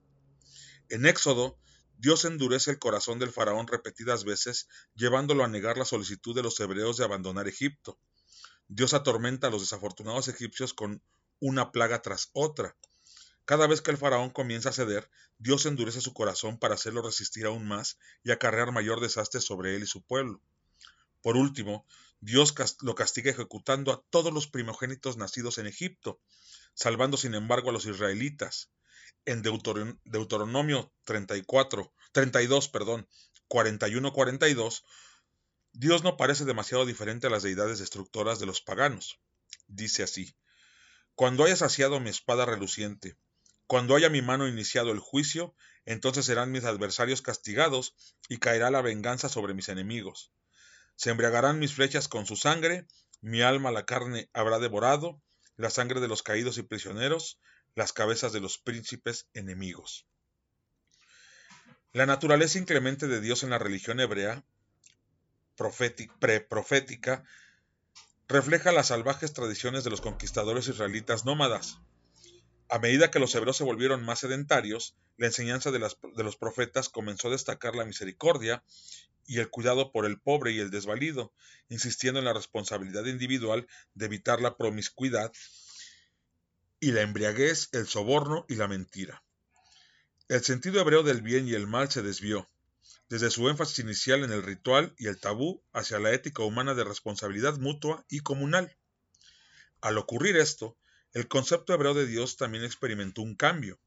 En 0.89 1.05
Éxodo, 1.05 1.57
Dios 1.97 2.25
endurece 2.25 2.71
el 2.71 2.79
corazón 2.79 3.17
del 3.17 3.31
faraón 3.31 3.67
repetidas 3.67 4.23
veces, 4.23 4.67
llevándolo 4.93 5.43
a 5.43 5.47
negar 5.47 5.77
la 5.77 5.85
solicitud 5.85 6.35
de 6.35 6.43
los 6.43 6.59
hebreos 6.59 6.97
de 6.97 7.05
abandonar 7.05 7.47
Egipto. 7.47 7.97
Dios 8.67 8.93
atormenta 8.93 9.47
a 9.47 9.49
los 9.49 9.61
desafortunados 9.61 10.27
egipcios 10.27 10.73
con 10.73 11.01
una 11.39 11.71
plaga 11.71 12.01
tras 12.01 12.29
otra. 12.33 12.75
Cada 13.45 13.67
vez 13.67 13.81
que 13.81 13.91
el 13.91 13.97
faraón 13.97 14.29
comienza 14.29 14.69
a 14.69 14.73
ceder, 14.73 15.09
Dios 15.37 15.65
endurece 15.65 15.99
su 15.99 16.13
corazón 16.13 16.57
para 16.57 16.75
hacerlo 16.75 17.01
resistir 17.01 17.45
aún 17.45 17.67
más 17.67 17.97
y 18.23 18.31
acarrear 18.31 18.71
mayor 18.71 19.01
desastre 19.01 19.41
sobre 19.41 19.75
él 19.75 19.83
y 19.83 19.87
su 19.87 20.01
pueblo. 20.01 20.41
Por 21.21 21.35
último, 21.35 21.85
Dios 22.21 22.53
lo 22.81 22.95
castiga 22.95 23.31
ejecutando 23.31 23.91
a 23.91 24.01
todos 24.09 24.33
los 24.33 24.47
primogénitos 24.47 25.17
nacidos 25.17 25.57
en 25.57 25.67
Egipto, 25.67 26.21
salvando 26.73 27.17
sin 27.17 27.33
embargo 27.33 27.69
a 27.69 27.73
los 27.73 27.85
israelitas. 27.85 28.69
En 29.25 29.41
Deuteronomio 29.41 30.93
34, 31.03 31.93
32, 32.13 32.69
perdón, 32.69 33.09
41-42, 33.49 34.83
Dios 35.73 36.03
no 36.03 36.15
parece 36.15 36.45
demasiado 36.45 36.85
diferente 36.85 37.27
a 37.27 37.29
las 37.29 37.43
deidades 37.43 37.79
destructoras 37.79 38.39
de 38.39 38.45
los 38.45 38.61
paganos. 38.61 39.19
Dice 39.67 40.03
así, 40.03 40.33
Cuando 41.15 41.43
haya 41.43 41.57
saciado 41.57 41.99
mi 41.99 42.09
espada 42.09 42.45
reluciente, 42.45 43.17
cuando 43.67 43.95
haya 43.95 44.09
mi 44.09 44.21
mano 44.21 44.47
iniciado 44.47 44.91
el 44.91 44.99
juicio, 44.99 45.55
entonces 45.85 46.25
serán 46.25 46.51
mis 46.51 46.63
adversarios 46.63 47.21
castigados 47.21 47.95
y 48.29 48.37
caerá 48.37 48.71
la 48.71 48.81
venganza 48.81 49.29
sobre 49.29 49.53
mis 49.53 49.69
enemigos. 49.69 50.31
Se 50.95 51.09
embriagarán 51.09 51.59
mis 51.59 51.73
flechas 51.73 52.07
con 52.07 52.25
su 52.25 52.35
sangre, 52.35 52.87
mi 53.21 53.41
alma 53.41 53.71
la 53.71 53.85
carne 53.85 54.29
habrá 54.33 54.59
devorado, 54.59 55.21
la 55.55 55.69
sangre 55.69 55.99
de 56.01 56.07
los 56.07 56.23
caídos 56.23 56.57
y 56.57 56.63
prisioneros, 56.63 57.39
las 57.75 57.93
cabezas 57.93 58.33
de 58.33 58.39
los 58.39 58.57
príncipes 58.57 59.27
enemigos. 59.33 60.05
La 61.91 62.05
naturaleza 62.05 62.57
inclemente 62.57 63.07
de 63.07 63.21
Dios 63.21 63.43
en 63.43 63.51
la 63.51 63.59
religión 63.59 63.99
hebrea 63.99 64.43
preprofética 66.19 67.23
refleja 68.27 68.71
las 68.71 68.87
salvajes 68.87 69.33
tradiciones 69.33 69.83
de 69.83 69.91
los 69.91 70.01
conquistadores 70.01 70.67
israelitas 70.67 71.25
nómadas. 71.25 71.79
A 72.69 72.79
medida 72.79 73.11
que 73.11 73.19
los 73.19 73.35
hebreos 73.35 73.57
se 73.57 73.63
volvieron 73.63 74.03
más 74.03 74.19
sedentarios, 74.19 74.95
la 75.17 75.27
enseñanza 75.27 75.71
de, 75.71 75.79
los 75.79 76.37
profetas 76.37 76.89
comenzó 76.89 77.27
a 77.27 77.31
destacar 77.31 77.75
la 77.75 77.85
misericordia 77.85 78.63
y 79.25 79.39
el 79.39 79.49
cuidado 79.49 79.91
por 79.91 80.05
el 80.05 80.19
pobre 80.19 80.51
y 80.51 80.59
el 80.59 80.71
desvalido, 80.71 81.33
insistiendo 81.69 82.19
en 82.19 82.25
la 82.25 82.33
responsabilidad 82.33 83.05
individual 83.05 83.67
de 83.93 84.05
evitar 84.05 84.41
la 84.41 84.57
promiscuidad 84.57 85.31
y 86.79 86.91
la 86.91 87.01
embriaguez, 87.01 87.69
el 87.71 87.87
soborno 87.87 88.45
y 88.49 88.55
la 88.55 88.67
mentira. 88.67 89.23
El 90.27 90.43
sentido 90.43 90.81
hebreo 90.81 91.03
del 91.03 91.21
bien 91.21 91.47
y 91.47 91.53
el 91.53 91.67
mal 91.67 91.91
se 91.91 92.01
desvió, 92.01 92.49
desde 93.07 93.29
su 93.29 93.47
énfasis 93.49 93.79
inicial 93.79 94.23
en 94.23 94.31
el 94.31 94.43
ritual 94.43 94.93
y 94.97 95.07
el 95.07 95.19
tabú 95.19 95.61
hacia 95.73 95.99
la 95.99 96.11
ética 96.11 96.43
humana 96.43 96.73
de 96.73 96.83
responsabilidad 96.83 97.57
mutua 97.57 98.05
y 98.09 98.21
comunal. 98.21 98.75
Al 99.81 99.97
ocurrir 99.97 100.37
esto, 100.37 100.77
el 101.13 101.27
concepto 101.27 101.73
hebreo 101.73 101.93
de 101.93 102.07
Dios 102.07 102.37
también 102.37 102.63
experimentó 102.63 103.21
un 103.21 103.35
cambio. 103.35 103.79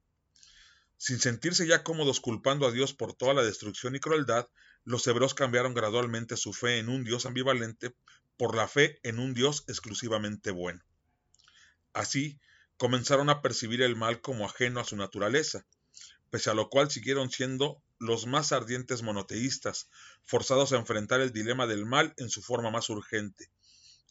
Sin 0.96 1.18
sentirse 1.18 1.66
ya 1.66 1.82
cómodos 1.82 2.20
culpando 2.20 2.66
a 2.66 2.72
Dios 2.72 2.94
por 2.94 3.14
toda 3.14 3.34
la 3.34 3.42
destrucción 3.42 3.96
y 3.96 4.00
crueldad, 4.00 4.48
los 4.84 5.06
hebreos 5.06 5.34
cambiaron 5.34 5.74
gradualmente 5.74 6.36
su 6.36 6.52
fe 6.52 6.78
en 6.78 6.88
un 6.88 7.04
Dios 7.04 7.26
ambivalente 7.26 7.94
por 8.36 8.54
la 8.54 8.68
fe 8.68 9.00
en 9.02 9.18
un 9.18 9.34
Dios 9.34 9.64
exclusivamente 9.66 10.52
bueno. 10.52 10.82
Así, 11.92 12.38
comenzaron 12.76 13.28
a 13.28 13.42
percibir 13.42 13.82
el 13.82 13.96
mal 13.96 14.20
como 14.20 14.44
ajeno 14.44 14.80
a 14.80 14.84
su 14.84 14.96
naturaleza, 14.96 15.66
pese 16.30 16.50
a 16.50 16.54
lo 16.54 16.68
cual 16.68 16.90
siguieron 16.90 17.30
siendo 17.30 17.82
los 17.98 18.26
más 18.26 18.52
ardientes 18.52 19.02
monoteístas, 19.02 19.88
forzados 20.24 20.72
a 20.72 20.76
enfrentar 20.76 21.20
el 21.20 21.32
dilema 21.32 21.66
del 21.66 21.86
mal 21.86 22.14
en 22.18 22.30
su 22.30 22.42
forma 22.42 22.70
más 22.70 22.88
urgente, 22.90 23.50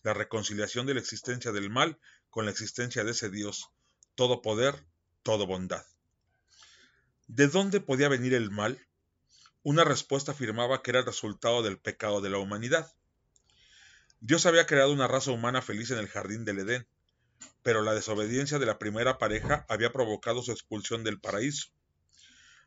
la 0.04 0.14
reconciliación 0.14 0.86
de 0.86 0.96
la 0.96 1.00
existencia 1.00 1.52
del 1.52 1.70
mal 1.70 2.00
con 2.36 2.44
la 2.44 2.52
existencia 2.52 3.06
de 3.06 3.12
ese 3.12 3.30
Dios, 3.30 3.72
todo 4.14 4.42
poder, 4.42 4.86
todo 5.24 5.48
bondad. 5.48 5.86
¿De 7.28 7.48
dónde 7.48 7.80
podía 7.80 8.10
venir 8.10 8.34
el 8.34 8.52
mal? 8.52 8.78
Una 9.64 9.86
respuesta 9.86 10.34
afirmaba 10.34 10.84
que 10.84 10.92
era 10.92 11.00
el 11.00 11.06
resultado 11.06 11.64
del 11.64 11.80
pecado 11.80 12.20
de 12.20 12.30
la 12.30 12.38
humanidad. 12.38 12.92
Dios 14.20 14.46
había 14.46 14.66
creado 14.66 14.92
una 14.92 15.08
raza 15.08 15.32
humana 15.32 15.62
feliz 15.62 15.92
en 15.92 15.98
el 15.98 16.10
jardín 16.10 16.44
del 16.44 16.60
Edén, 16.60 16.86
pero 17.64 17.84
la 17.84 17.94
desobediencia 17.94 18.60
de 18.60 18.66
la 18.66 18.80
primera 18.80 19.18
pareja 19.18 19.66
había 19.70 19.94
provocado 19.94 20.44
su 20.44 20.52
expulsión 20.52 21.06
del 21.06 21.22
paraíso. 21.22 21.70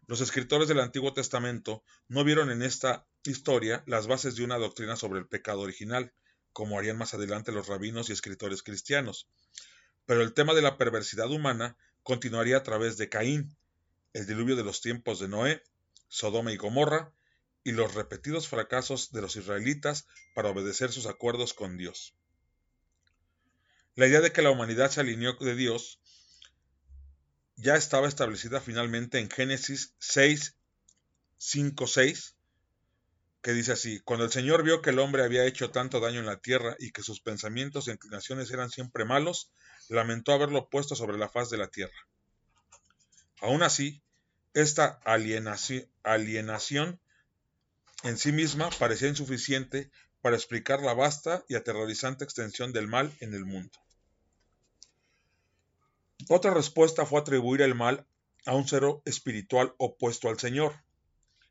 Los 0.07 0.23
escritores 0.23 0.69
del 0.69 0.81
Antiguo 0.81 1.13
Testamento 1.13 1.85
no 2.09 2.25
vieron 2.25 2.51
en 2.51 2.63
esta 2.63 3.07
historia 3.25 3.83
las 3.85 4.07
bases 4.07 4.35
de 4.35 4.45
una 4.45 4.57
doctrina 4.57 4.97
sobre 4.97 5.19
el 5.19 5.29
pecado 5.29 5.61
original, 5.61 6.15
como 6.59 6.77
harían 6.77 6.99
más 6.99 7.15
adelante 7.15 7.53
los 7.53 7.69
rabinos 7.69 8.11
y 8.11 8.13
escritores 8.13 8.65
cristianos. 8.65 9.29
Pero 10.07 10.23
el 10.23 10.35
tema 10.35 10.55
de 10.55 10.63
la 10.63 10.77
perversidad 10.77 11.31
humana 11.31 11.77
continuaría 12.03 12.57
a 12.57 12.65
través 12.65 12.97
de 12.97 13.09
Caín, 13.09 13.57
el 14.13 14.27
diluvio 14.27 14.57
de 14.57 14.65
los 14.65 14.81
tiempos 14.81 15.21
de 15.21 15.29
Noé, 15.29 15.63
Sodoma 16.09 16.51
y 16.51 16.57
Gomorra, 16.57 17.13
y 17.63 17.71
los 17.71 17.95
repetidos 17.95 18.49
fracasos 18.49 19.13
de 19.13 19.21
los 19.21 19.37
israelitas 19.37 20.09
para 20.35 20.49
obedecer 20.49 20.91
sus 20.91 21.07
acuerdos 21.07 21.55
con 21.55 21.77
Dios. 21.77 22.17
La 23.95 24.09
idea 24.09 24.21
de 24.21 24.33
que 24.33 24.43
la 24.43 24.51
humanidad 24.51 24.91
se 24.91 24.99
alineó 24.99 25.35
de 25.35 25.55
Dios 25.55 26.01
ya 27.55 27.77
estaba 27.77 28.09
establecida 28.09 28.61
finalmente 28.61 29.21
en 29.21 29.31
Génesis 29.31 29.95
6, 30.01 30.57
5, 31.37 31.87
6, 31.87 32.35
que 33.43 33.53
dice 33.53 33.73
así, 33.73 34.01
cuando 34.01 34.25
el 34.25 34.33
Señor 34.33 34.63
vio 34.63 34.83
que 34.83 34.91
el 34.91 34.99
hombre 34.99 35.23
había 35.23 35.45
hecho 35.47 35.71
tanto 35.71 36.01
daño 36.01 36.21
en 36.21 36.27
la 36.27 36.41
tierra 36.41 36.77
y 36.79 36.91
que 36.91 37.03
sus 37.03 37.21
pensamientos 37.21 37.87
e 37.87 37.93
inclinaciones 37.93 38.51
eran 38.51 38.71
siempre 38.71 39.05
malos, 39.05 39.53
lamentó 39.89 40.33
haberlo 40.33 40.69
puesto 40.69 40.97
sobre 40.97 41.19
la 41.19 41.29
faz 41.29 41.51
de 41.51 41.59
la 41.59 41.69
tierra. 41.69 41.97
Aún 43.41 43.63
así, 43.63 44.03
esta 44.55 45.01
alienación, 45.05 45.89
alienación 46.03 47.01
en 48.03 48.19
sí 48.19 48.33
misma 48.33 48.71
parecía 48.79 49.09
insuficiente 49.09 49.91
para 50.21 50.37
explicar 50.37 50.83
la 50.83 50.95
vasta 50.95 51.45
y 51.49 51.55
aterrorizante 51.55 52.25
extensión 52.25 52.73
del 52.73 52.89
mal 52.89 53.17
en 53.21 53.35
el 53.35 53.45
mundo. 53.45 53.79
Otra 56.29 56.53
respuesta 56.53 57.07
fue 57.07 57.21
atribuir 57.21 57.63
el 57.63 57.75
mal 57.75 58.05
a 58.47 58.55
un 58.55 58.67
ser 58.67 58.83
espiritual 59.05 59.75
opuesto 59.79 60.29
al 60.29 60.39
Señor, 60.39 60.75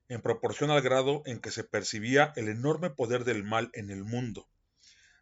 en 0.10 0.22
proporción 0.22 0.72
al 0.72 0.82
grado 0.82 1.22
en 1.26 1.40
que 1.40 1.52
se 1.52 1.64
percibía 1.64 2.34
el 2.36 2.48
enorme 2.48 2.90
poder 2.90 3.24
del 3.24 3.44
mal 3.44 3.70
en 3.74 3.90
el 3.90 4.04
mundo. 4.04 4.48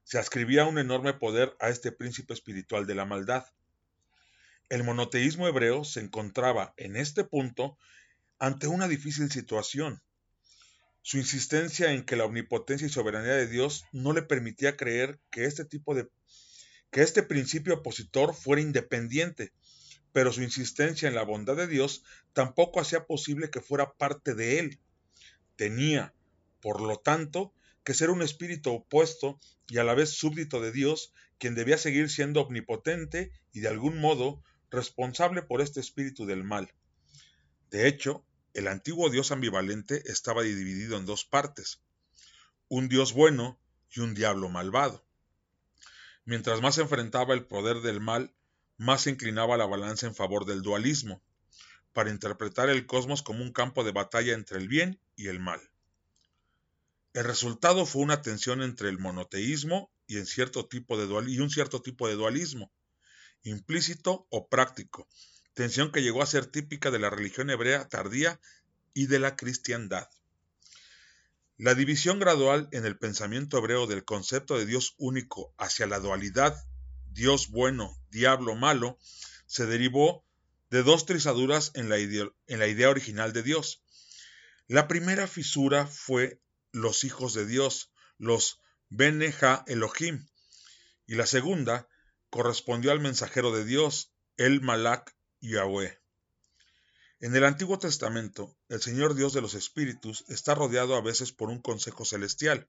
Se 0.03 0.19
ascribía 0.19 0.65
un 0.65 0.77
enorme 0.77 1.13
poder 1.13 1.55
a 1.59 1.69
este 1.69 1.91
príncipe 1.91 2.33
espiritual 2.33 2.85
de 2.85 2.95
la 2.95 3.05
maldad. 3.05 3.45
El 4.69 4.83
monoteísmo 4.83 5.47
hebreo 5.47 5.83
se 5.83 5.99
encontraba 5.99 6.73
en 6.77 6.95
este 6.95 7.23
punto 7.23 7.77
ante 8.37 8.67
una 8.67 8.87
difícil 8.87 9.31
situación. 9.31 10.01
Su 11.01 11.17
insistencia 11.17 11.91
en 11.91 12.03
que 12.03 12.15
la 12.15 12.25
omnipotencia 12.25 12.87
y 12.87 12.89
soberanía 12.89 13.33
de 13.33 13.47
Dios 13.47 13.85
no 13.91 14.13
le 14.13 14.21
permitía 14.21 14.75
creer 14.77 15.19
que 15.31 15.45
este 15.45 15.65
tipo 15.65 15.95
de 15.95 16.09
que 16.91 17.01
este 17.01 17.23
principio 17.23 17.73
opositor 17.73 18.33
fuera 18.33 18.61
independiente, 18.61 19.51
pero 20.15 20.31
su 20.31 20.41
insistencia 20.41 21.09
en 21.09 21.13
la 21.13 21.23
bondad 21.23 21.57
de 21.57 21.67
Dios 21.67 22.01
tampoco 22.31 22.79
hacía 22.79 23.05
posible 23.05 23.49
que 23.49 23.59
fuera 23.59 23.97
parte 23.97 24.33
de 24.33 24.59
él. 24.59 24.79
Tenía, 25.57 26.13
por 26.61 26.79
lo 26.79 26.95
tanto, 26.95 27.53
que 27.83 27.93
ser 27.93 28.09
un 28.09 28.21
espíritu 28.21 28.71
opuesto 28.71 29.41
y 29.67 29.77
a 29.77 29.83
la 29.83 29.93
vez 29.93 30.11
súbdito 30.11 30.61
de 30.61 30.71
Dios, 30.71 31.11
quien 31.37 31.53
debía 31.53 31.77
seguir 31.77 32.09
siendo 32.09 32.39
omnipotente 32.39 33.33
y 33.51 33.59
de 33.59 33.67
algún 33.67 33.99
modo 33.99 34.41
responsable 34.71 35.41
por 35.41 35.59
este 35.59 35.81
espíritu 35.81 36.25
del 36.25 36.45
mal. 36.45 36.73
De 37.69 37.85
hecho, 37.85 38.23
el 38.53 38.69
antiguo 38.69 39.09
Dios 39.09 39.33
ambivalente 39.33 40.01
estaba 40.09 40.43
dividido 40.43 40.97
en 40.97 41.05
dos 41.05 41.25
partes, 41.25 41.81
un 42.69 42.87
Dios 42.87 43.11
bueno 43.11 43.59
y 43.91 43.99
un 43.99 44.13
diablo 44.13 44.47
malvado. 44.47 45.05
Mientras 46.23 46.61
más 46.61 46.77
enfrentaba 46.77 47.33
el 47.33 47.45
poder 47.45 47.81
del 47.81 47.99
mal, 47.99 48.33
más 48.77 49.01
se 49.01 49.09
inclinaba 49.09 49.57
la 49.57 49.65
balanza 49.65 50.07
en 50.07 50.15
favor 50.15 50.45
del 50.45 50.61
dualismo, 50.61 51.21
para 51.93 52.09
interpretar 52.09 52.69
el 52.69 52.85
cosmos 52.85 53.23
como 53.23 53.41
un 53.41 53.53
campo 53.53 53.83
de 53.83 53.91
batalla 53.91 54.33
entre 54.33 54.57
el 54.57 54.67
bien 54.67 54.99
y 55.15 55.27
el 55.27 55.39
mal. 55.39 55.61
El 57.13 57.23
resultado 57.23 57.85
fue 57.85 58.01
una 58.01 58.21
tensión 58.21 58.61
entre 58.61 58.89
el 58.89 58.99
monoteísmo 58.99 59.89
y, 60.05 60.15
y 60.15 60.19
un 60.19 60.27
cierto 60.27 60.67
tipo 60.67 60.97
de 62.07 62.15
dualismo, 62.15 62.71
implícito 63.43 64.27
o 64.29 64.49
práctico, 64.49 65.07
tensión 65.53 65.91
que 65.91 66.03
llegó 66.03 66.21
a 66.21 66.25
ser 66.25 66.45
típica 66.45 66.91
de 66.91 66.99
la 66.99 67.09
religión 67.09 67.49
hebrea 67.49 67.87
tardía 67.87 68.41
y 68.93 69.07
de 69.07 69.19
la 69.19 69.37
cristiandad. 69.37 70.09
La 71.57 71.73
división 71.73 72.19
gradual 72.19 72.67
en 72.73 72.85
el 72.85 72.97
pensamiento 72.97 73.57
hebreo 73.57 73.87
del 73.87 74.03
concepto 74.03 74.57
de 74.57 74.65
Dios 74.65 74.95
único 74.97 75.53
hacia 75.57 75.87
la 75.87 75.99
dualidad 75.99 76.53
Dios 77.15 77.47
bueno, 77.47 77.97
diablo 78.11 78.55
malo, 78.55 78.99
se 79.45 79.65
derivó 79.65 80.25
de 80.69 80.83
dos 80.83 81.05
trizaduras 81.05 81.71
en 81.73 81.87
la, 81.87 81.97
idea, 81.97 82.89
original 82.89 83.31
de 83.31 83.41
Dios. 83.41 83.81
La 84.67 84.89
primera 84.89 85.25
fisura 85.25 85.87
fue 85.87 86.41
los 86.73 87.05
hijos 87.05 87.33
de 87.33 87.45
Dios, 87.45 87.93
los 88.17 88.59
Beneja 88.89 89.63
Elohim, 89.67 90.27
y 91.07 91.15
la 91.15 91.25
segunda 91.25 91.87
correspondió 92.29 92.91
al 92.91 92.99
mensajero 92.99 93.55
de 93.55 93.63
Dios, 93.63 94.11
el 94.35 94.59
Malak 94.59 95.15
Yahweh. 95.39 95.97
En 97.21 97.33
el 97.33 97.45
Antiguo 97.45 97.79
Testamento, 97.79 98.57
el 98.67 98.81
Señor 98.81 99.15
Dios 99.15 99.31
de 99.31 99.39
los 99.39 99.53
Espíritus 99.53 100.25
está 100.27 100.53
rodeado 100.53 100.95
a 100.95 101.01
veces 101.01 101.31
por 101.31 101.49
un 101.49 101.61
consejo 101.61 102.03
celestial. 102.03 102.67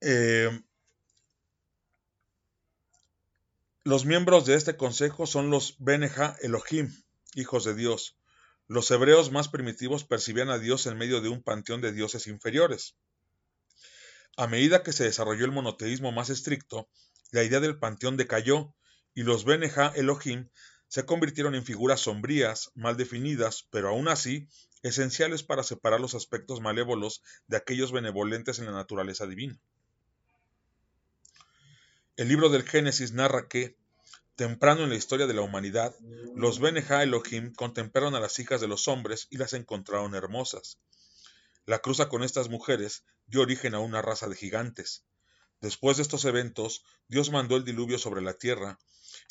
Eh, 0.00 0.50
los 3.84 4.06
miembros 4.06 4.46
de 4.46 4.54
este 4.54 4.78
consejo 4.78 5.26
son 5.26 5.50
los 5.50 5.76
Beneja 5.78 6.38
Elohim, 6.40 6.90
hijos 7.34 7.64
de 7.64 7.74
Dios. 7.74 8.16
Los 8.66 8.90
hebreos 8.90 9.30
más 9.30 9.48
primitivos 9.48 10.04
percibían 10.04 10.48
a 10.48 10.58
Dios 10.58 10.86
en 10.86 10.96
medio 10.96 11.20
de 11.20 11.28
un 11.28 11.42
panteón 11.42 11.82
de 11.82 11.92
dioses 11.92 12.26
inferiores. 12.26 12.96
A 14.38 14.46
medida 14.46 14.82
que 14.82 14.94
se 14.94 15.04
desarrolló 15.04 15.44
el 15.44 15.52
monoteísmo 15.52 16.12
más 16.12 16.30
estricto, 16.30 16.88
la 17.30 17.42
idea 17.42 17.60
del 17.60 17.78
panteón 17.78 18.16
decayó 18.16 18.74
y 19.12 19.22
los 19.22 19.44
Beneja 19.44 19.92
Elohim 19.94 20.48
se 20.88 21.04
convirtieron 21.04 21.54
en 21.54 21.66
figuras 21.66 22.00
sombrías, 22.00 22.70
mal 22.74 22.96
definidas, 22.96 23.68
pero 23.70 23.90
aún 23.90 24.08
así 24.08 24.48
esenciales 24.82 25.42
para 25.42 25.62
separar 25.62 26.00
los 26.00 26.14
aspectos 26.14 26.62
malévolos 26.62 27.22
de 27.48 27.58
aquellos 27.58 27.92
benevolentes 27.92 28.58
en 28.58 28.64
la 28.64 28.72
naturaleza 28.72 29.26
divina. 29.26 29.60
El 32.16 32.28
libro 32.28 32.48
del 32.48 32.62
Génesis 32.62 33.12
narra 33.12 33.48
que, 33.48 33.76
temprano 34.36 34.84
en 34.84 34.90
la 34.90 34.96
historia 34.96 35.26
de 35.26 35.34
la 35.34 35.42
humanidad, 35.42 35.94
los 36.34 36.60
Beneja 36.60 37.02
Elohim 37.02 37.52
contemplaron 37.52 38.14
a 38.14 38.20
las 38.20 38.38
hijas 38.38 38.60
de 38.60 38.68
los 38.68 38.88
hombres 38.88 39.26
y 39.30 39.36
las 39.36 39.52
encontraron 39.52 40.14
hermosas. 40.14 40.78
La 41.66 41.80
cruza 41.80 42.08
con 42.08 42.22
estas 42.22 42.48
mujeres 42.48 43.04
dio 43.26 43.42
origen 43.42 43.74
a 43.74 43.80
una 43.80 44.02
raza 44.02 44.28
de 44.28 44.36
gigantes. 44.36 45.04
Después 45.60 45.96
de 45.96 46.02
estos 46.02 46.24
eventos, 46.24 46.84
Dios 47.08 47.30
mandó 47.30 47.56
el 47.56 47.64
diluvio 47.64 47.98
sobre 47.98 48.22
la 48.22 48.34
tierra 48.34 48.78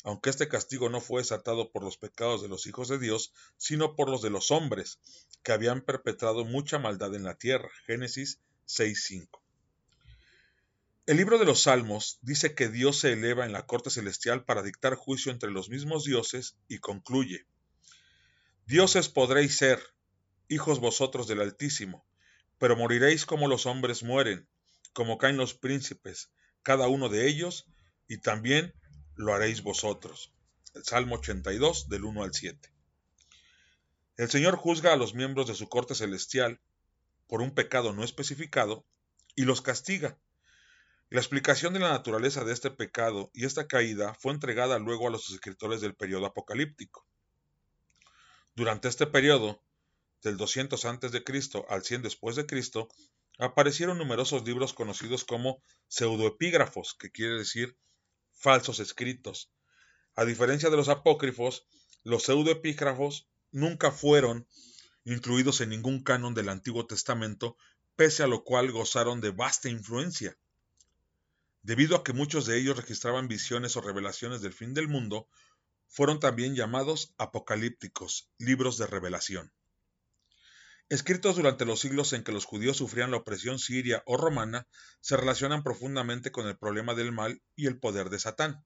aunque 0.02 0.30
este 0.30 0.48
castigo 0.48 0.88
no 0.88 1.00
fue 1.00 1.20
desatado 1.20 1.70
por 1.70 1.82
los 1.82 1.96
pecados 1.96 2.42
de 2.42 2.48
los 2.48 2.66
hijos 2.66 2.88
de 2.88 2.98
Dios, 2.98 3.32
sino 3.56 3.96
por 3.96 4.08
los 4.08 4.22
de 4.22 4.30
los 4.30 4.50
hombres, 4.50 4.98
que 5.42 5.52
habían 5.52 5.82
perpetrado 5.82 6.44
mucha 6.44 6.78
maldad 6.78 7.14
en 7.14 7.24
la 7.24 7.36
tierra. 7.36 7.68
Génesis 7.86 8.40
6.5. 8.66 9.43
El 11.06 11.18
libro 11.18 11.38
de 11.38 11.44
los 11.44 11.64
Salmos 11.64 12.18
dice 12.22 12.54
que 12.54 12.70
Dios 12.70 12.98
se 12.98 13.12
eleva 13.12 13.44
en 13.44 13.52
la 13.52 13.66
corte 13.66 13.90
celestial 13.90 14.46
para 14.46 14.62
dictar 14.62 14.94
juicio 14.94 15.30
entre 15.30 15.50
los 15.50 15.68
mismos 15.68 16.04
dioses 16.04 16.56
y 16.66 16.78
concluye, 16.78 17.44
Dioses 18.64 19.10
podréis 19.10 19.58
ser, 19.58 19.82
hijos 20.48 20.80
vosotros 20.80 21.28
del 21.28 21.42
Altísimo, 21.42 22.06
pero 22.56 22.74
moriréis 22.74 23.26
como 23.26 23.48
los 23.48 23.66
hombres 23.66 24.02
mueren, 24.02 24.48
como 24.94 25.18
caen 25.18 25.36
los 25.36 25.52
príncipes, 25.52 26.30
cada 26.62 26.88
uno 26.88 27.10
de 27.10 27.28
ellos, 27.28 27.66
y 28.08 28.16
también 28.22 28.72
lo 29.14 29.34
haréis 29.34 29.62
vosotros. 29.62 30.32
El 30.72 30.84
Salmo 30.84 31.16
82 31.16 31.90
del 31.90 32.04
1 32.04 32.22
al 32.22 32.32
7. 32.32 32.72
El 34.16 34.30
Señor 34.30 34.56
juzga 34.56 34.94
a 34.94 34.96
los 34.96 35.12
miembros 35.12 35.48
de 35.48 35.54
su 35.54 35.68
corte 35.68 35.94
celestial 35.94 36.62
por 37.26 37.42
un 37.42 37.50
pecado 37.50 37.92
no 37.92 38.04
especificado 38.04 38.86
y 39.34 39.42
los 39.42 39.60
castiga. 39.60 40.18
La 41.14 41.20
explicación 41.20 41.72
de 41.72 41.78
la 41.78 41.90
naturaleza 41.90 42.42
de 42.42 42.52
este 42.52 42.72
pecado 42.72 43.30
y 43.34 43.44
esta 43.44 43.68
caída 43.68 44.14
fue 44.14 44.32
entregada 44.32 44.80
luego 44.80 45.06
a 45.06 45.12
los 45.12 45.30
escritores 45.30 45.80
del 45.80 45.94
periodo 45.94 46.26
apocalíptico. 46.26 47.06
Durante 48.56 48.88
este 48.88 49.06
periodo, 49.06 49.62
del 50.24 50.36
200 50.36 50.84
a.C. 50.84 51.22
al 51.68 51.84
100 51.84 52.02
después 52.02 52.34
de 52.34 52.46
Cristo, 52.46 52.88
aparecieron 53.38 53.96
numerosos 53.96 54.44
libros 54.44 54.74
conocidos 54.74 55.24
como 55.24 55.62
pseudoepígrafos, 55.86 56.96
que 56.98 57.12
quiere 57.12 57.34
decir 57.34 57.76
falsos 58.32 58.80
escritos. 58.80 59.52
A 60.16 60.24
diferencia 60.24 60.68
de 60.68 60.76
los 60.76 60.88
apócrifos, 60.88 61.64
los 62.02 62.24
pseudoepígrafos 62.24 63.28
nunca 63.52 63.92
fueron 63.92 64.48
incluidos 65.04 65.60
en 65.60 65.68
ningún 65.68 66.02
canon 66.02 66.34
del 66.34 66.48
Antiguo 66.48 66.88
Testamento, 66.88 67.56
pese 67.94 68.24
a 68.24 68.26
lo 68.26 68.42
cual 68.42 68.72
gozaron 68.72 69.20
de 69.20 69.30
vasta 69.30 69.68
influencia. 69.68 70.36
Debido 71.64 71.96
a 71.96 72.04
que 72.04 72.12
muchos 72.12 72.44
de 72.44 72.58
ellos 72.58 72.76
registraban 72.76 73.26
visiones 73.26 73.74
o 73.76 73.80
revelaciones 73.80 74.42
del 74.42 74.52
fin 74.52 74.74
del 74.74 74.86
mundo, 74.86 75.26
fueron 75.88 76.20
también 76.20 76.54
llamados 76.54 77.14
apocalípticos, 77.16 78.28
libros 78.36 78.76
de 78.76 78.86
revelación. 78.86 79.50
Escritos 80.90 81.36
durante 81.36 81.64
los 81.64 81.80
siglos 81.80 82.12
en 82.12 82.22
que 82.22 82.32
los 82.32 82.44
judíos 82.44 82.76
sufrían 82.76 83.10
la 83.10 83.16
opresión 83.16 83.58
siria 83.58 84.02
o 84.04 84.18
romana, 84.18 84.68
se 85.00 85.16
relacionan 85.16 85.62
profundamente 85.62 86.30
con 86.30 86.46
el 86.46 86.58
problema 86.58 86.94
del 86.94 87.12
mal 87.12 87.40
y 87.56 87.66
el 87.66 87.78
poder 87.78 88.10
de 88.10 88.18
Satán. 88.18 88.62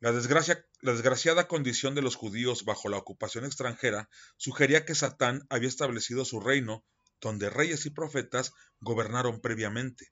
La, 0.00 0.10
desgraciada 0.10 1.46
condición 1.46 1.94
de 1.94 2.02
los 2.02 2.16
judíos 2.16 2.64
bajo 2.64 2.88
la 2.88 2.96
ocupación 2.96 3.44
extranjera 3.44 4.08
sugería 4.38 4.84
que 4.84 4.96
Satán 4.96 5.46
había 5.50 5.68
establecido 5.68 6.24
su 6.24 6.40
reino, 6.40 6.84
donde 7.20 7.48
reyes 7.48 7.86
y 7.86 7.90
profetas 7.90 8.54
gobernaron 8.80 9.40
previamente. 9.40 10.10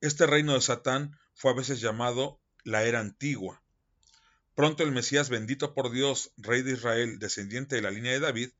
Este 0.00 0.26
reino 0.26 0.54
de 0.54 0.62
Satán 0.62 1.18
fue 1.34 1.50
a 1.50 1.54
veces 1.54 1.80
llamado 1.80 2.40
la 2.64 2.84
era 2.84 3.00
antigua. 3.00 3.62
Pronto 4.54 4.82
el 4.82 4.92
Mesías 4.92 5.28
bendito 5.28 5.74
por 5.74 5.90
Dios, 5.90 6.32
rey 6.38 6.62
de 6.62 6.72
Israel, 6.72 7.18
descendiente 7.18 7.76
de 7.76 7.82
la 7.82 7.90
línea 7.90 8.12
de 8.12 8.20
David, 8.20 8.50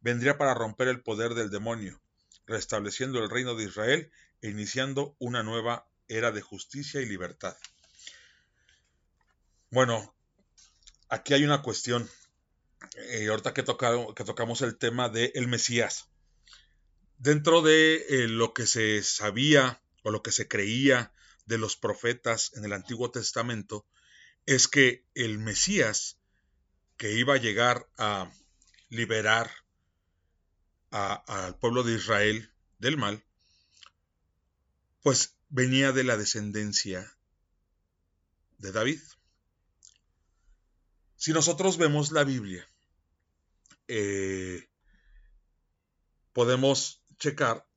vendría 0.00 0.38
para 0.38 0.54
romper 0.54 0.88
el 0.88 1.02
poder 1.02 1.34
del 1.34 1.50
demonio, 1.50 2.00
restableciendo 2.46 3.22
el 3.22 3.30
reino 3.30 3.54
de 3.54 3.64
Israel 3.64 4.10
e 4.40 4.50
iniciando 4.50 5.14
una 5.18 5.42
nueva 5.42 5.88
era 6.08 6.32
de 6.32 6.40
justicia 6.40 7.00
y 7.00 7.06
libertad. 7.06 7.56
Bueno, 9.70 10.14
aquí 11.08 11.34
hay 11.34 11.44
una 11.44 11.62
cuestión. 11.62 12.08
Eh, 13.10 13.28
ahorita 13.28 13.54
que, 13.54 13.62
tocamos 13.62 14.62
el 14.62 14.78
tema 14.78 15.08
del 15.08 15.30
el 15.34 15.46
Mesías. 15.46 16.08
Dentro 17.18 17.62
de 17.62 17.96
eh, 18.08 18.28
lo 18.28 18.54
que 18.54 18.66
se 18.66 19.02
sabía 19.02 19.82
o 20.08 20.10
lo 20.10 20.22
que 20.22 20.32
se 20.32 20.48
creía 20.48 21.12
de 21.44 21.58
los 21.58 21.76
profetas 21.76 22.52
en 22.54 22.64
el 22.64 22.72
Antiguo 22.72 23.10
Testamento, 23.10 23.86
es 24.46 24.68
que 24.68 25.04
el 25.14 25.38
Mesías 25.38 26.18
que 26.96 27.12
iba 27.12 27.34
a 27.34 27.38
llegar 27.38 27.86
a 27.98 28.32
liberar 28.88 29.50
al 30.90 31.58
pueblo 31.58 31.82
de 31.82 31.94
Israel 31.94 32.50
del 32.78 32.96
mal, 32.96 33.22
pues 35.02 35.36
venía 35.50 35.92
de 35.92 36.04
la 36.04 36.16
descendencia 36.16 37.14
de 38.56 38.72
David. 38.72 39.00
Si 41.16 41.32
nosotros 41.32 41.76
vemos 41.76 42.12
la 42.12 42.24
Biblia, 42.24 42.66
eh, 43.86 44.66
podemos 46.32 47.02
checar, 47.18 47.67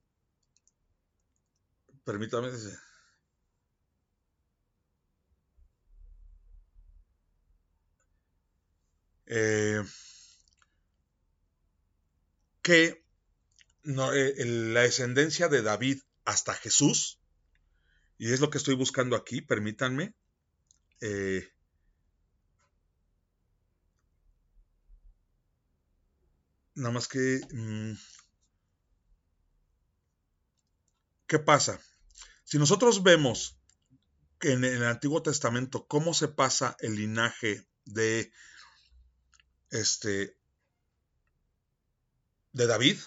permítame, 2.04 2.50
eh, 9.28 9.82
que 12.62 13.04
eh, 13.86 14.46
la 14.46 14.82
descendencia 14.82 15.48
de 15.48 15.62
David 15.62 16.00
hasta 16.26 16.54
Jesús, 16.54 17.20
y 18.18 18.32
es 18.32 18.40
lo 18.40 18.50
que 18.50 18.58
estoy 18.60 18.76
buscando 18.76 19.16
aquí, 19.16 19.42
permítanme. 19.42 20.14
Eh, 21.02 21.48
nada 26.76 26.92
más 26.94 27.08
que... 27.08 27.42
Mm, 27.52 27.94
¿Qué 31.28 31.40
pasa? 31.40 31.80
Si 32.52 32.60
nosotros 32.60 33.02
vemos 33.02 33.58
que 34.38 34.52
en 34.52 34.66
el 34.66 34.84
Antiguo 34.84 35.24
Testamento 35.24 35.88
cómo 35.88 36.14
se 36.14 36.28
pasa 36.28 36.76
el 36.82 36.98
linaje 36.98 37.66
de 37.86 38.34
este 39.70 40.36
de 42.52 42.68
David, 42.68 42.98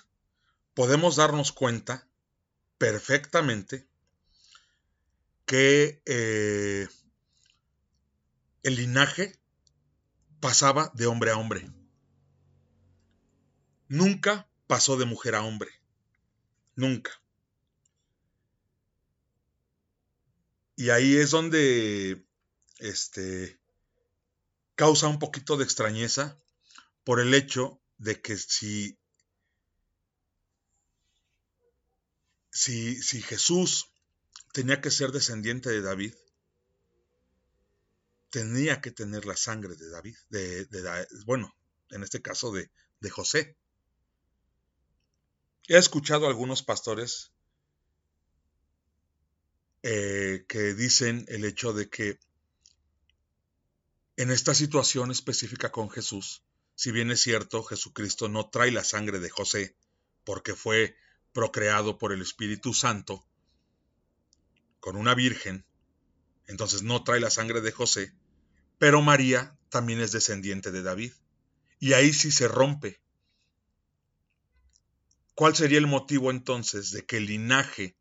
podemos 0.72 1.16
darnos 1.16 1.52
cuenta 1.52 2.08
perfectamente 2.78 3.86
que 5.44 6.00
eh, 6.06 6.88
el 8.62 8.76
linaje 8.76 9.38
pasaba 10.40 10.90
de 10.94 11.06
hombre 11.06 11.32
a 11.32 11.36
hombre. 11.36 11.70
Nunca 13.88 14.48
pasó 14.66 14.96
de 14.96 15.04
mujer 15.04 15.34
a 15.34 15.42
hombre. 15.42 15.70
Nunca. 16.76 17.10
Y 20.76 20.90
ahí 20.90 21.16
es 21.16 21.30
donde 21.30 22.26
este, 22.78 23.58
causa 24.74 25.08
un 25.08 25.18
poquito 25.18 25.56
de 25.56 25.64
extrañeza 25.64 26.36
por 27.04 27.20
el 27.20 27.34
hecho 27.34 27.80
de 27.98 28.20
que 28.20 28.36
si 28.36 28.98
si, 32.54 33.20
Jesús 33.22 33.90
tenía 34.52 34.80
que 34.80 34.90
ser 34.90 35.10
descendiente 35.10 35.70
de 35.70 35.82
David, 35.82 36.14
tenía 38.30 38.80
que 38.80 38.92
tener 38.92 39.26
la 39.26 39.36
sangre 39.36 39.74
de 39.74 39.90
David, 39.90 40.16
de, 40.28 41.06
bueno, 41.26 41.54
en 41.90 42.04
este 42.04 42.22
caso 42.22 42.52
de, 42.52 42.70
de 43.00 43.10
José. 43.10 43.56
He 45.66 45.76
escuchado 45.76 46.26
a 46.26 46.28
algunos 46.28 46.62
pastores 46.62 47.32
eh, 49.86 50.46
que 50.48 50.72
dicen 50.72 51.26
el 51.28 51.44
hecho 51.44 51.74
de 51.74 51.90
que 51.90 52.18
en 54.16 54.30
esta 54.30 54.54
situación 54.54 55.10
específica 55.10 55.70
con 55.70 55.90
Jesús, 55.90 56.42
si 56.74 56.90
bien 56.90 57.10
es 57.10 57.20
cierto, 57.20 57.62
Jesucristo 57.62 58.30
no 58.30 58.48
trae 58.48 58.70
la 58.70 58.82
sangre 58.82 59.18
de 59.18 59.28
José, 59.28 59.76
porque 60.24 60.54
fue 60.54 60.96
procreado 61.34 61.98
por 61.98 62.14
el 62.14 62.22
Espíritu 62.22 62.72
Santo 62.72 63.26
con 64.80 64.96
una 64.96 65.14
virgen, 65.14 65.66
entonces 66.46 66.82
no 66.82 67.04
trae 67.04 67.20
la 67.20 67.28
sangre 67.28 67.60
de 67.60 67.72
José, 67.72 68.14
pero 68.78 69.02
María 69.02 69.54
también 69.68 70.00
es 70.00 70.12
descendiente 70.12 70.70
de 70.70 70.82
David. 70.82 71.12
Y 71.78 71.92
ahí 71.92 72.14
sí 72.14 72.30
se 72.30 72.48
rompe. 72.48 73.02
¿Cuál 75.34 75.54
sería 75.54 75.76
el 75.76 75.86
motivo 75.86 76.30
entonces 76.30 76.90
de 76.90 77.04
que 77.04 77.18
el 77.18 77.26
linaje 77.26 77.98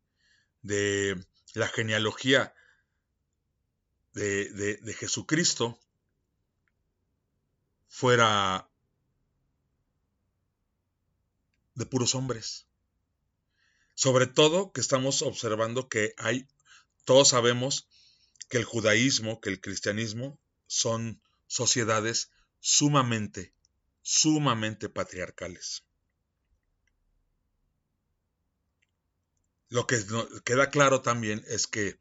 de 0.62 1.22
la 1.54 1.68
genealogía 1.68 2.54
de, 4.12 4.50
de 4.52 4.94
Jesucristo 4.94 5.78
fuera 7.88 8.68
de 11.74 11.86
puros 11.86 12.14
hombres? 12.14 12.66
Sobre 13.94 14.26
todo 14.26 14.72
que 14.72 14.80
estamos 14.80 15.22
observando 15.22 15.88
que 15.88 16.14
hay, 16.18 16.48
todos 17.04 17.28
sabemos 17.28 17.88
que 18.48 18.58
el 18.58 18.64
judaísmo, 18.64 19.40
que 19.40 19.50
el 19.50 19.60
cristianismo 19.60 20.38
son 20.66 21.20
sociedades 21.46 22.30
sumamente, 22.60 23.54
sumamente 24.02 24.88
patriarcales. 24.88 25.84
Lo 29.68 29.86
que 29.86 30.02
queda 30.44 30.70
claro 30.70 31.00
también 31.02 31.44
es 31.48 31.66
que 31.66 31.98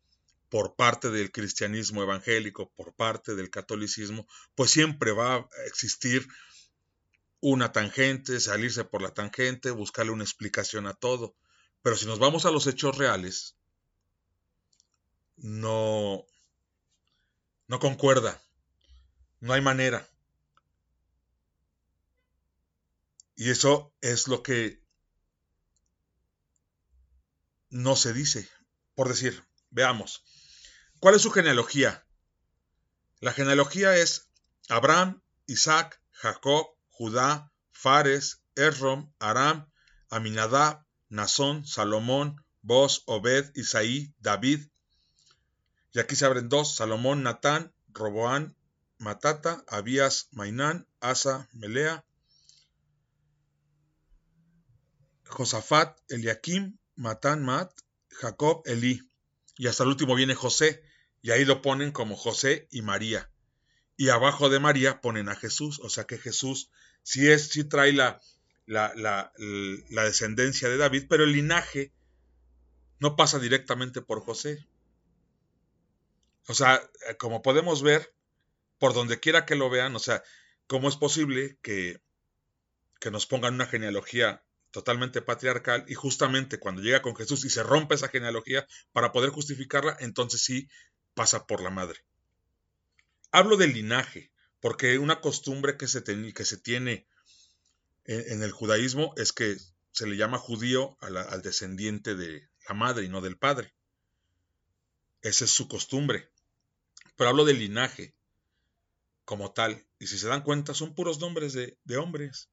por 0.50 0.76
parte 0.76 1.10
del 1.10 1.32
cristianismo 1.32 2.04
evangélico, 2.04 2.72
por 2.76 2.94
parte 2.94 3.34
del 3.34 3.50
catolicismo, 3.50 4.28
pues 4.54 4.70
siempre 4.70 5.12
va 5.12 5.36
a 5.38 5.48
existir 5.66 6.28
una 7.40 7.72
tangente, 7.72 8.40
salirse 8.40 8.86
por 8.86 9.02
la 9.02 9.14
tangente, 9.14 9.72
buscarle 9.72 10.12
una 10.12 10.24
explicación 10.24 10.86
a 10.86 10.94
todo. 10.94 11.36
Pero 11.82 11.98
si 11.98 12.06
nos 12.06 12.20
vamos 12.20 12.46
a 12.46 12.52
los 12.52 12.68
hechos 12.68 12.98
reales, 12.98 13.56
no, 15.38 16.24
no 17.68 17.80
concuerda, 17.80 18.42
no 19.40 19.54
hay 19.54 19.62
manera. 19.62 20.08
Y 23.36 23.50
eso 23.50 23.92
es 24.02 24.28
lo 24.28 24.44
que 24.44 24.83
no 27.74 27.96
se 27.96 28.14
dice. 28.14 28.48
Por 28.96 29.10
decir, 29.10 29.44
veamos, 29.72 30.24
¿cuál 31.00 31.16
es 31.16 31.24
su 31.24 31.32
genealogía? 31.32 32.06
La 33.20 33.34
genealogía 33.34 33.98
es 33.98 34.30
Abraham, 34.70 35.24
Isaac, 35.48 36.00
Jacob, 36.12 36.68
Judá, 36.90 37.52
Fares, 37.72 38.44
Esrom, 38.56 39.12
Aram, 39.18 39.72
Aminadab, 40.10 40.86
Nazón, 41.10 41.66
Salomón, 41.66 42.46
Boz, 42.62 43.02
Obed, 43.08 43.52
Isaí, 43.56 44.14
David. 44.20 44.68
Y 45.94 46.00
aquí 46.00 46.16
se 46.16 46.26
abren 46.26 46.50
dos, 46.50 46.76
Salomón, 46.76 47.24
Natán, 47.24 47.74
Roboán, 47.90 48.56
Matata, 49.00 49.64
Abías, 49.68 50.28
Mainán, 50.32 50.88
Asa, 51.02 51.50
Melea. 51.54 52.06
Josafat, 55.26 56.00
Eliakim, 56.10 56.78
Matán, 56.96 57.44
Mat, 57.44 57.72
Jacob, 58.10 58.64
Elí. 58.66 59.02
Y 59.58 59.68
hasta 59.68 59.84
el 59.84 59.90
último 59.90 60.16
viene 60.16 60.36
José, 60.36 60.84
y 61.22 61.32
ahí 61.32 61.46
lo 61.46 61.62
ponen 61.62 61.92
como 61.92 62.16
José 62.16 62.68
y 62.72 62.82
María. 62.82 63.30
Y 63.96 64.10
abajo 64.10 64.50
de 64.50 64.60
María 64.60 65.02
ponen 65.02 65.30
a 65.30 65.36
Jesús, 65.36 65.80
o 65.80 65.90
sea 65.90 66.06
que 66.06 66.18
Jesús 66.18 66.70
sí, 67.04 67.30
es, 67.30 67.50
sí 67.50 67.64
trae 67.64 67.94
la, 67.94 68.20
la, 68.66 68.94
la, 68.96 69.32
la 69.90 70.04
descendencia 70.04 70.70
de 70.70 70.78
David, 70.78 71.06
pero 71.08 71.24
el 71.24 71.34
linaje 71.34 71.94
no 73.00 73.16
pasa 73.16 73.40
directamente 73.40 74.02
por 74.02 74.22
José. 74.22 74.66
O 76.48 76.54
sea, 76.54 76.82
como 77.20 77.42
podemos 77.42 77.84
ver, 77.84 78.14
por 78.80 78.94
donde 78.94 79.20
quiera 79.20 79.46
que 79.46 79.56
lo 79.56 79.70
vean, 79.70 79.96
o 79.96 80.00
sea, 80.00 80.24
¿cómo 80.68 80.90
es 80.90 80.98
posible 80.98 81.58
que, 81.62 82.02
que 83.00 83.12
nos 83.12 83.26
pongan 83.26 83.54
una 83.54 83.66
genealogía 83.66 84.44
totalmente 84.74 85.22
patriarcal 85.22 85.86
y 85.88 85.94
justamente 85.94 86.60
cuando 86.60 86.82
llega 86.82 87.04
con 87.04 87.16
Jesús 87.16 87.46
y 87.46 87.52
se 87.52 87.62
rompe 87.62 87.94
esa 87.94 88.10
genealogía 88.10 88.68
para 88.92 89.12
poder 89.12 89.30
justificarla, 89.30 89.96
entonces 90.00 90.44
sí 90.44 90.68
pasa 91.14 91.46
por 91.46 91.62
la 91.62 91.70
madre. 91.70 92.04
Hablo 93.32 93.56
del 93.56 93.74
linaje, 93.74 94.32
porque 94.60 94.98
una 94.98 95.22
costumbre 95.22 95.78
que 95.78 95.88
se, 95.88 96.04
que 96.04 96.46
se 96.46 96.58
tiene 96.58 97.08
en, 98.06 98.42
el 98.42 98.52
judaísmo 98.52 99.14
es 99.16 99.32
que 99.32 99.56
se 99.92 100.08
le 100.08 100.18
llama 100.18 100.40
judío 100.40 100.98
al 101.02 101.44
descendiente 101.44 102.16
de 102.16 102.50
la 102.68 102.74
madre 102.74 103.06
y 103.06 103.10
no 103.10 103.22
del 103.22 103.38
padre. 103.38 103.76
Esa 105.22 105.46
es 105.46 105.52
su 105.52 105.68
costumbre. 105.68 106.32
Pero 107.16 107.30
hablo 107.30 107.46
del 107.46 107.60
linaje 107.60 108.16
como 109.24 109.54
tal. 109.54 109.86
Y 110.00 110.08
si 110.08 110.18
se 110.18 110.28
dan 110.28 110.42
cuenta, 110.42 110.74
son 110.74 110.96
puros 110.96 111.20
nombres 111.20 111.54
de 111.54 111.98
hombres. 111.98 112.50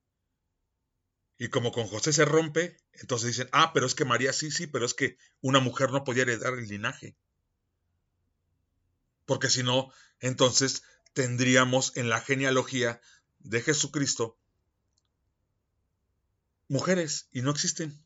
Y 1.41 1.49
como 1.49 1.73
con 1.73 1.87
José 1.87 2.13
se 2.13 2.27
rompe, 2.27 2.77
entonces 2.93 3.29
dicen, 3.29 3.49
ah, 3.53 3.73
pero 3.73 3.87
es 3.87 3.95
que 3.95 4.05
María 4.05 4.31
sí, 4.35 4.51
sí, 4.51 4.67
pero 4.67 4.85
es 4.85 4.93
que 4.93 5.17
una 5.41 5.59
mujer 5.59 5.91
no 5.91 6.05
podía 6.05 6.25
heredar 6.25 6.53
el 6.53 6.69
linaje. 6.69 7.17
Porque 9.25 9.49
si 9.49 9.63
no, 9.63 9.91
entonces 10.19 10.83
tendríamos 11.15 11.97
en 11.97 12.11
la 12.11 12.21
genealogía 12.21 13.01
de 13.39 13.63
Jesucristo 13.63 14.37
mujeres 16.69 17.27
y 17.33 17.41
no 17.41 17.53
existen. 17.53 18.05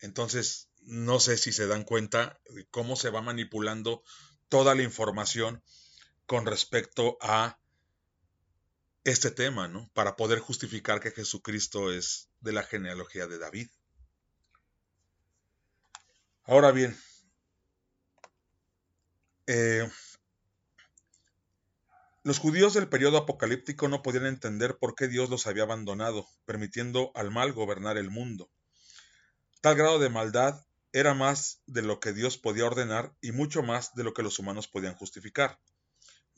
Entonces, 0.00 0.68
no 0.80 1.20
sé 1.20 1.36
si 1.36 1.52
se 1.52 1.68
dan 1.68 1.84
cuenta 1.84 2.40
de 2.50 2.66
cómo 2.66 2.96
se 2.96 3.10
va 3.10 3.22
manipulando 3.22 4.02
toda 4.48 4.74
la 4.74 4.82
información 4.82 5.62
con 6.26 6.44
respecto 6.44 7.18
a 7.20 7.60
este 9.10 9.30
tema, 9.30 9.68
¿no? 9.68 9.90
Para 9.94 10.16
poder 10.16 10.38
justificar 10.38 11.00
que 11.00 11.10
Jesucristo 11.10 11.92
es 11.92 12.28
de 12.40 12.52
la 12.52 12.62
genealogía 12.62 13.26
de 13.26 13.38
David. 13.38 13.68
Ahora 16.44 16.72
bien, 16.72 16.96
eh, 19.46 19.88
los 22.22 22.38
judíos 22.38 22.74
del 22.74 22.88
periodo 22.88 23.16
apocalíptico 23.16 23.88
no 23.88 24.02
podían 24.02 24.26
entender 24.26 24.76
por 24.78 24.94
qué 24.94 25.08
Dios 25.08 25.30
los 25.30 25.46
había 25.46 25.62
abandonado, 25.62 26.26
permitiendo 26.44 27.10
al 27.14 27.30
mal 27.30 27.52
gobernar 27.52 27.96
el 27.96 28.10
mundo. 28.10 28.50
Tal 29.62 29.76
grado 29.76 29.98
de 29.98 30.10
maldad 30.10 30.66
era 30.92 31.14
más 31.14 31.62
de 31.66 31.82
lo 31.82 32.00
que 32.00 32.12
Dios 32.12 32.36
podía 32.36 32.66
ordenar 32.66 33.14
y 33.20 33.32
mucho 33.32 33.62
más 33.62 33.94
de 33.94 34.04
lo 34.04 34.12
que 34.12 34.22
los 34.22 34.38
humanos 34.38 34.68
podían 34.68 34.94
justificar. 34.94 35.58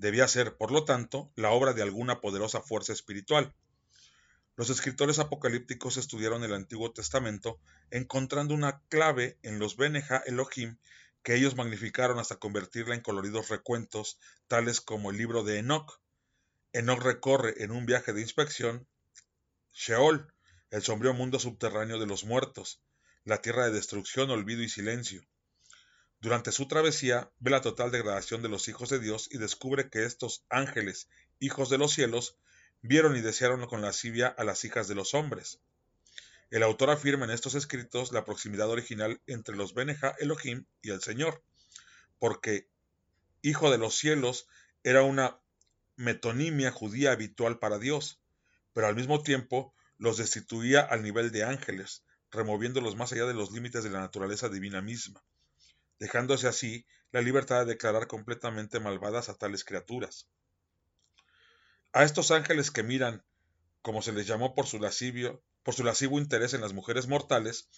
Debía 0.01 0.27
ser, 0.29 0.57
por 0.57 0.73
lo 0.73 0.87
tanto, 0.87 1.31
la 1.37 1.51
obra 1.51 1.75
de 1.75 1.83
alguna 1.83 2.23
poderosa 2.23 2.63
fuerza 2.63 2.95
espiritual. 2.95 3.55
Los 4.57 4.71
escritores 4.71 5.19
apocalípticos 5.19 5.99
estudiaron 5.99 6.43
el 6.43 6.55
Antiguo 6.55 6.91
Testamento 6.91 7.61
encontrando 7.91 8.55
una 8.55 8.81
clave 8.89 9.39
en 9.43 9.59
los 9.59 9.77
Beneja 9.77 10.23
Elohim 10.25 10.79
que 11.23 11.35
ellos 11.35 11.55
magnificaron 11.55 12.19
hasta 12.19 12.37
convertirla 12.37 12.95
en 12.95 13.03
coloridos 13.03 13.51
recuentos, 13.51 14.19
tales 14.49 14.81
como 14.81 15.11
el 15.11 15.19
libro 15.19 15.45
de 15.45 15.59
Enoch. 15.59 16.01
Enoch 16.73 17.03
recorre 17.03 17.63
en 17.63 17.71
un 17.71 17.85
viaje 17.85 18.15
de 18.15 18.23
inspección 18.23 18.89
Sheol, 19.75 20.33
el 20.71 20.81
sombrío 20.81 21.13
mundo 21.13 21.39
subterráneo 21.39 21.99
de 21.99 22.07
los 22.07 22.25
muertos, 22.25 22.81
la 23.25 23.43
tierra 23.43 23.67
de 23.67 23.73
destrucción, 23.73 24.31
olvido 24.31 24.63
y 24.63 24.71
silencio. 24.71 25.21
Durante 26.21 26.53
su 26.53 26.69
travesía 26.69 27.31
ve 27.39 27.51
la 27.51 27.63
total 27.63 27.91
degradación 27.91 28.43
de 28.43 28.49
los 28.49 28.69
hijos 28.69 28.91
de 28.91 28.99
Dios 28.99 29.29
y 29.31 29.39
descubre 29.39 29.89
que 29.89 30.05
estos 30.05 30.45
ángeles, 30.51 31.09
hijos 31.39 31.71
de 31.71 31.79
los 31.79 31.93
cielos, 31.93 32.37
vieron 32.83 33.17
y 33.17 33.21
desearon 33.21 33.67
con 33.67 33.81
lascivia 33.81 34.29
a 34.29 34.45
las 34.45 34.65
hijas 34.65 34.87
de 34.89 34.95
los 34.95 35.15
hombres. 35.15 35.61
El 36.51 36.63
autor 36.63 36.91
afirma 36.91 37.25
en 37.25 37.31
estos 37.31 37.55
escritos 37.55 38.13
la 38.13 38.25
proximidad 38.25 38.69
original 38.69 39.21
entre 39.27 39.57
los 39.57 39.73
Beneja 39.73 40.15
Elohim 40.19 40.67
y 40.83 40.91
el 40.91 41.01
Señor, 41.01 41.43
porque 42.19 42.69
Hijo 43.43 43.71
de 43.71 43.79
los 43.79 43.95
cielos 43.95 44.49
era 44.83 45.03
una 45.03 45.41
metonimia 45.97 46.71
judía 46.71 47.13
habitual 47.13 47.59
para 47.59 47.79
Dios, 47.79 48.21
pero 48.75 48.87
al 48.87 48.95
mismo 48.95 49.23
tiempo 49.23 49.75
los 49.97 50.19
destituía 50.19 50.83
al 50.83 51.03
nivel 51.03 51.33
de 51.33 51.45
ángeles, 51.45 52.05
removiéndolos 52.31 52.97
más 52.97 53.13
allá 53.13 53.25
de 53.25 53.33
los 53.33 53.51
límites 53.53 53.83
de 53.83 53.89
la 53.89 54.01
naturaleza 54.01 54.51
divina 54.51 54.83
misma, 54.83 55.25
dejándose 56.01 56.49
así 56.49 56.87
la 57.13 57.21
libertad 57.21 57.61
de 57.61 57.73
declarar 57.75 58.09
completamente 58.09 58.81
malvadas 58.81 59.29
a 59.29 59.35
tales 59.35 59.65
criaturas. 59.65 60.27
A 61.93 62.03
estos 62.05 62.31
ángeles 62.31 62.71
que 62.71 62.83
miran, 62.83 63.23
como 63.83 64.03
se 64.03 64.13
les 64.13 64.27
llamó 64.27 64.55
por 64.55 64.67
su 64.67 64.79
por 65.63 65.75
su 65.75 65.85
lascivo 65.85 66.19
interés 66.19 66.55
en 66.55 66.63
las 66.63 66.73
mujeres 66.73 67.07
mortales, 67.07 67.69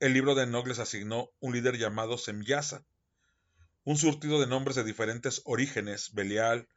el 0.00 0.14
libro 0.14 0.34
de 0.34 0.44
Enoch 0.44 0.66
les 0.66 0.78
asignó 0.78 1.30
un 1.40 1.52
líder 1.52 1.78
llamado 1.78 2.18
Semyasa, 2.18 2.84
un 3.84 3.96
surtido 3.96 4.40
de 4.40 4.46
nombres 4.46 4.76
de 4.76 4.84
diferentes 4.84 5.42
orígenes, 5.44 6.12
Belial, 6.12 6.68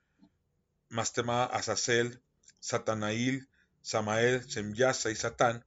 Mastema 0.89 1.45
Azazel, 1.45 2.21
Satanail, 2.59 3.49
Samael, 3.81 4.49
Semyasa 4.49 5.09
y 5.09 5.15
Satán, 5.15 5.65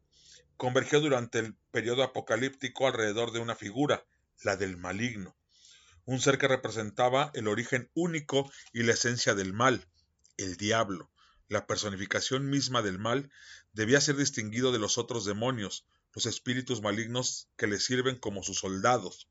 convergió 0.57 1.01
durante 1.01 1.39
el 1.39 1.55
periodo 1.71 2.03
apocalíptico 2.03 2.87
alrededor 2.87 3.33
de 3.33 3.41
una 3.41 3.57
figura, 3.57 4.05
la 4.43 4.57
del 4.57 4.77
maligno, 4.77 5.37
un 6.05 6.21
ser 6.21 6.39
que 6.39 6.49
representaba 6.49 7.31
el 7.35 7.49
origen 7.49 7.91
único 7.95 8.51
y 8.73 8.83
la 8.83 8.93
esencia 8.93 9.35
del 9.35 9.53
mal, 9.53 9.89
el 10.37 10.57
diablo, 10.57 11.11
la 11.49 11.67
personificación 11.67 12.49
misma 12.49 12.83
del 12.83 12.99
mal, 12.99 13.31
debía 13.73 14.01
ser 14.01 14.17
distinguido 14.17 14.73
de 14.73 14.79
los 14.79 14.99
otros 14.99 15.25
demonios, 15.25 15.87
los 16.13 16.27
espíritus 16.27 16.81
malignos 16.81 17.49
que 17.57 17.67
le 17.67 17.79
sirven 17.79 18.17
como 18.19 18.43
sus 18.43 18.61
soldados. 18.61 19.29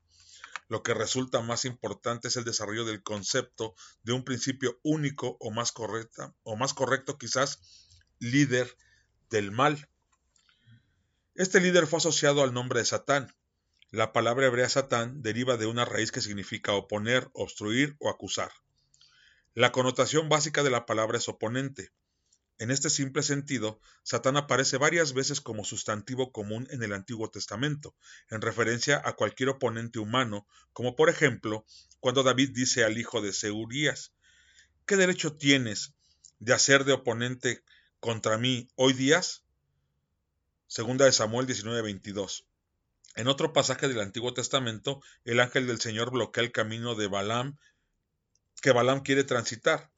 Lo 0.67 0.83
que 0.83 0.93
resulta 0.93 1.41
más 1.41 1.65
importante 1.65 2.27
es 2.27 2.37
el 2.37 2.43
desarrollo 2.43 2.85
del 2.85 3.03
concepto 3.03 3.75
de 4.03 4.13
un 4.13 4.23
principio 4.23 4.79
único 4.83 5.37
o 5.39 5.51
más 5.51 5.71
correcta, 5.71 6.35
o 6.43 6.55
más 6.55 6.73
correcto 6.73 7.17
quizás, 7.17 7.59
líder 8.19 8.75
del 9.29 9.51
mal. 9.51 9.89
Este 11.35 11.59
líder 11.59 11.87
fue 11.87 11.97
asociado 11.97 12.43
al 12.43 12.53
nombre 12.53 12.79
de 12.79 12.85
Satán. 12.85 13.35
La 13.91 14.13
palabra 14.13 14.47
hebrea 14.47 14.67
Satán 14.67 15.21
deriva 15.21 15.57
de 15.57 15.67
una 15.67 15.85
raíz 15.85 16.11
que 16.11 16.21
significa 16.21 16.73
oponer, 16.73 17.29
obstruir 17.33 17.95
o 17.99 18.09
acusar. 18.09 18.51
La 19.53 19.71
connotación 19.71 20.27
básica 20.27 20.63
de 20.63 20.69
la 20.69 20.85
palabra 20.85 21.17
es 21.17 21.29
oponente. 21.29 21.91
En 22.57 22.71
este 22.71 22.89
simple 22.89 23.21
sentido, 23.21 23.79
Satán 24.03 24.37
aparece 24.37 24.77
varias 24.77 25.13
veces 25.13 25.39
como 25.39 25.63
sustantivo 25.63 26.31
común 26.31 26.67
en 26.71 26.81
el 26.83 26.93
Antiguo 26.93 27.29
Testamento, 27.29 27.95
en 28.29 28.41
referencia 28.41 29.01
a 29.05 29.13
cualquier 29.13 29.49
oponente 29.49 29.99
humano, 29.99 30.47
como 30.73 30.95
por 30.95 31.09
ejemplo 31.09 31.65
cuando 31.99 32.23
David 32.23 32.51
dice 32.53 32.83
al 32.83 32.97
hijo 32.97 33.21
de 33.21 33.33
Seurías, 33.33 34.13
¿qué 34.85 34.95
derecho 34.95 35.37
tienes 35.37 35.93
de 36.39 36.53
hacer 36.53 36.85
de 36.85 36.93
oponente 36.93 37.63
contra 37.99 38.37
mí 38.37 38.67
hoy 38.75 38.93
días? 38.93 39.43
Segunda 40.67 41.05
de 41.05 41.11
Samuel 41.11 41.45
19:22. 41.45 42.45
En 43.15 43.27
otro 43.29 43.53
pasaje 43.53 43.87
del 43.87 44.01
Antiguo 44.01 44.33
Testamento, 44.33 45.01
el 45.23 45.39
ángel 45.39 45.67
del 45.67 45.79
Señor 45.79 46.11
bloquea 46.11 46.43
el 46.43 46.51
camino 46.51 46.95
de 46.95 47.07
Balaam 47.07 47.57
que 48.61 48.71
Balaam 48.71 49.01
quiere 49.03 49.23
transitar. 49.23 49.91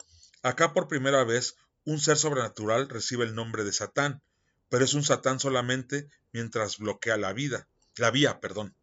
Acá 0.44 0.74
por 0.74 0.88
primera 0.88 1.24
vez 1.24 1.56
un 1.84 2.00
ser 2.00 2.18
sobrenatural 2.18 2.90
recibe 2.90 3.26
el 3.26 3.34
nombre 3.34 3.64
de 3.64 3.74
Satán, 3.74 4.22
pero 4.70 4.86
es 4.86 4.94
un 4.94 5.04
Satán 5.04 5.40
solamente 5.40 6.10
mientras 6.32 6.78
bloquea 6.78 7.18
la 7.18 7.34
vida, 7.34 7.68
la 7.96 8.12
vía, 8.12 8.40
perdón. 8.40 8.76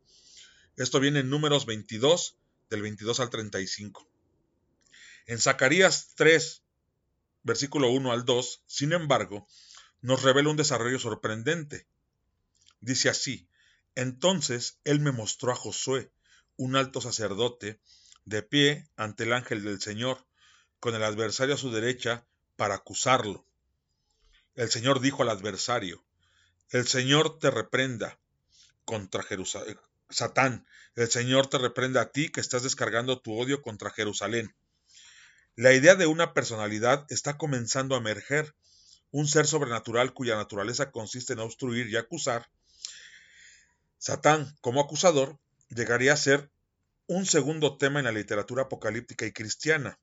Esto 0.76 0.99
viene 0.99 1.20
en 1.20 1.30
Números 1.30 1.66
22, 1.66 2.37
del 2.70 2.82
22 2.82 3.20
al 3.20 3.30
35. 3.30 4.09
En 5.26 5.39
Zacarías 5.39 6.14
3, 6.16 6.62
versículo 7.43 7.91
1 7.91 8.11
al 8.11 8.24
2, 8.24 8.62
sin 8.66 8.93
embargo, 8.93 9.47
nos 10.01 10.22
revela 10.22 10.51
un 10.51 10.57
desarrollo 10.57 10.99
sorprendente. 10.99 11.87
Dice 12.80 13.09
así, 13.09 13.49
entonces 13.95 14.81
él 14.85 15.01
me 15.01 15.13
mostró 15.13 15.53
a 15.53 15.57
Josué, 15.57 16.11
un 16.57 16.77
alto 16.77 17.01
sacerdote, 17.01 17.81
de 18.25 18.43
pie 18.43 18.89
ante 18.97 19.25
el 19.25 19.33
ángel 19.33 19.65
del 19.65 19.81
Señor, 19.81 20.27
con 20.81 20.95
el 20.95 21.05
adversario 21.05 21.55
a 21.55 21.59
su 21.59 21.71
derecha 21.71 22.27
para 22.57 22.75
acusarlo. 22.75 23.47
El 24.55 24.71
Señor 24.71 25.01
dijo 25.01 25.23
al 25.23 25.31
adversario, 25.31 26.05
El 26.71 26.87
Señor 26.87 27.39
te 27.39 27.51
reprenda 27.51 28.19
contra 28.85 29.23
Jerusalén. 29.23 29.79
Satán, 30.11 30.67
el 30.95 31.11
Señor 31.11 31.49
te 31.49 31.59
reprenda 31.59 32.03
a 32.03 32.13
ti 32.13 32.31
que 32.31 32.41
estás 32.41 32.63
descargando 32.63 33.21
tu 33.21 33.39
odio 33.39 33.63
contra 33.63 33.91
Jerusalén. 33.91 34.55
La 35.57 35.73
idea 35.73 35.95
de 35.95 36.07
una 36.07 36.35
personalidad 36.35 37.07
está 37.09 37.37
comenzando 37.37 37.95
a 37.95 37.99
emerger, 37.99 38.55
un 39.11 39.29
ser 39.29 39.47
sobrenatural 39.47 40.13
cuya 40.13 40.37
naturaleza 40.37 40.91
consiste 40.91 41.33
en 41.33 41.39
obstruir 41.41 41.89
y 41.89 41.97
acusar. 41.97 42.51
Satán, 44.07 44.55
como 44.61 44.83
acusador, 44.83 45.39
llegaría 45.71 46.13
a 46.13 46.19
ser 46.19 46.51
un 47.07 47.25
segundo 47.25 47.79
tema 47.79 48.01
en 48.01 48.05
la 48.05 48.13
literatura 48.13 48.65
apocalíptica 48.65 49.25
y 49.25 49.33
cristiana, 49.33 49.99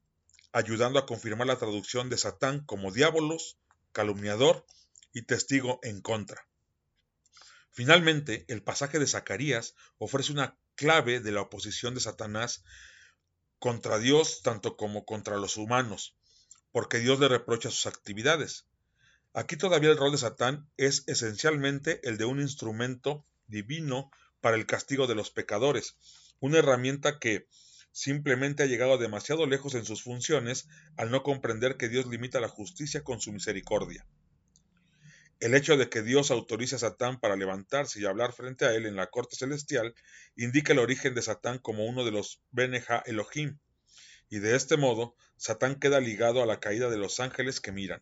ayudando 0.51 0.97
a 0.97 1.05
confirmar 1.05 1.45
la 1.45 1.59
traducción 1.59 2.09
de 2.09 2.17
Satán 2.17 2.65
como 2.65 2.91
diabolos, 2.91 3.59
calumniador 3.91 4.65
y 5.13 5.21
testigo 5.27 5.79
en 5.83 6.01
contra. 6.01 6.47
Finalmente, 7.69 8.43
el 8.47 8.63
pasaje 8.63 8.97
de 8.97 9.05
Zacarías 9.05 9.75
ofrece 9.99 10.31
una 10.31 10.57
clave 10.73 11.19
de 11.19 11.31
la 11.31 11.41
oposición 11.41 11.93
de 11.93 12.01
Satanás 12.01 12.63
contra 13.59 13.99
Dios 13.99 14.41
tanto 14.41 14.77
como 14.77 15.05
contra 15.05 15.37
los 15.37 15.57
humanos, 15.57 16.15
porque 16.71 16.97
Dios 16.97 17.19
le 17.19 17.27
reprocha 17.27 17.69
sus 17.69 17.85
actividades. 17.85 18.65
Aquí 19.33 19.57
todavía 19.57 19.91
el 19.91 19.97
rol 19.97 20.11
de 20.11 20.17
Satán 20.17 20.67
es 20.77 21.03
esencialmente 21.05 21.99
el 22.01 22.17
de 22.17 22.25
un 22.25 22.41
instrumento 22.41 23.27
divino 23.51 24.09
para 24.39 24.55
el 24.55 24.65
castigo 24.65 25.05
de 25.05 25.13
los 25.13 25.29
pecadores, 25.29 25.95
una 26.39 26.57
herramienta 26.57 27.19
que 27.19 27.47
simplemente 27.91 28.63
ha 28.63 28.65
llegado 28.65 28.97
demasiado 28.97 29.45
lejos 29.45 29.75
en 29.75 29.85
sus 29.85 30.01
funciones 30.01 30.67
al 30.97 31.11
no 31.11 31.21
comprender 31.21 31.77
que 31.77 31.89
Dios 31.89 32.07
limita 32.07 32.39
la 32.39 32.47
justicia 32.47 33.03
con 33.03 33.21
su 33.21 33.31
misericordia. 33.31 34.07
El 35.39 35.55
hecho 35.55 35.75
de 35.75 35.89
que 35.89 36.01
Dios 36.01 36.31
autorice 36.31 36.75
a 36.75 36.79
Satán 36.79 37.19
para 37.19 37.35
levantarse 37.35 37.99
y 37.99 38.05
hablar 38.05 38.31
frente 38.31 38.65
a 38.65 38.73
él 38.73 38.85
en 38.85 38.95
la 38.95 39.07
corte 39.07 39.35
celestial 39.35 39.93
indica 40.35 40.73
el 40.73 40.79
origen 40.79 41.13
de 41.13 41.21
Satán 41.21 41.59
como 41.59 41.85
uno 41.85 42.05
de 42.05 42.11
los 42.11 42.41
Beneja 42.51 43.03
Elohim, 43.05 43.57
y 44.29 44.39
de 44.39 44.55
este 44.55 44.77
modo 44.77 45.15
Satán 45.37 45.79
queda 45.79 45.99
ligado 45.99 46.41
a 46.41 46.45
la 46.45 46.59
caída 46.59 46.89
de 46.89 46.97
los 46.97 47.19
ángeles 47.19 47.59
que 47.59 47.71
miran. 47.71 48.01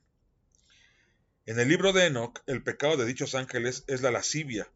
En 1.45 1.59
el 1.59 1.67
libro 1.67 1.93
de 1.93 2.05
Enoch, 2.05 2.41
el 2.45 2.61
pecado 2.61 2.97
de 2.97 3.05
dichos 3.05 3.33
ángeles 3.33 3.83
es 3.87 4.01
la 4.01 4.11
lascivia. 4.11 4.69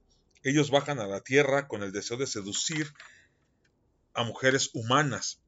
Ellos 0.43 0.69
bajan 0.71 0.99
a 0.99 1.07
la 1.07 1.21
tierra 1.21 1.67
con 1.67 1.83
el 1.83 1.91
deseo 1.91 2.17
de 2.17 2.27
seducir 2.27 2.93
a 4.13 4.23
mujeres 4.23 4.69
humanas, 4.73 5.41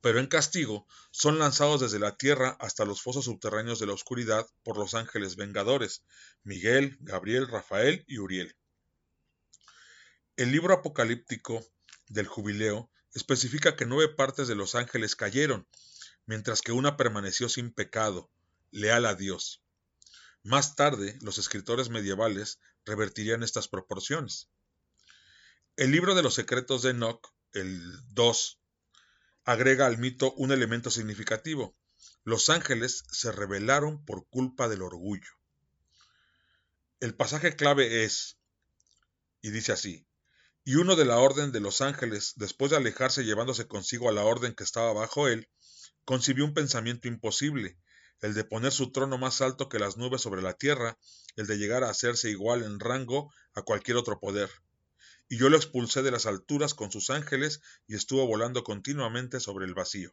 pero 0.00 0.20
en 0.20 0.26
castigo 0.26 0.86
son 1.10 1.38
lanzados 1.38 1.80
desde 1.80 1.98
la 1.98 2.16
tierra 2.16 2.56
hasta 2.60 2.84
los 2.84 3.02
fosos 3.02 3.24
subterráneos 3.26 3.78
de 3.78 3.86
la 3.86 3.92
oscuridad 3.92 4.46
por 4.62 4.78
los 4.78 4.94
ángeles 4.94 5.36
vengadores, 5.36 6.04
Miguel, 6.44 6.96
Gabriel, 7.00 7.48
Rafael 7.48 8.04
y 8.06 8.18
Uriel. 8.18 8.56
El 10.36 10.52
libro 10.52 10.74
apocalíptico 10.74 11.66
del 12.08 12.26
jubileo 12.26 12.90
especifica 13.14 13.76
que 13.76 13.84
nueve 13.84 14.14
partes 14.14 14.48
de 14.48 14.54
los 14.54 14.74
ángeles 14.74 15.16
cayeron, 15.16 15.66
mientras 16.24 16.62
que 16.62 16.72
una 16.72 16.96
permaneció 16.96 17.48
sin 17.48 17.72
pecado, 17.72 18.30
leal 18.70 19.06
a 19.06 19.14
Dios. 19.14 19.59
Más 20.42 20.74
tarde, 20.74 21.18
los 21.20 21.38
escritores 21.38 21.90
medievales 21.90 22.60
revertirían 22.84 23.42
estas 23.42 23.68
proporciones. 23.68 24.48
El 25.76 25.90
libro 25.90 26.14
de 26.14 26.22
los 26.22 26.34
secretos 26.34 26.82
de 26.82 26.90
Enoch, 26.90 27.34
el 27.52 27.80
2, 28.14 28.60
agrega 29.44 29.86
al 29.86 29.98
mito 29.98 30.32
un 30.34 30.52
elemento 30.52 30.90
significativo. 30.90 31.76
Los 32.24 32.50
ángeles 32.50 33.04
se 33.10 33.32
rebelaron 33.32 34.04
por 34.04 34.26
culpa 34.28 34.68
del 34.68 34.82
orgullo. 34.82 35.30
El 37.00 37.14
pasaje 37.14 37.56
clave 37.56 38.04
es, 38.04 38.38
y 39.42 39.50
dice 39.50 39.72
así, 39.72 40.06
y 40.64 40.74
uno 40.76 40.96
de 40.96 41.06
la 41.06 41.18
orden 41.18 41.52
de 41.52 41.60
los 41.60 41.80
ángeles, 41.80 42.34
después 42.36 42.70
de 42.70 42.76
alejarse 42.76 43.24
llevándose 43.24 43.66
consigo 43.66 44.08
a 44.08 44.12
la 44.12 44.24
orden 44.24 44.54
que 44.54 44.64
estaba 44.64 44.92
bajo 44.92 45.28
él, 45.28 45.48
concibió 46.04 46.44
un 46.44 46.54
pensamiento 46.54 47.08
imposible, 47.08 47.78
el 48.20 48.34
de 48.34 48.44
poner 48.44 48.72
su 48.72 48.92
trono 48.92 49.18
más 49.18 49.40
alto 49.40 49.68
que 49.68 49.78
las 49.78 49.96
nubes 49.96 50.20
sobre 50.20 50.42
la 50.42 50.54
tierra, 50.54 50.98
el 51.36 51.46
de 51.46 51.58
llegar 51.58 51.84
a 51.84 51.90
hacerse 51.90 52.30
igual 52.30 52.62
en 52.62 52.80
rango 52.80 53.32
a 53.54 53.62
cualquier 53.62 53.96
otro 53.96 54.20
poder 54.20 54.50
y 55.30 55.38
yo 55.38 55.48
lo 55.48 55.56
expulsé 55.56 56.02
de 56.02 56.10
las 56.10 56.26
alturas 56.26 56.74
con 56.74 56.90
sus 56.90 57.08
ángeles 57.08 57.62
y 57.86 57.94
estuvo 57.94 58.26
volando 58.26 58.64
continuamente 58.64 59.38
sobre 59.38 59.64
el 59.64 59.74
vacío. 59.74 60.12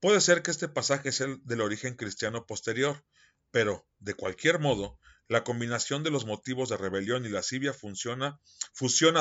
Puede 0.00 0.20
ser 0.20 0.42
que 0.42 0.52
este 0.52 0.68
pasaje 0.68 1.10
sea 1.10 1.26
el 1.26 1.44
del 1.44 1.60
origen 1.60 1.96
cristiano 1.96 2.46
posterior, 2.46 3.04
pero, 3.50 3.84
de 3.98 4.14
cualquier 4.14 4.60
modo, 4.60 5.00
la 5.26 5.42
combinación 5.42 6.04
de 6.04 6.12
los 6.12 6.24
motivos 6.24 6.68
de 6.68 6.76
rebelión 6.76 7.26
y 7.26 7.30
lascivia 7.30 7.74
fusiona 7.74 8.38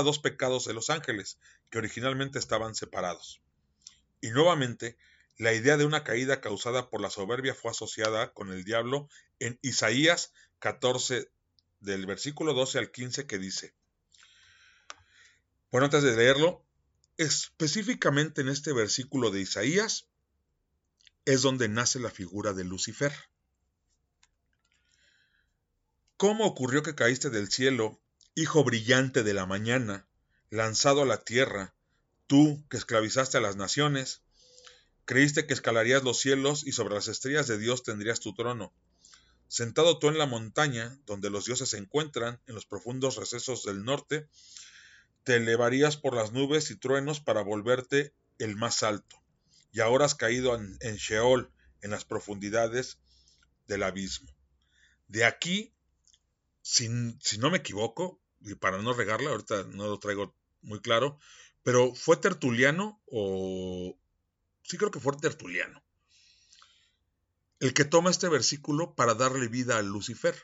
dos 0.04 0.20
pecados 0.20 0.66
de 0.66 0.76
los 0.76 0.92
ángeles, 0.92 1.40
que 1.72 1.80
originalmente 1.80 2.38
estaban 2.38 2.76
separados. 2.76 3.42
Y 4.22 4.30
nuevamente, 4.30 4.98
la 5.38 5.54
idea 5.54 5.78
de 5.78 5.86
una 5.86 6.04
caída 6.04 6.42
causada 6.42 6.90
por 6.90 7.02
la 7.02 7.10
soberbia 7.10 7.54
fue 7.54 7.72
asociada 7.72 8.34
con 8.34 8.52
el 8.52 8.64
diablo 8.64 9.08
en 9.40 9.60
Isaías 9.62 10.34
14, 10.60 11.30
del 11.80 12.06
versículo 12.08 12.54
12 12.54 12.80
al 12.80 12.92
15, 12.92 13.28
que 13.28 13.38
dice, 13.38 13.76
bueno, 15.72 15.86
antes 15.86 16.02
de 16.02 16.16
leerlo, 16.16 16.66
específicamente 17.18 18.42
en 18.42 18.50
este 18.50 18.74
versículo 18.74 19.30
de 19.30 19.42
Isaías 19.42 20.08
es 21.26 21.42
donde 21.42 21.68
nace 21.68 22.00
la 22.00 22.10
figura 22.10 22.54
de 22.54 22.64
Lucifer. 22.64 23.14
¿Cómo 26.16 26.46
ocurrió 26.46 26.82
que 26.82 26.96
caíste 26.96 27.30
del 27.30 27.52
cielo, 27.52 28.00
hijo 28.34 28.64
brillante 28.64 29.24
de 29.24 29.34
la 29.34 29.46
mañana, 29.46 30.08
lanzado 30.50 31.04
a 31.04 31.06
la 31.06 31.24
tierra, 31.24 31.76
tú 32.26 32.66
que 32.70 32.78
esclavizaste 32.78 33.38
a 33.38 33.42
las 33.42 33.56
naciones? 33.56 34.24
Creíste 35.08 35.48
que 35.48 35.54
escalarías 35.54 36.04
los 36.04 36.20
cielos 36.20 36.68
y 36.68 36.74
sobre 36.74 36.96
las 36.96 37.08
estrellas 37.08 37.48
de 37.48 37.58
Dios 37.58 37.82
tendrías 37.82 38.20
tu 38.20 38.34
trono. 38.34 38.74
Sentado 39.48 40.00
tú 40.00 40.10
en 40.10 40.18
la 40.18 40.26
montaña, 40.26 41.00
donde 41.06 41.30
los 41.30 41.46
dioses 41.46 41.70
se 41.70 41.78
encuentran, 41.78 42.42
en 42.46 42.56
los 42.56 42.66
profundos 42.66 43.16
recesos 43.16 43.64
del 43.64 43.86
norte, 43.86 44.28
te 45.24 45.38
elevarías 45.38 45.96
por 45.96 46.14
las 46.14 46.34
nubes 46.34 46.72
y 46.72 46.76
truenos 46.76 47.22
para 47.22 47.42
volverte 47.42 48.14
el 48.38 48.58
más 48.58 48.84
alto. 48.84 49.16
Y 49.72 49.80
ahora 49.80 50.04
has 50.04 50.14
caído 50.14 50.54
en, 50.56 50.96
Sheol, 50.98 51.54
en 51.82 51.92
las 51.92 52.04
profundidades 52.04 53.00
del 53.66 53.84
abismo. 53.84 54.30
De 55.08 55.24
aquí, 55.24 55.74
si, 56.62 56.90
no 56.90 57.50
me 57.50 57.60
equivoco, 57.60 58.20
y 58.42 58.56
para 58.56 58.82
no 58.82 58.92
regarla, 58.92 59.30
ahorita 59.30 59.68
no 59.70 59.88
lo 59.88 60.00
traigo 60.00 60.36
muy 60.62 60.82
claro, 60.82 61.18
pero 61.64 61.96
fue 61.96 62.18
Tertuliano 62.18 63.02
o... 63.06 63.98
Sí 64.68 64.78
creo 64.78 64.92
que 64.92 65.00
fue 65.00 65.16
Tertuliano. 65.16 65.82
El 67.62 67.74
que 67.74 67.86
toma 67.86 68.12
este 68.12 68.28
versículo 68.28 68.96
para 68.96 69.14
darle 69.14 69.48
vida 69.48 69.78
a 69.78 69.82
Lucifer. 69.82 70.36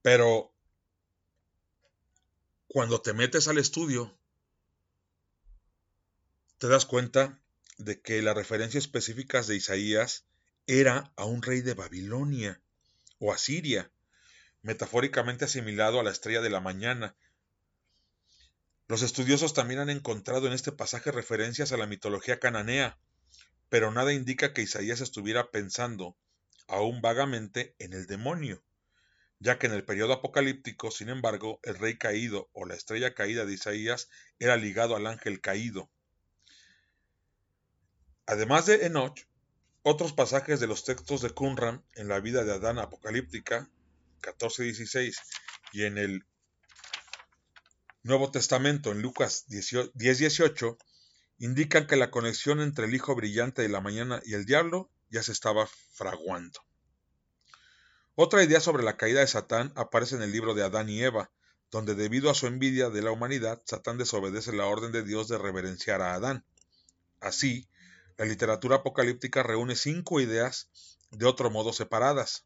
Pero 0.00 0.54
cuando 2.68 3.02
te 3.02 3.14
metes 3.14 3.48
al 3.48 3.58
estudio, 3.58 4.16
te 6.58 6.68
das 6.68 6.86
cuenta 6.86 7.42
de 7.78 8.00
que 8.00 8.22
las 8.22 8.36
referencias 8.36 8.84
específicas 8.84 9.48
de 9.48 9.56
Isaías 9.56 10.24
era 10.68 11.12
a 11.16 11.24
un 11.24 11.42
rey 11.42 11.62
de 11.62 11.74
Babilonia 11.74 12.62
o 13.18 13.32
Asiria, 13.32 13.90
metafóricamente 14.62 15.46
asimilado 15.46 15.98
a 15.98 16.04
la 16.04 16.12
estrella 16.12 16.42
de 16.42 16.50
la 16.50 16.60
mañana. 16.60 17.16
Los 18.86 19.02
estudiosos 19.02 19.54
también 19.54 19.80
han 19.80 19.90
encontrado 19.90 20.46
en 20.46 20.52
este 20.52 20.72
pasaje 20.72 21.10
referencias 21.12 21.72
a 21.72 21.76
la 21.76 21.86
mitología 21.86 22.38
cananea, 22.38 22.98
pero 23.68 23.90
nada 23.90 24.12
indica 24.12 24.52
que 24.52 24.62
Isaías 24.62 25.00
estuviera 25.00 25.50
pensando, 25.50 26.16
aún 26.68 27.00
vagamente, 27.00 27.74
en 27.78 27.92
el 27.92 28.06
demonio 28.06 28.62
ya 29.44 29.58
que 29.58 29.66
en 29.66 29.74
el 29.74 29.84
periodo 29.84 30.14
apocalíptico, 30.14 30.90
sin 30.90 31.10
embargo, 31.10 31.60
el 31.64 31.76
rey 31.76 31.98
caído 31.98 32.48
o 32.54 32.64
la 32.64 32.74
estrella 32.74 33.14
caída 33.14 33.44
de 33.44 33.52
Isaías 33.52 34.08
era 34.38 34.56
ligado 34.56 34.96
al 34.96 35.06
ángel 35.06 35.42
caído. 35.42 35.90
Además 38.26 38.64
de 38.64 38.86
Enoch, 38.86 39.20
otros 39.82 40.14
pasajes 40.14 40.60
de 40.60 40.66
los 40.66 40.84
textos 40.84 41.20
de 41.20 41.28
Qumran 41.28 41.84
en 41.94 42.08
la 42.08 42.20
vida 42.20 42.42
de 42.44 42.54
Adán 42.54 42.78
apocalíptica 42.78 43.68
14-16 44.22 45.14
y 45.72 45.84
en 45.84 45.98
el 45.98 46.24
Nuevo 48.04 48.30
Testamento 48.30 48.92
en 48.92 49.00
Lucas 49.00 49.46
10-18 49.48 50.76
indican 51.38 51.86
que 51.86 51.96
la 51.96 52.10
conexión 52.10 52.60
entre 52.60 52.84
el 52.84 52.94
Hijo 52.94 53.14
brillante 53.14 53.62
de 53.62 53.70
la 53.70 53.80
mañana 53.80 54.20
y 54.26 54.34
el 54.34 54.44
diablo 54.44 54.90
ya 55.08 55.22
se 55.22 55.32
estaba 55.32 55.66
fraguando. 55.90 56.60
Otra 58.14 58.44
idea 58.44 58.60
sobre 58.60 58.84
la 58.84 58.98
caída 58.98 59.20
de 59.20 59.26
Satán 59.26 59.72
aparece 59.74 60.16
en 60.16 60.22
el 60.22 60.32
libro 60.32 60.52
de 60.52 60.62
Adán 60.62 60.90
y 60.90 61.02
Eva, 61.02 61.30
donde 61.70 61.94
debido 61.94 62.30
a 62.30 62.34
su 62.34 62.46
envidia 62.46 62.90
de 62.90 63.00
la 63.00 63.10
humanidad, 63.10 63.62
Satán 63.64 63.96
desobedece 63.96 64.52
la 64.52 64.66
orden 64.66 64.92
de 64.92 65.02
Dios 65.02 65.26
de 65.28 65.38
reverenciar 65.38 66.02
a 66.02 66.12
Adán. 66.12 66.44
Así, 67.20 67.70
la 68.18 68.26
literatura 68.26 68.76
apocalíptica 68.76 69.42
reúne 69.42 69.76
cinco 69.76 70.20
ideas 70.20 70.68
de 71.10 71.24
otro 71.24 71.50
modo 71.50 71.72
separadas. 71.72 72.44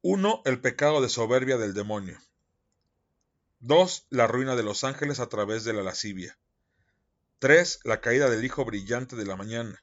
1. 0.00 0.42
El 0.46 0.62
pecado 0.62 1.02
de 1.02 1.10
soberbia 1.10 1.58
del 1.58 1.74
demonio. 1.74 2.18
2. 3.66 4.08
La 4.10 4.26
ruina 4.26 4.56
de 4.56 4.62
los 4.62 4.84
ángeles 4.84 5.20
a 5.20 5.30
través 5.30 5.64
de 5.64 5.72
la 5.72 5.82
lascivia. 5.82 6.38
3. 7.38 7.80
La 7.84 8.02
caída 8.02 8.28
del 8.28 8.44
Hijo 8.44 8.62
brillante 8.66 9.16
de 9.16 9.24
la 9.24 9.36
mañana. 9.36 9.82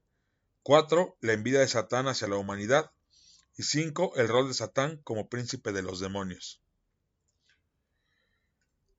4. 0.62 1.18
La 1.20 1.34
envidia 1.34 1.62
de 1.62 1.68
Satán 1.68 2.08
hacia 2.08 2.28
la 2.28 2.36
humanidad. 2.36 2.92
Y 3.58 3.64
5. 3.64 4.18
El 4.18 4.28
rol 4.28 4.50
de 4.50 4.54
Satán 4.54 4.98
como 4.98 5.30
príncipe 5.30 5.72
de 5.72 5.82
los 5.82 6.00
demonios. 6.00 6.62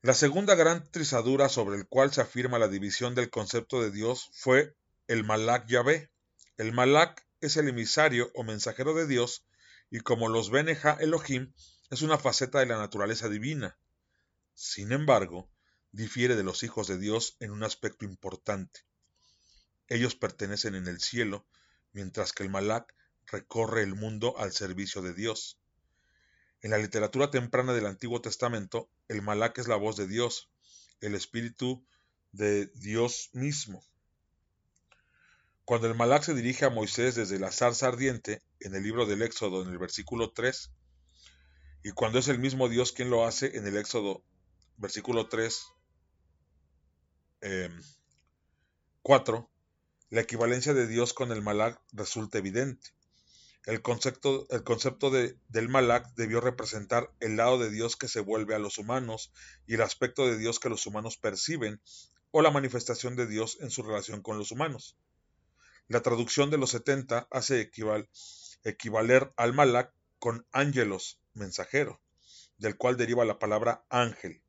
La 0.01 0.15
segunda 0.15 0.57
gran 0.57 0.91
trizadura 0.91 1.49
sobre 1.49 1.77
el 1.77 1.87
cual 1.87 2.13
se 2.13 2.23
afirma 2.23 2.59
la 2.59 2.67
división 2.67 3.15
del 3.15 3.31
concepto 3.31 3.81
de 3.81 3.93
Dios 3.93 4.31
fue 4.33 4.75
el 5.07 5.23
Malak 5.23 5.69
Yahvé. 5.69 6.11
El 6.57 6.73
Malak 6.73 7.25
es 7.41 7.57
el 7.57 7.69
emisario 7.69 8.33
o 8.35 8.43
mensajero 8.43 8.95
de 8.95 9.07
Dios 9.07 9.45
y 9.91 10.01
como 10.01 10.29
los 10.29 10.51
Beneja 10.51 10.95
Elohim 10.99 11.53
es 11.91 12.03
una 12.03 12.19
faceta 12.19 12.59
de 12.59 12.67
la 12.67 12.79
naturaleza 12.79 13.29
divina. 13.29 13.79
Sin 14.55 14.93
embargo, 14.93 15.51
difiere 15.93 16.37
de 16.37 16.43
los 16.43 16.63
hijos 16.63 16.87
de 16.87 16.99
Dios 16.99 17.37
en 17.41 17.51
un 17.51 17.63
aspecto 17.63 18.05
importante. 18.05 18.81
Ellos 19.89 20.15
pertenecen 20.15 20.75
en 20.75 20.87
el 20.87 21.01
cielo, 21.01 21.47
mientras 21.93 22.33
que 22.33 22.43
el 22.43 22.51
Malak 22.51 22.95
recorre 23.27 23.83
el 23.83 23.95
mundo 23.95 24.39
al 24.39 24.53
servicio 24.53 25.03
de 25.03 25.15
Dios. 25.15 25.59
En 26.61 26.71
la 26.71 26.79
literatura 26.79 27.31
temprana 27.31 27.75
del 27.75 27.87
Antiguo 27.87 28.21
Testamento, 28.21 28.89
el 29.09 29.23
Malak 29.23 29.59
es 29.59 29.69
la 29.69 29.77
voz 29.77 29.97
de 29.97 30.07
Dios, 30.07 30.49
el 31.01 31.15
espíritu 31.15 31.85
de 32.31 32.67
Dios 32.75 33.31
mismo. 33.33 33.85
Cuando 35.65 35.87
el 35.87 35.95
Malak 35.95 36.23
se 36.23 36.35
dirige 36.35 36.65
a 36.65 36.71
Moisés 36.71 37.15
desde 37.15 37.39
la 37.39 37.53
zarza 37.53 37.89
ardiente, 37.89 38.43
en 38.61 38.75
el 38.75 38.83
libro 38.83 39.07
del 39.07 39.23
Éxodo, 39.23 39.63
en 39.63 39.69
el 39.69 39.79
versículo 39.79 40.33
3, 40.33 40.71
y 41.85 41.91
cuando 41.91 42.19
es 42.19 42.29
el 42.29 42.39
mismo 42.39 42.69
Dios 42.69 42.93
quien 42.93 43.11
lo 43.11 43.27
hace, 43.27 43.57
en 43.57 43.67
el 43.67 43.77
Éxodo, 43.77 44.25
versículo 44.77 45.29
3, 45.29 45.67
4, 49.03 49.37
em, 49.37 49.47
la 50.11 50.21
equivalencia 50.21 50.75
de 50.75 50.87
Dios 50.87 51.15
con 51.15 51.33
el 51.33 51.43
Malak 51.43 51.81
resulta 51.93 52.39
evidente. 52.39 52.91
El 53.65 53.81
concepto, 53.81 54.47
el 54.51 54.65
concepto 54.65 55.11
de, 55.11 55.39
del 55.49 55.69
Malak 55.69 56.15
debió 56.17 56.41
representar 56.41 57.13
el 57.21 57.37
lado 57.37 57.59
de 57.59 57.71
Dios 57.71 57.97
que 57.97 58.09
se 58.09 58.21
vuelve 58.21 58.55
a 58.55 58.59
los 58.59 58.79
humanos 58.79 59.33
y 59.67 59.75
el 59.75 59.83
aspecto 59.83 60.27
de 60.27 60.37
Dios 60.37 60.59
que 60.59 60.69
los 60.69 60.87
humanos 60.87 61.17
perciben 61.17 61.81
o 62.33 62.43
la 62.43 62.51
manifestación 62.51 63.15
de 63.15 63.27
Dios 63.27 63.59
en 63.61 63.71
su 63.71 63.83
relación 63.83 64.21
con 64.21 64.37
los 64.37 64.51
humanos. 64.51 64.97
La 65.87 66.01
traducción 66.01 66.51
de 66.51 66.59
los 66.59 66.71
70 66.71 67.29
hace 67.31 67.71
equivaler 68.65 69.33
al 69.37 69.53
Malak 69.53 69.93
con 70.19 70.47
ángelos, 70.51 71.21
mensajero, 71.35 72.01
del 72.59 72.77
cual 72.77 72.97
deriva 72.97 73.25
la 73.25 73.39
palabra 73.39 73.85
ángel. 73.89 74.43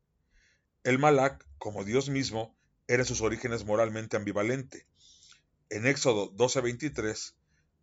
El 0.83 0.99
Malak, 0.99 1.47
como 1.59 1.85
Dios 1.85 2.09
mismo, 2.09 2.53
era 2.87 3.03
en 3.03 3.07
sus 3.07 3.21
orígenes 3.21 3.63
moralmente 3.63 4.17
ambivalente. 4.17 4.85
En 5.69 5.87
Éxodo 5.87 6.29
12:23, 6.35 7.35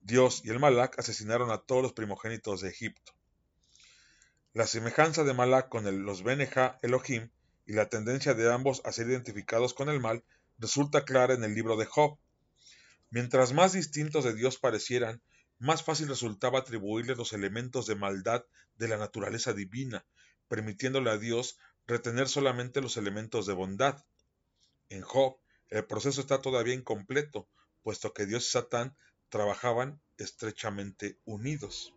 Dios 0.03 0.43
y 0.45 0.51
el 0.51 0.59
Malak 0.59 0.99
asesinaron 0.99 1.51
a 1.51 1.63
todos 1.63 1.83
los 1.83 1.95
primogénitos 1.95 2.61
de 2.61 2.69
Egipto. 2.69 3.13
La 4.53 4.67
semejanza 4.67 5.25
de 5.25 5.33
Malak 5.33 5.71
con 5.71 6.05
los 6.05 6.23
Beneja 6.23 6.79
Elohim 6.83 7.31
y 7.65 7.73
la 7.73 7.89
tendencia 7.89 8.35
de 8.35 8.53
ambos 8.53 8.83
a 8.85 8.93
ser 8.93 9.09
identificados 9.09 9.73
con 9.73 9.89
el 9.89 9.99
mal 9.99 10.23
resulta 10.59 11.07
clara 11.07 11.33
en 11.33 11.43
el 11.43 11.55
libro 11.55 11.79
de 11.79 11.87
Job. 11.87 12.19
Mientras 13.09 13.55
más 13.55 13.73
distintos 13.73 14.25
de 14.25 14.35
Dios 14.35 14.59
parecieran, 14.59 15.23
más 15.59 15.83
fácil 15.83 16.09
resultaba 16.09 16.59
atribuirle 16.59 17.17
los 17.17 17.33
elementos 17.33 17.87
de 17.87 17.95
maldad 17.95 18.45
de 18.77 18.89
la 18.89 18.99
naturaleza 18.99 19.55
divina, 19.55 20.05
permitiéndole 20.49 21.11
a 21.11 21.17
Dios 21.17 21.57
retener 21.91 22.29
solamente 22.29 22.81
los 22.81 22.97
elementos 22.97 23.47
de 23.47 23.53
bondad. 23.53 24.03
En 24.89 25.03
Job, 25.03 25.37
el 25.69 25.85
proceso 25.85 26.21
está 26.21 26.41
todavía 26.41 26.75
incompleto, 26.75 27.49
puesto 27.83 28.15
que 28.15 28.27
Dios 28.27 28.47
y 28.47 28.51
Satán 28.51 28.97
trabajaban 29.29 30.01
estrechamente 30.17 31.19
unidos. 31.25 31.93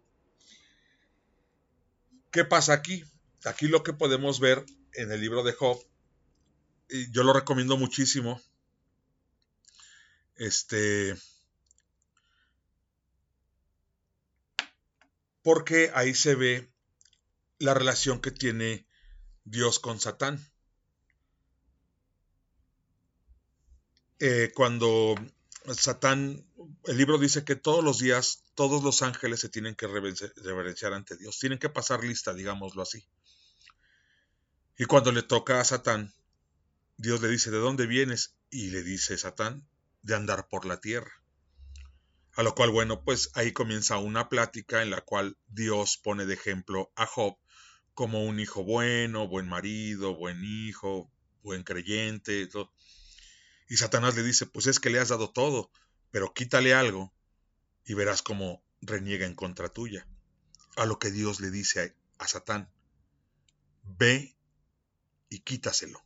¿Qué 2.32 2.44
pasa 2.46 2.74
aquí? 2.74 3.04
Aquí 3.46 3.68
lo 3.68 3.84
que 3.84 3.94
podemos 3.94 4.39
ver 4.39 4.66
en 4.94 5.12
el 5.12 5.22
libro 5.22 5.44
de 5.44 5.54
Job, 5.54 5.80
y 6.89 7.12
yo 7.12 7.24
lo 7.24 7.34
recomiendo 7.34 7.78
muchísimo, 7.78 8.41
este, 10.36 11.16
porque 15.41 15.91
ahí 15.94 16.14
se 16.14 16.36
ve 16.36 16.70
la 17.60 17.74
relación 17.74 18.22
que 18.22 18.32
tiene 18.32 18.88
Dios 19.44 19.80
con 19.80 20.00
Satán. 20.00 20.39
Eh, 24.20 24.52
cuando 24.56 25.16
Satán, 25.76 26.46
el 26.86 26.98
libro 26.98 27.18
dice 27.18 27.44
que 27.44 27.56
todos 27.56 27.84
los 27.84 28.00
días 28.00 28.44
todos 28.56 28.84
los 28.84 29.02
ángeles 29.02 29.39
se 29.39 29.50
tienen 29.50 29.76
que 29.76 29.88
reverenciar 29.88 30.94
ante 30.94 31.18
Dios, 31.18 31.39
tienen 31.39 31.60
que 31.60 31.70
pasar 31.70 32.04
lista, 32.04 32.34
digámoslo 32.34 32.82
así. 32.82 33.08
Y 34.78 34.86
cuando 34.86 35.12
le 35.12 35.24
toca 35.24 35.60
a 35.60 35.66
Satán, 35.66 36.14
Dios 36.98 37.22
le 37.22 37.30
dice, 37.30 37.52
¿de 37.52 37.58
dónde 37.58 37.88
vienes? 37.88 38.36
Y 38.50 38.70
le 38.70 38.84
dice 38.84 39.18
Satán, 39.18 39.68
de 40.02 40.16
andar 40.16 40.48
por 40.48 40.66
la 40.66 40.80
tierra. 40.80 41.12
A 42.36 42.44
lo 42.44 42.56
cual, 42.56 42.72
bueno, 42.72 43.04
pues 43.04 43.30
ahí 43.34 43.52
comienza 43.52 43.98
una 43.98 44.30
plática 44.30 44.82
en 44.82 44.89
la 44.89 45.02
cual 45.02 45.38
Dios 45.48 45.98
pone 45.98 46.26
de 46.26 46.34
ejemplo 46.34 46.91
a 46.96 47.06
Job 47.06 47.38
como 47.94 48.24
un 48.24 48.39
hijo 48.39 48.64
bueno, 48.64 49.28
buen 49.28 49.48
marido, 49.48 50.16
buen 50.16 50.44
hijo, 50.44 51.12
buen 51.44 51.64
creyente. 51.64 52.50
Y 53.70 53.78
Satanás 53.78 54.16
le 54.16 54.24
dice, 54.24 54.46
pues 54.46 54.68
es 54.68 54.80
que 54.80 54.89
le 54.89 55.00
has 55.00 55.10
dado 55.10 55.30
todo, 55.30 55.72
pero 56.12 56.34
quítale 56.34 56.74
algo 56.74 57.14
y 57.86 57.94
verás 57.94 58.22
cómo 58.22 58.64
reniega 58.82 59.26
en 59.26 59.36
contra 59.36 59.70
tuya. 59.70 60.08
A 60.76 60.86
lo 60.86 60.98
que 60.98 61.12
Dios 61.12 61.39
le 61.39 61.52
dice 61.52 61.96
a, 62.20 62.24
a 62.24 62.28
Satán, 62.28 62.70
ve 63.84 64.36
y 65.30 65.39
quítaselo, 65.39 66.04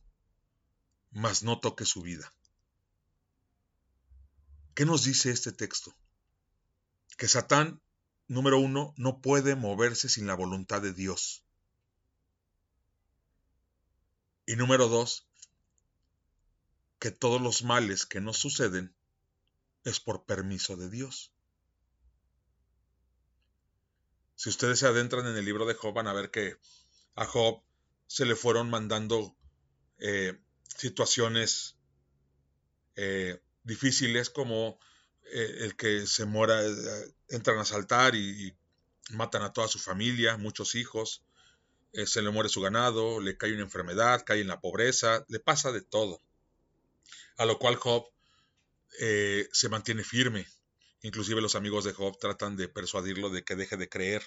mas 1.10 1.42
no 1.42 1.60
toque 1.60 1.84
su 1.84 2.02
vida. 2.02 2.32
¿Qué 4.74 4.84
nos 4.84 5.04
dice 5.04 5.30
este 5.30 5.52
texto? 5.52 5.94
Que 7.16 7.28
Satán, 7.28 7.80
número 8.28 8.58
uno, 8.58 8.94
no 8.96 9.20
puede 9.20 9.56
moverse 9.56 10.08
sin 10.08 10.26
la 10.26 10.34
voluntad 10.34 10.82
de 10.82 10.92
Dios. 10.92 11.44
Y 14.48 14.56
número 14.56 14.88
dos, 14.88 15.26
que 16.98 17.10
todos 17.10 17.38
los 17.38 17.64
males 17.64 18.06
que 18.06 18.22
nos 18.22 18.38
suceden 18.38 18.96
es 19.84 20.00
por 20.00 20.24
permiso 20.24 20.74
de 20.78 20.88
Dios. 20.88 21.34
Si 24.36 24.48
ustedes 24.48 24.78
se 24.78 24.86
adentran 24.86 25.26
en 25.26 25.36
el 25.36 25.44
libro 25.44 25.66
de 25.66 25.74
Job, 25.74 25.92
van 25.92 26.06
a 26.06 26.14
ver 26.14 26.30
que 26.30 26.56
a 27.14 27.26
Job 27.26 27.62
se 28.06 28.24
le 28.24 28.36
fueron 28.36 28.70
mandando 28.70 29.36
eh, 29.98 30.40
situaciones 30.78 31.76
eh, 32.96 33.42
difíciles 33.64 34.30
como 34.30 34.80
eh, 35.24 35.56
el 35.58 35.76
que 35.76 36.06
se 36.06 36.24
muera, 36.24 36.62
entran 37.28 37.58
a 37.58 37.62
asaltar 37.62 38.14
y, 38.14 38.56
matan 39.10 39.42
a 39.42 39.52
toda 39.52 39.68
su 39.68 39.78
familia, 39.78 40.38
muchos 40.38 40.74
hijos, 40.74 41.22
se 41.92 42.22
le 42.22 42.30
muere 42.30 42.48
su 42.48 42.60
ganado, 42.60 43.20
le 43.20 43.36
cae 43.36 43.52
una 43.52 43.62
enfermedad, 43.62 44.24
cae 44.24 44.40
en 44.40 44.48
la 44.48 44.60
pobreza, 44.60 45.24
le 45.28 45.40
pasa 45.40 45.72
de 45.72 45.80
todo. 45.80 46.20
A 47.36 47.44
lo 47.44 47.58
cual 47.58 47.76
Job 47.76 48.06
eh, 49.00 49.48
se 49.52 49.68
mantiene 49.68 50.04
firme. 50.04 50.46
Inclusive 51.02 51.40
los 51.40 51.54
amigos 51.54 51.84
de 51.84 51.92
Job 51.92 52.18
tratan 52.18 52.56
de 52.56 52.68
persuadirlo 52.68 53.30
de 53.30 53.44
que 53.44 53.56
deje 53.56 53.76
de 53.76 53.88
creer 53.88 54.22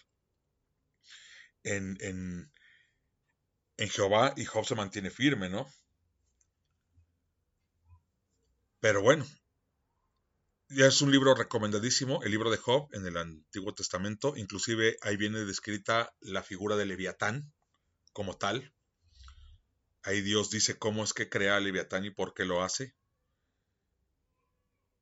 en, 1.63 1.97
en, 2.01 2.51
en 3.77 3.89
Jehová 3.89 4.33
y 4.37 4.45
Job 4.45 4.65
se 4.65 4.75
mantiene 4.75 5.09
firme, 5.09 5.49
¿no? 5.49 5.71
Pero 8.79 9.01
bueno, 9.01 9.25
ya 10.71 10.87
es 10.87 11.01
un 11.01 11.11
libro 11.11 11.35
recomendadísimo, 11.35 12.23
el 12.23 12.31
libro 12.31 12.49
de 12.49 12.57
Job 12.57 12.89
en 12.93 13.05
el 13.05 13.17
Antiguo 13.17 13.73
Testamento. 13.73 14.33
Inclusive 14.35 14.97
ahí 15.01 15.17
viene 15.17 15.45
descrita 15.45 16.13
la 16.19 16.43
figura 16.43 16.75
de 16.75 16.85
Leviatán 16.85 17.51
como 18.13 18.37
tal. 18.37 18.73
Ahí 20.03 20.21
Dios 20.21 20.49
dice 20.49 20.77
cómo 20.77 21.03
es 21.03 21.13
que 21.13 21.29
crea 21.29 21.57
a 21.57 21.59
Leviatán 21.59 22.05
y 22.05 22.09
por 22.09 22.33
qué 22.33 22.45
lo 22.45 22.63
hace 22.63 22.95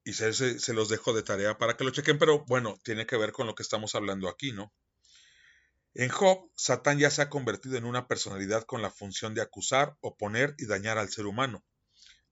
y 0.09 0.13
se, 0.13 0.73
los 0.73 0.89
dejo 0.89 1.13
de 1.13 1.23
tarea 1.23 1.57
para 1.57 1.77
que 1.77 1.83
lo 1.83 1.91
chequen, 1.91 2.17
pero 2.17 2.43
bueno, 2.45 2.79
tiene 2.83 3.05
que 3.05 3.17
ver 3.17 3.31
con 3.31 3.45
lo 3.45 3.53
que 3.53 3.61
estamos 3.63 3.93
hablando 3.93 4.27
aquí, 4.27 4.51
¿no? 4.51 4.73
En 5.93 6.09
Job, 6.09 6.49
Satán 6.55 6.97
ya 6.97 7.11
se 7.11 7.21
ha 7.21 7.29
convertido 7.29 7.77
en 7.77 7.85
una 7.85 8.07
personalidad 8.07 8.63
con 8.63 8.81
la 8.81 8.89
función 8.89 9.35
de 9.35 9.41
acusar, 9.41 9.97
oponer 10.01 10.55
y 10.57 10.65
dañar 10.65 10.97
al 10.97 11.09
ser 11.09 11.25
humano. 11.25 11.63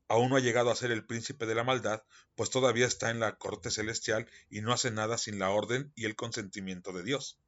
Aún 0.10 0.30
no 0.30 0.38
ha 0.38 0.42
llegado 0.42 0.72
a 0.72 0.76
ser 0.76 0.92
el 0.92 1.06
príncipe 1.06 1.46
de 1.46 1.56
la 1.56 1.64
maldad, 1.64 2.04
pues 2.36 2.50
todavía 2.50 2.86
está 2.86 3.10
en 3.10 3.20
la 3.20 3.38
corte 3.38 3.72
celestial 3.72 4.30
y 4.50 4.62
no 4.62 4.72
hace 4.72 4.92
nada 4.92 5.18
sin 5.18 5.38
la 5.38 5.50
orden 5.50 5.92
y 5.96 6.06
el 6.06 6.16
consentimiento 6.16 6.94
de 6.94 7.04
Dios. 7.04 7.40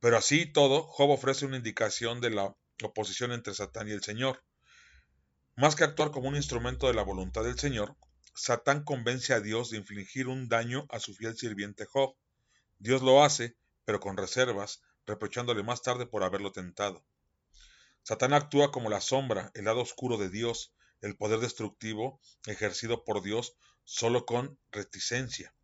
Pero 0.00 0.18
así 0.18 0.42
y 0.42 0.52
todo, 0.52 0.82
Job 0.82 1.10
ofrece 1.10 1.46
una 1.46 1.56
indicación 1.56 2.20
de 2.20 2.30
la 2.30 2.54
oposición 2.82 3.32
entre 3.32 3.54
Satán 3.54 3.88
y 3.88 3.92
el 3.92 4.02
Señor. 4.02 4.44
Más 5.56 5.76
que 5.76 5.84
actuar 5.84 6.10
como 6.10 6.28
un 6.28 6.36
instrumento 6.36 6.88
de 6.88 6.94
la 6.94 7.02
voluntad 7.02 7.44
del 7.44 7.58
Señor, 7.58 7.96
Satán 8.34 8.84
convence 8.84 9.32
a 9.32 9.40
Dios 9.40 9.70
de 9.70 9.78
infligir 9.78 10.28
un 10.28 10.48
daño 10.48 10.86
a 10.90 11.00
su 11.00 11.14
fiel 11.14 11.36
sirviente 11.38 11.86
Job. 11.86 12.16
Dios 12.78 13.00
lo 13.00 13.22
hace, 13.22 13.56
pero 13.84 14.00
con 14.00 14.16
reservas, 14.16 14.82
reprochándole 15.06 15.62
más 15.62 15.80
tarde 15.80 16.04
por 16.04 16.24
haberlo 16.24 16.52
tentado. 16.52 17.04
Satán 18.02 18.34
actúa 18.34 18.72
como 18.72 18.90
la 18.90 19.00
sombra, 19.00 19.50
el 19.54 19.64
lado 19.64 19.80
oscuro 19.80 20.18
de 20.18 20.28
Dios, 20.28 20.74
el 21.00 21.16
poder 21.16 21.40
destructivo 21.40 22.20
ejercido 22.46 23.04
por 23.04 23.22
Dios 23.22 23.56
solo 23.84 24.26
con 24.26 24.58
reticencia. 24.70 25.54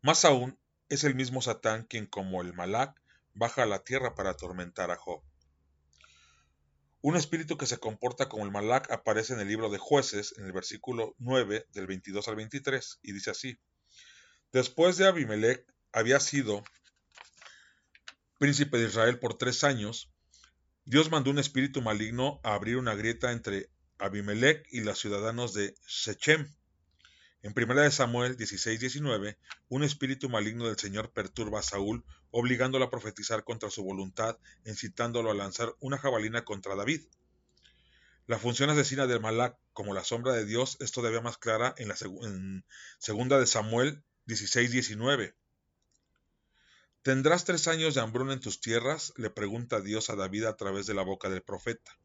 Más 0.00 0.24
aún, 0.24 0.58
es 0.88 1.04
el 1.04 1.14
mismo 1.14 1.40
Satán 1.42 1.84
quien, 1.84 2.06
como 2.06 2.42
el 2.42 2.52
Malak, 2.54 3.00
baja 3.34 3.62
a 3.62 3.66
la 3.66 3.84
tierra 3.84 4.14
para 4.14 4.30
atormentar 4.30 4.90
a 4.90 4.96
Job. 4.96 5.22
Un 7.00 7.16
espíritu 7.16 7.56
que 7.56 7.66
se 7.66 7.78
comporta 7.78 8.28
como 8.28 8.44
el 8.44 8.50
Malak 8.50 8.90
aparece 8.90 9.32
en 9.34 9.40
el 9.40 9.48
libro 9.48 9.70
de 9.70 9.78
jueces, 9.78 10.34
en 10.38 10.44
el 10.44 10.52
versículo 10.52 11.14
9 11.18 11.66
del 11.72 11.86
22 11.86 12.28
al 12.28 12.36
23, 12.36 13.00
y 13.02 13.12
dice 13.12 13.30
así, 13.30 13.58
Después 14.52 14.98
de 14.98 15.06
Abimelech 15.06 15.66
había 15.92 16.20
sido 16.20 16.62
príncipe 18.38 18.76
de 18.78 18.88
Israel 18.88 19.18
por 19.18 19.38
tres 19.38 19.64
años, 19.64 20.12
Dios 20.84 21.10
mandó 21.10 21.30
un 21.30 21.38
espíritu 21.38 21.80
maligno 21.80 22.40
a 22.44 22.54
abrir 22.54 22.76
una 22.76 22.94
grieta 22.94 23.32
entre 23.32 23.70
Abimelech 24.02 24.66
y 24.72 24.80
los 24.80 24.98
ciudadanos 24.98 25.54
de 25.54 25.76
Shechem, 25.86 26.52
en 27.42 27.54
1 27.56 27.90
Samuel 27.92 28.36
16-19, 28.36 29.36
un 29.68 29.84
espíritu 29.84 30.28
maligno 30.28 30.66
del 30.66 30.76
Señor 30.76 31.12
perturba 31.12 31.60
a 31.60 31.62
Saúl, 31.62 32.04
obligándolo 32.32 32.84
a 32.84 32.90
profetizar 32.90 33.44
contra 33.44 33.70
su 33.70 33.84
voluntad, 33.84 34.38
incitándolo 34.64 35.30
a 35.30 35.34
lanzar 35.34 35.74
una 35.78 35.98
jabalina 35.98 36.44
contra 36.44 36.74
David. 36.74 37.02
La 38.26 38.38
función 38.38 38.70
asesina 38.70 39.06
del 39.06 39.20
Malak 39.20 39.56
como 39.72 39.94
la 39.94 40.02
sombra 40.02 40.32
de 40.32 40.46
Dios 40.46 40.78
es 40.80 40.90
todavía 40.90 41.20
más 41.20 41.38
clara 41.38 41.72
en 41.78 41.88
la 41.88 41.96
segunda 42.98 43.38
de 43.38 43.46
Samuel 43.46 44.02
16-19. 44.26 45.34
¿Tendrás 47.02 47.44
tres 47.44 47.68
años 47.68 47.94
de 47.94 48.00
hambruna 48.00 48.32
en 48.32 48.40
tus 48.40 48.60
tierras? 48.60 49.12
le 49.16 49.30
pregunta 49.30 49.80
Dios 49.80 50.10
a 50.10 50.16
David 50.16 50.44
a 50.44 50.56
través 50.56 50.86
de 50.86 50.94
la 50.94 51.02
boca 51.02 51.28
del 51.28 51.42
profeta. 51.42 51.98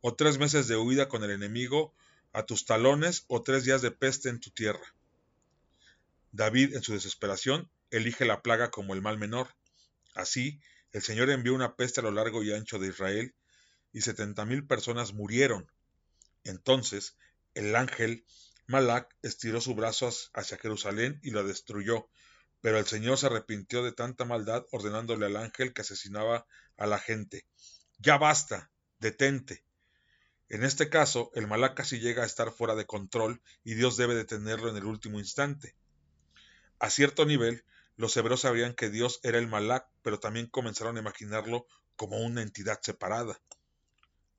¿O 0.00 0.14
tres 0.14 0.38
meses 0.38 0.68
de 0.68 0.76
huida 0.76 1.08
con 1.08 1.24
el 1.24 1.30
enemigo 1.30 1.94
a 2.32 2.44
tus 2.44 2.64
talones 2.64 3.24
o 3.28 3.42
tres 3.42 3.64
días 3.64 3.82
de 3.82 3.90
peste 3.90 4.28
en 4.28 4.40
tu 4.40 4.50
tierra. 4.50 4.94
David, 6.32 6.74
en 6.76 6.82
su 6.82 6.92
desesperación, 6.92 7.70
elige 7.90 8.24
la 8.24 8.42
plaga 8.42 8.70
como 8.70 8.94
el 8.94 9.02
mal 9.02 9.18
menor. 9.18 9.48
Así, 10.14 10.60
el 10.92 11.02
Señor 11.02 11.30
envió 11.30 11.54
una 11.54 11.74
peste 11.74 12.00
a 12.00 12.02
lo 12.02 12.10
largo 12.10 12.42
y 12.42 12.52
ancho 12.52 12.78
de 12.78 12.88
Israel, 12.88 13.34
y 13.92 14.02
setenta 14.02 14.44
mil 14.44 14.66
personas 14.66 15.14
murieron. 15.14 15.70
Entonces, 16.44 17.16
el 17.54 17.74
ángel 17.74 18.24
Malak 18.66 19.16
estiró 19.22 19.60
su 19.60 19.74
brazo 19.74 20.10
hacia 20.34 20.58
Jerusalén 20.58 21.18
y 21.22 21.30
la 21.30 21.42
destruyó, 21.42 22.08
pero 22.60 22.78
el 22.78 22.86
Señor 22.86 23.16
se 23.16 23.26
arrepintió 23.26 23.82
de 23.82 23.92
tanta 23.92 24.24
maldad, 24.26 24.66
ordenándole 24.70 25.26
al 25.26 25.36
ángel 25.36 25.72
que 25.72 25.80
asesinaba 25.80 26.46
a 26.76 26.86
la 26.86 26.98
gente. 26.98 27.46
Ya 27.98 28.18
basta, 28.18 28.70
detente. 28.98 29.64
En 30.48 30.64
este 30.64 30.88
caso, 30.88 31.30
el 31.34 31.46
Malak 31.46 31.74
casi 31.74 32.00
llega 32.00 32.22
a 32.22 32.26
estar 32.26 32.50
fuera 32.50 32.74
de 32.74 32.86
control 32.86 33.42
y 33.64 33.74
Dios 33.74 33.96
debe 33.96 34.14
detenerlo 34.14 34.70
en 34.70 34.76
el 34.76 34.84
último 34.84 35.18
instante. 35.18 35.74
A 36.78 36.90
cierto 36.90 37.26
nivel, 37.26 37.64
los 37.96 38.16
hebreos 38.16 38.42
sabían 38.42 38.74
que 38.74 38.88
Dios 38.88 39.20
era 39.22 39.38
el 39.38 39.48
Malak, 39.48 39.86
pero 40.02 40.20
también 40.20 40.46
comenzaron 40.46 40.96
a 40.96 41.00
imaginarlo 41.00 41.66
como 41.96 42.18
una 42.18 42.42
entidad 42.42 42.80
separada. 42.80 43.40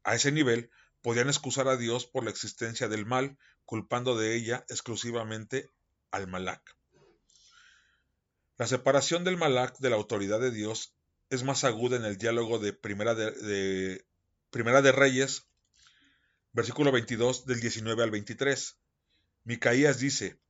A 0.03 0.15
ese 0.15 0.31
nivel, 0.31 0.71
podían 1.01 1.27
excusar 1.27 1.67
a 1.67 1.77
Dios 1.77 2.05
por 2.05 2.23
la 2.23 2.31
existencia 2.31 2.87
del 2.87 3.05
mal, 3.05 3.37
culpando 3.65 4.17
de 4.17 4.35
ella 4.35 4.65
exclusivamente 4.69 5.69
al 6.11 6.27
Malak. 6.27 6.75
La 8.57 8.67
separación 8.67 9.23
del 9.23 9.37
Malak 9.37 9.77
de 9.79 9.89
la 9.89 9.95
autoridad 9.95 10.39
de 10.39 10.51
Dios 10.51 10.93
es 11.29 11.43
más 11.43 11.63
aguda 11.63 11.97
en 11.97 12.05
el 12.05 12.17
diálogo 12.17 12.59
de 12.59 12.73
Primera 12.73 13.13
de, 13.13 14.05
Primera 14.49 14.81
de 14.81 14.91
Reyes 14.91 15.48
versículo 16.59 16.91
22 16.91 17.45
del 17.45 17.61
19 17.61 18.03
al 18.03 18.11
23. 18.11 18.77
Micaías 19.45 19.97
dice, 19.97 20.41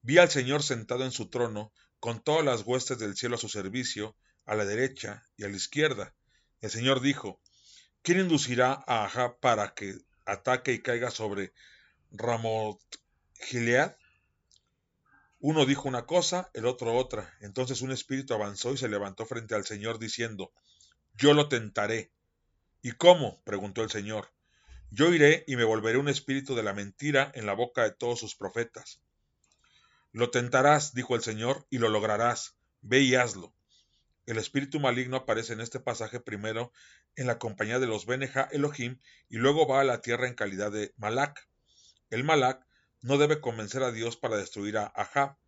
Vi 0.00 0.16
al 0.16 0.30
Señor 0.30 0.62
sentado 0.62 1.04
en 1.04 1.12
su 1.12 1.28
trono, 1.28 1.74
con 2.00 2.24
todas 2.24 2.42
las 2.42 2.62
huestes 2.62 2.98
del 2.98 3.18
cielo 3.18 3.34
a 3.34 3.38
su 3.38 3.50
servicio, 3.50 4.16
a 4.46 4.54
la 4.54 4.64
derecha 4.64 5.28
y 5.36 5.44
a 5.44 5.50
la 5.50 5.56
izquierda. 5.56 6.14
El 6.62 6.70
Señor 6.70 7.02
dijo, 7.02 7.38
¿quién 8.00 8.20
inducirá 8.20 8.82
a 8.86 9.04
Ahab 9.04 9.40
para 9.40 9.74
que 9.74 9.98
ataque 10.24 10.72
y 10.72 10.80
caiga 10.80 11.10
sobre 11.10 11.52
Ramot 12.12 12.80
Gilead? 13.34 13.94
Uno 15.38 15.66
dijo 15.66 15.86
una 15.86 16.06
cosa, 16.06 16.50
el 16.54 16.64
otro 16.64 16.94
otra. 16.94 17.36
Entonces 17.42 17.82
un 17.82 17.92
espíritu 17.92 18.32
avanzó 18.32 18.72
y 18.72 18.78
se 18.78 18.88
levantó 18.88 19.26
frente 19.26 19.54
al 19.54 19.66
Señor 19.66 19.98
diciendo, 19.98 20.50
Yo 21.12 21.34
lo 21.34 21.50
tentaré. 21.50 22.10
¿Y 22.80 22.92
cómo? 22.92 23.42
preguntó 23.44 23.82
el 23.82 23.90
Señor. 23.90 24.32
Yo 24.94 25.14
iré 25.14 25.42
y 25.46 25.56
me 25.56 25.64
volveré 25.64 25.96
un 25.96 26.10
espíritu 26.10 26.54
de 26.54 26.62
la 26.62 26.74
mentira 26.74 27.32
en 27.34 27.46
la 27.46 27.54
boca 27.54 27.82
de 27.82 27.92
todos 27.92 28.20
sus 28.20 28.36
profetas. 28.36 29.00
Lo 30.12 30.30
tentarás, 30.30 30.92
dijo 30.92 31.16
el 31.16 31.22
Señor, 31.22 31.66
y 31.70 31.78
lo 31.78 31.88
lograrás. 31.88 32.58
Ve 32.82 33.00
y 33.00 33.14
hazlo. 33.14 33.54
El 34.26 34.36
espíritu 34.36 34.80
maligno 34.80 35.16
aparece 35.16 35.54
en 35.54 35.62
este 35.62 35.80
pasaje 35.80 36.20
primero 36.20 36.72
en 37.16 37.26
la 37.26 37.38
compañía 37.38 37.78
de 37.78 37.86
los 37.86 38.04
Beneja 38.04 38.50
Elohim 38.52 38.98
y 39.30 39.38
luego 39.38 39.66
va 39.66 39.80
a 39.80 39.84
la 39.84 40.02
tierra 40.02 40.28
en 40.28 40.34
calidad 40.34 40.70
de 40.70 40.92
Malak. 40.98 41.48
El 42.10 42.22
Malak 42.22 42.66
no 43.00 43.16
debe 43.16 43.40
convencer 43.40 43.82
a 43.84 43.92
Dios 43.92 44.18
para 44.18 44.36
destruir 44.36 44.76
a 44.76 44.92
Ahab, 44.94 45.38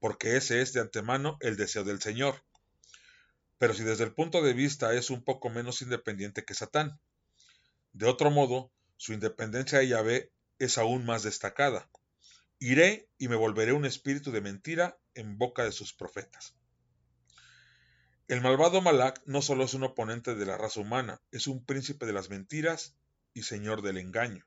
porque 0.00 0.36
ese 0.36 0.60
es 0.60 0.72
de 0.72 0.80
antemano 0.80 1.36
el 1.38 1.56
deseo 1.56 1.84
del 1.84 2.02
Señor. 2.02 2.42
Pero 3.58 3.74
si 3.74 3.84
desde 3.84 4.02
el 4.02 4.12
punto 4.12 4.42
de 4.42 4.54
vista 4.54 4.92
es 4.94 5.10
un 5.10 5.22
poco 5.22 5.50
menos 5.50 5.82
independiente 5.82 6.44
que 6.44 6.54
Satán. 6.54 6.98
De 7.92 8.06
otro 8.06 8.32
modo, 8.32 8.72
su 8.98 9.12
independencia 9.12 9.78
de 9.78 9.88
Yahvé 9.88 10.32
es 10.58 10.76
aún 10.76 11.06
más 11.06 11.22
destacada. 11.22 11.88
Iré 12.58 13.08
y 13.16 13.28
me 13.28 13.36
volveré 13.36 13.72
un 13.72 13.84
espíritu 13.84 14.32
de 14.32 14.40
mentira 14.40 14.98
en 15.14 15.38
boca 15.38 15.64
de 15.64 15.72
sus 15.72 15.94
profetas. 15.94 16.54
El 18.26 18.40
malvado 18.42 18.82
Malak 18.82 19.22
no 19.24 19.40
solo 19.40 19.64
es 19.64 19.72
un 19.72 19.84
oponente 19.84 20.34
de 20.34 20.44
la 20.44 20.58
raza 20.58 20.80
humana, 20.80 21.22
es 21.30 21.46
un 21.46 21.64
príncipe 21.64 22.04
de 22.06 22.12
las 22.12 22.28
mentiras 22.28 22.96
y 23.32 23.44
señor 23.44 23.82
del 23.82 23.98
engaño. 23.98 24.44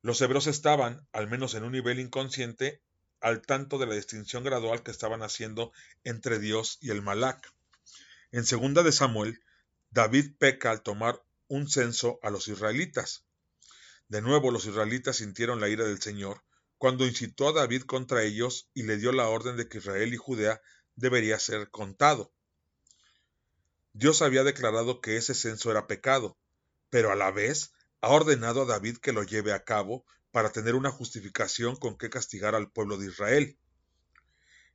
Los 0.00 0.20
hebreos 0.20 0.46
estaban, 0.46 1.06
al 1.12 1.28
menos 1.28 1.54
en 1.54 1.64
un 1.64 1.72
nivel 1.72 1.98
inconsciente, 1.98 2.82
al 3.20 3.42
tanto 3.42 3.78
de 3.78 3.86
la 3.86 3.94
distinción 3.94 4.44
gradual 4.44 4.82
que 4.82 4.92
estaban 4.92 5.22
haciendo 5.22 5.72
entre 6.04 6.38
Dios 6.38 6.78
y 6.80 6.90
el 6.90 7.02
Malak. 7.02 7.52
En 8.30 8.44
segunda 8.44 8.82
de 8.82 8.92
Samuel, 8.92 9.40
David 9.90 10.36
peca 10.38 10.70
al 10.70 10.82
tomar 10.82 11.20
un 11.48 11.68
censo 11.68 12.18
a 12.22 12.30
los 12.30 12.48
israelitas. 12.48 13.24
De 14.08 14.22
nuevo 14.22 14.50
los 14.50 14.66
israelitas 14.66 15.16
sintieron 15.16 15.60
la 15.60 15.68
ira 15.68 15.84
del 15.84 16.00
Señor 16.00 16.42
cuando 16.78 17.06
incitó 17.06 17.48
a 17.48 17.52
David 17.52 17.82
contra 17.84 18.22
ellos 18.22 18.68
y 18.74 18.82
le 18.82 18.96
dio 18.96 19.12
la 19.12 19.28
orden 19.28 19.56
de 19.56 19.68
que 19.68 19.78
Israel 19.78 20.12
y 20.12 20.18
Judea 20.18 20.60
debería 20.96 21.38
ser 21.38 21.70
contado. 21.70 22.32
Dios 23.92 24.22
había 24.22 24.44
declarado 24.44 25.00
que 25.00 25.16
ese 25.16 25.34
censo 25.34 25.70
era 25.70 25.86
pecado, 25.86 26.36
pero 26.90 27.12
a 27.12 27.16
la 27.16 27.30
vez 27.30 27.72
ha 28.00 28.08
ordenado 28.08 28.62
a 28.62 28.66
David 28.66 28.98
que 28.98 29.12
lo 29.12 29.22
lleve 29.22 29.52
a 29.52 29.64
cabo 29.64 30.04
para 30.30 30.50
tener 30.50 30.74
una 30.74 30.90
justificación 30.90 31.76
con 31.76 31.96
que 31.96 32.10
castigar 32.10 32.54
al 32.54 32.70
pueblo 32.70 32.98
de 32.98 33.06
Israel. 33.06 33.58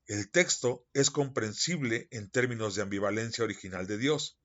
El 0.07 0.31
texto 0.31 0.87
es 0.93 1.11
comprensible 1.11 2.07
en 2.09 2.31
términos 2.31 2.73
de 2.75 2.81
ambivalencia 2.81 3.43
original 3.43 3.85
de 3.85 3.97
Dios. 3.99 4.38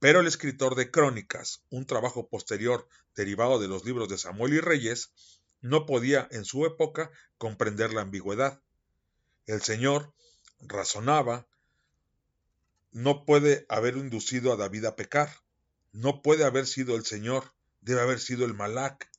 Pero 0.00 0.20
el 0.20 0.26
escritor 0.26 0.74
de 0.76 0.90
Crónicas, 0.90 1.62
un 1.68 1.86
trabajo 1.86 2.26
posterior 2.26 2.88
derivado 3.14 3.60
de 3.60 3.68
los 3.68 3.84
libros 3.84 4.08
de 4.08 4.16
Samuel 4.16 4.54
y 4.54 4.60
Reyes, 4.60 5.12
no 5.60 5.84
podía 5.84 6.26
en 6.30 6.46
su 6.46 6.64
época 6.64 7.10
comprender 7.36 7.92
la 7.92 8.00
ambigüedad. 8.00 8.62
El 9.46 9.60
Señor 9.60 10.14
razonaba, 10.58 11.46
no 12.92 13.26
puede 13.26 13.66
haber 13.68 13.98
inducido 13.98 14.54
a 14.54 14.56
David 14.56 14.86
a 14.86 14.96
pecar, 14.96 15.30
no 15.92 16.22
puede 16.22 16.44
haber 16.44 16.66
sido 16.66 16.96
el 16.96 17.04
Señor, 17.04 17.52
debe 17.82 18.00
haber 18.00 18.20
sido 18.20 18.46
el 18.46 18.54
Malak. 18.54 19.10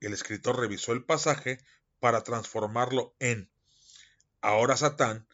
El 0.00 0.12
escritor 0.12 0.58
revisó 0.58 0.92
el 0.92 1.04
pasaje 1.04 1.60
para 2.00 2.24
transformarlo 2.24 3.14
en 3.20 3.48
ahora 4.40 4.76
Satán, 4.76 5.28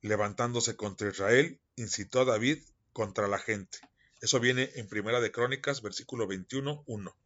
levantándose 0.00 0.74
contra 0.74 1.10
Israel, 1.10 1.60
incitó 1.76 2.22
a 2.22 2.24
David 2.24 2.62
contra 2.94 3.28
la 3.28 3.38
gente. 3.38 3.91
Eso 4.22 4.38
viene 4.38 4.70
en 4.76 4.88
Primera 4.88 5.20
de 5.20 5.32
Crónicas, 5.32 5.82
versículo 5.82 6.28
21, 6.28 6.84
1. 6.86 7.16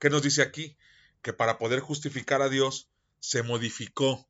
¿Qué 0.00 0.10
nos 0.10 0.22
dice 0.22 0.42
aquí? 0.42 0.76
Que 1.22 1.32
para 1.32 1.56
poder 1.56 1.78
justificar 1.78 2.42
a 2.42 2.48
Dios 2.48 2.90
se 3.20 3.44
modificó. 3.44 4.28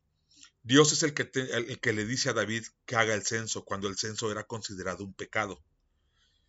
Dios 0.62 0.92
es 0.92 1.02
el 1.02 1.14
que, 1.14 1.30
el 1.34 1.80
que 1.80 1.94
le 1.94 2.04
dice 2.04 2.28
a 2.28 2.34
David 2.34 2.66
que 2.84 2.96
haga 2.96 3.14
el 3.14 3.24
censo 3.24 3.64
cuando 3.64 3.88
el 3.88 3.96
censo 3.96 4.30
era 4.30 4.44
considerado 4.44 5.04
un 5.04 5.14
pecado. 5.14 5.64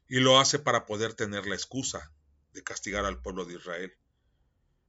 y 0.10 0.20
lo 0.20 0.39
hace 0.39 0.60
para 0.60 0.86
poder 0.86 1.14
tener 1.14 1.48
la 1.48 1.56
excusa 1.56 2.14
de 2.54 2.64
castigar 2.64 3.06
al 3.06 3.22
pueblo 3.22 3.43
de 3.45 3.56
Israel. 3.56 3.93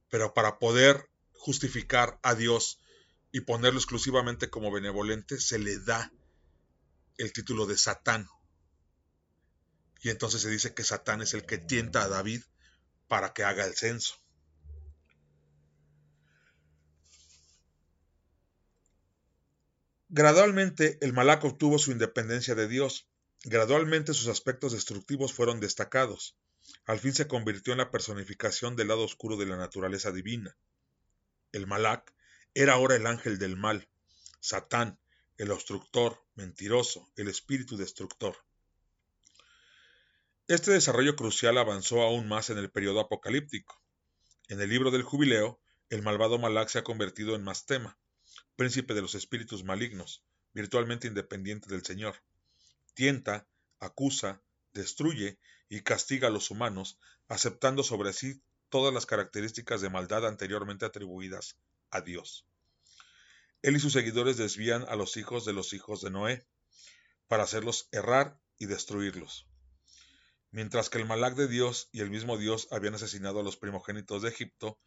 Pero 0.09 0.33
para 0.33 0.59
poder 0.59 1.09
justificar 1.33 2.19
a 2.21 2.35
Dios 2.35 2.79
y 3.31 3.41
ponerlo 3.41 3.79
exclusivamente 3.79 4.49
como 4.49 4.71
benevolente, 4.71 5.39
se 5.39 5.59
le 5.59 5.79
da 5.79 6.11
el 7.17 7.31
título 7.33 7.65
de 7.65 7.77
Satán. 7.77 8.29
Y 10.01 10.09
entonces 10.09 10.41
se 10.41 10.49
dice 10.49 10.73
que 10.73 10.83
Satán 10.83 11.21
es 11.21 11.33
el 11.33 11.45
que 11.45 11.57
tienta 11.57 12.03
a 12.03 12.07
David 12.07 12.41
para 13.07 13.33
que 13.33 13.43
haga 13.43 13.65
el 13.65 13.75
censo. 13.75 14.15
Gradualmente 20.11 20.97
el 21.01 21.13
Malak 21.13 21.43
obtuvo 21.43 21.77
su 21.77 21.91
independencia 21.91 22.55
de 22.55 22.67
Dios. 22.67 23.07
Gradualmente 23.43 24.13
sus 24.13 24.27
aspectos 24.27 24.71
destructivos 24.71 25.33
fueron 25.33 25.59
destacados. 25.59 26.35
Al 26.85 26.99
fin 26.99 27.13
se 27.13 27.27
convirtió 27.27 27.73
en 27.73 27.77
la 27.79 27.91
personificación 27.91 28.75
del 28.75 28.87
lado 28.87 29.03
oscuro 29.03 29.37
de 29.37 29.45
la 29.45 29.57
naturaleza 29.57 30.11
divina. 30.11 30.57
El 31.51 31.67
Malak 31.67 32.13
era 32.53 32.73
ahora 32.73 32.95
el 32.95 33.05
ángel 33.05 33.37
del 33.37 33.55
mal, 33.55 33.87
Satán, 34.39 34.99
el 35.37 35.51
obstructor, 35.51 36.21
mentiroso, 36.35 37.11
el 37.15 37.27
espíritu 37.27 37.77
destructor. 37.77 38.35
Este 40.49 40.71
desarrollo 40.71 41.15
crucial 41.15 41.59
avanzó 41.59 42.01
aún 42.01 42.27
más 42.27 42.49
en 42.49 42.57
el 42.57 42.71
periodo 42.71 43.01
apocalíptico. 43.01 43.79
En 44.47 44.59
el 44.59 44.67
libro 44.67 44.89
del 44.89 45.03
jubileo, 45.03 45.61
el 45.91 46.01
malvado 46.01 46.39
Malak 46.39 46.69
se 46.69 46.79
ha 46.79 46.83
convertido 46.83 47.35
en 47.35 47.43
Mastema, 47.43 47.99
príncipe 48.55 48.95
de 48.95 49.03
los 49.03 49.13
espíritus 49.13 49.63
malignos, 49.63 50.23
virtualmente 50.55 51.05
independiente 51.05 51.69
del 51.69 51.85
Señor. 51.85 52.15
Tienta, 52.95 53.47
acusa, 53.79 54.41
destruye 54.73 55.37
y 55.69 55.81
castiga 55.81 56.29
a 56.29 56.31
los 56.31 56.49
humanos, 56.49 56.97
aceptando 57.27 57.83
sobre 57.83 58.11
sí 58.11 58.41
todas 58.69 58.91
las 58.91 59.05
características 59.05 59.81
de 59.81 59.91
maldad 59.91 60.25
anteriormente 60.25 60.83
atribuidas 60.83 61.57
a 61.91 62.01
Dios. 62.01 62.47
Él 63.61 63.75
y 63.75 63.79
sus 63.79 63.93
seguidores 63.93 64.37
desvían 64.37 64.83
a 64.89 64.95
los 64.95 65.15
hijos 65.15 65.45
de 65.45 65.53
los 65.53 65.73
hijos 65.73 66.01
de 66.01 66.09
Noé, 66.09 66.47
para 67.27 67.43
hacerlos 67.43 67.87
errar 67.91 68.39
y 68.57 68.65
destruirlos. 68.65 69.48
Mientras 70.51 70.89
que 70.89 70.97
el 70.97 71.05
Malak 71.05 71.35
de 71.35 71.47
Dios 71.47 71.89
y 71.91 72.01
el 72.01 72.09
mismo 72.09 72.37
Dios 72.37 72.67
habían 72.71 72.95
asesinado 72.95 73.39
a 73.39 73.43
los 73.43 73.57
primogénitos 73.57 74.23
de 74.23 74.29
Egipto, 74.29 74.79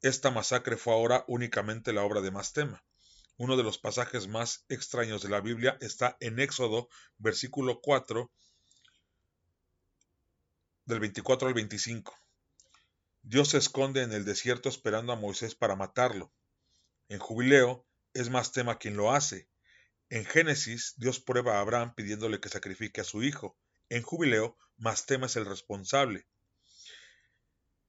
esta 0.00 0.30
masacre 0.30 0.76
fue 0.76 0.94
ahora 0.94 1.24
únicamente 1.28 1.92
la 1.92 2.02
obra 2.02 2.20
de 2.20 2.30
Mastema. 2.30 2.84
Uno 3.36 3.56
de 3.56 3.62
los 3.62 3.78
pasajes 3.78 4.28
más 4.28 4.64
extraños 4.68 5.22
de 5.22 5.28
la 5.28 5.40
Biblia 5.40 5.76
está 5.80 6.16
en 6.20 6.38
Éxodo, 6.38 6.88
versículo 7.18 7.80
4, 7.80 8.30
del 10.84 11.00
24 11.00 11.48
al 11.48 11.54
25. 11.54 12.14
Dios 13.22 13.48
se 13.48 13.58
esconde 13.58 14.02
en 14.02 14.12
el 14.12 14.24
desierto 14.24 14.68
esperando 14.68 15.12
a 15.12 15.16
Moisés 15.16 15.54
para 15.54 15.76
matarlo. 15.76 16.32
En 17.08 17.18
Jubileo 17.18 17.86
es 18.14 18.30
Mastema 18.30 18.78
quien 18.78 18.96
lo 18.96 19.12
hace. 19.12 19.48
En 20.10 20.24
Génesis, 20.24 20.94
Dios 20.96 21.20
prueba 21.20 21.56
a 21.56 21.60
Abraham 21.60 21.94
pidiéndole 21.94 22.40
que 22.40 22.48
sacrifique 22.48 23.00
a 23.00 23.04
su 23.04 23.22
hijo. 23.22 23.56
En 23.92 24.00
Jubileo, 24.00 24.56
Mastema 24.78 25.26
es 25.26 25.36
el 25.36 25.44
responsable. 25.44 26.26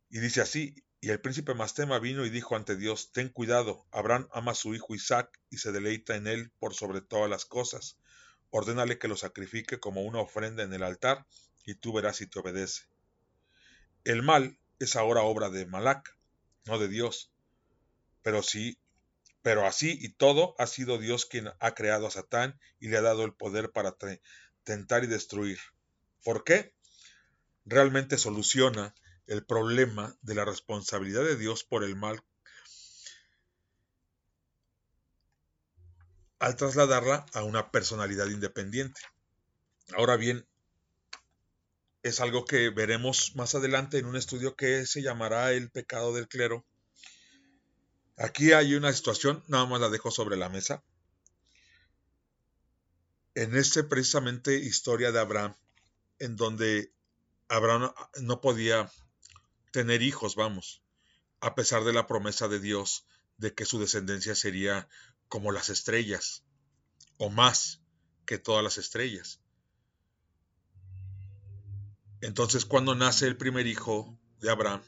Y 0.10 0.20
dice 0.20 0.42
así, 0.42 0.76
y 1.00 1.12
el 1.12 1.22
príncipe 1.22 1.54
Mastema 1.54 1.98
vino 1.98 2.26
y 2.26 2.30
dijo 2.30 2.58
ante 2.58 2.76
Dios, 2.76 3.14
Ten 3.14 3.30
cuidado, 3.30 3.88
Abraham 3.90 4.28
ama 4.34 4.52
a 4.52 4.56
su 4.56 4.76
hijo 4.76 4.94
Isaac 4.94 5.40
y 5.50 5.60
se 5.60 5.72
deleita 5.72 6.18
en 6.18 6.28
él 6.28 6.52
por 6.60 6.74
sobre 6.74 7.00
todas 7.00 7.30
las 7.30 7.46
cosas. 7.46 7.98
Ordénale 8.50 9.00
que 9.00 9.08
lo 9.08 9.16
sacrifique 9.16 9.80
como 9.80 10.02
una 10.02 10.20
ofrenda 10.20 10.64
en 10.64 10.74
el 10.74 10.84
altar, 10.84 11.26
y 11.64 11.76
tú 11.76 11.94
verás 11.94 12.18
si 12.18 12.28
te 12.28 12.38
obedece. 12.38 12.84
El 14.04 14.24
mal 14.24 14.60
es 14.80 14.98
ahora 14.98 15.22
obra 15.22 15.50
de 15.50 15.66
Malac, 15.66 16.18
no 16.66 16.80
de 16.80 16.90
Dios. 16.90 17.32
Pero 18.24 18.44
sí, 18.44 18.78
pero 19.42 19.66
así 19.66 19.98
y 20.02 20.10
todo 20.10 20.54
ha 20.60 20.68
sido 20.68 20.98
Dios 20.98 21.26
quien 21.26 21.50
ha 21.62 21.74
creado 21.74 22.08
a 22.08 22.12
Satán 22.12 22.60
y 22.82 22.90
le 22.90 22.98
ha 22.98 23.02
dado 23.02 23.24
el 23.24 23.34
poder 23.34 23.72
para 23.72 23.96
tentar 24.66 25.06
y 25.06 25.08
destruir. 25.08 25.60
¿Por 26.24 26.44
qué? 26.44 26.74
Realmente 27.66 28.18
soluciona 28.18 28.94
el 29.28 29.46
problema 29.46 30.18
de 30.22 30.36
la 30.36 30.46
responsabilidad 30.46 31.24
de 31.24 31.38
Dios 31.38 31.64
por 31.64 31.84
el 31.84 31.96
mal 31.96 32.24
al 36.40 36.58
trasladarla 36.58 37.26
a 37.34 37.44
una 37.44 37.72
personalidad 37.72 38.28
independiente. 38.28 39.00
Ahora 39.96 40.18
bien, 40.18 40.46
es 42.04 42.20
algo 42.20 42.44
que 42.44 42.70
veremos 42.70 43.34
más 43.36 43.56
adelante 43.56 43.98
en 43.98 44.08
un 44.08 44.18
estudio 44.18 44.54
que 44.58 44.86
se 44.86 45.02
llamará 45.02 45.54
El 45.54 45.72
pecado 45.72 46.14
del 46.14 46.28
clero. 46.28 46.66
Aquí 48.18 48.52
hay 48.52 48.76
una 48.76 48.92
situación, 48.92 49.42
nada 49.48 49.66
más 49.68 49.80
la 49.80 49.90
dejo 49.90 50.12
sobre 50.12 50.36
la 50.36 50.50
mesa. 50.50 50.84
En 53.36 53.56
este 53.56 53.86
precisamente 53.86 54.56
historia 54.56 55.14
de 55.14 55.22
Abraham, 55.22 55.56
en 56.24 56.38
donde 56.38 56.94
Abraham 57.50 57.94
no 58.22 58.40
podía 58.40 58.90
tener 59.72 60.02
hijos, 60.02 60.36
vamos, 60.36 60.82
a 61.42 61.54
pesar 61.54 61.84
de 61.84 61.92
la 61.92 62.08
promesa 62.08 62.48
de 62.48 62.62
Dios 62.62 63.06
de 63.36 63.54
que 63.54 63.66
su 63.66 63.78
descendencia 63.78 64.34
sería 64.34 64.88
como 65.28 65.52
las 65.52 65.68
estrellas, 65.68 66.46
o 67.18 67.30
más 67.30 67.82
que 68.26 68.38
todas 68.38 68.64
las 68.64 68.78
estrellas. 68.78 69.42
Entonces, 72.22 72.64
cuando 72.64 72.96
nace 72.96 73.28
el 73.28 73.36
primer 73.36 73.68
hijo 73.68 74.18
de 74.40 74.50
Abraham, 74.50 74.82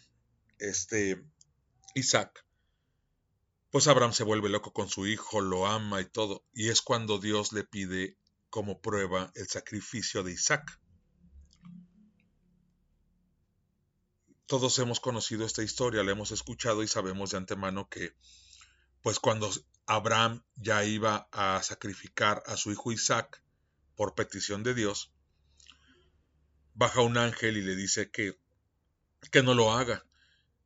este 0.57 1.21
Isaac, 1.95 2.45
pues 3.71 3.87
Abraham 3.87 4.13
se 4.13 4.23
vuelve 4.23 4.47
loco 4.47 4.71
con 4.71 4.87
su 4.87 5.05
hijo, 5.05 5.41
lo 5.41 5.67
ama 5.67 5.99
y 5.99 6.05
todo, 6.05 6.45
y 6.53 6.69
es 6.69 6.81
cuando 6.81 7.19
Dios 7.19 7.51
le 7.51 7.65
pide 7.65 8.17
como 8.49 8.79
prueba 8.79 9.33
el 9.35 9.49
sacrificio 9.49 10.23
de 10.23 10.31
Isaac. 10.31 10.79
Todos 14.47 14.77
hemos 14.79 14.99
conocido 14.99 15.45
esta 15.45 15.63
historia, 15.63 16.03
la 16.03 16.11
hemos 16.11 16.31
escuchado 16.31 16.83
y 16.83 16.87
sabemos 16.87 17.31
de 17.31 17.37
antemano 17.37 17.89
que, 17.89 18.13
pues 19.01 19.19
cuando 19.19 19.51
Abraham 19.85 20.43
ya 20.55 20.83
iba 20.83 21.27
a 21.31 21.61
sacrificar 21.63 22.43
a 22.45 22.57
su 22.57 22.71
hijo 22.71 22.91
Isaac 22.91 23.41
por 23.95 24.13
petición 24.13 24.63
de 24.63 24.73
Dios, 24.73 25.11
baja 26.73 27.01
un 27.01 27.17
ángel 27.17 27.57
y 27.57 27.61
le 27.61 27.75
dice 27.75 28.11
que, 28.11 28.37
que 29.31 29.41
no 29.41 29.53
lo 29.53 29.73
haga 29.73 30.05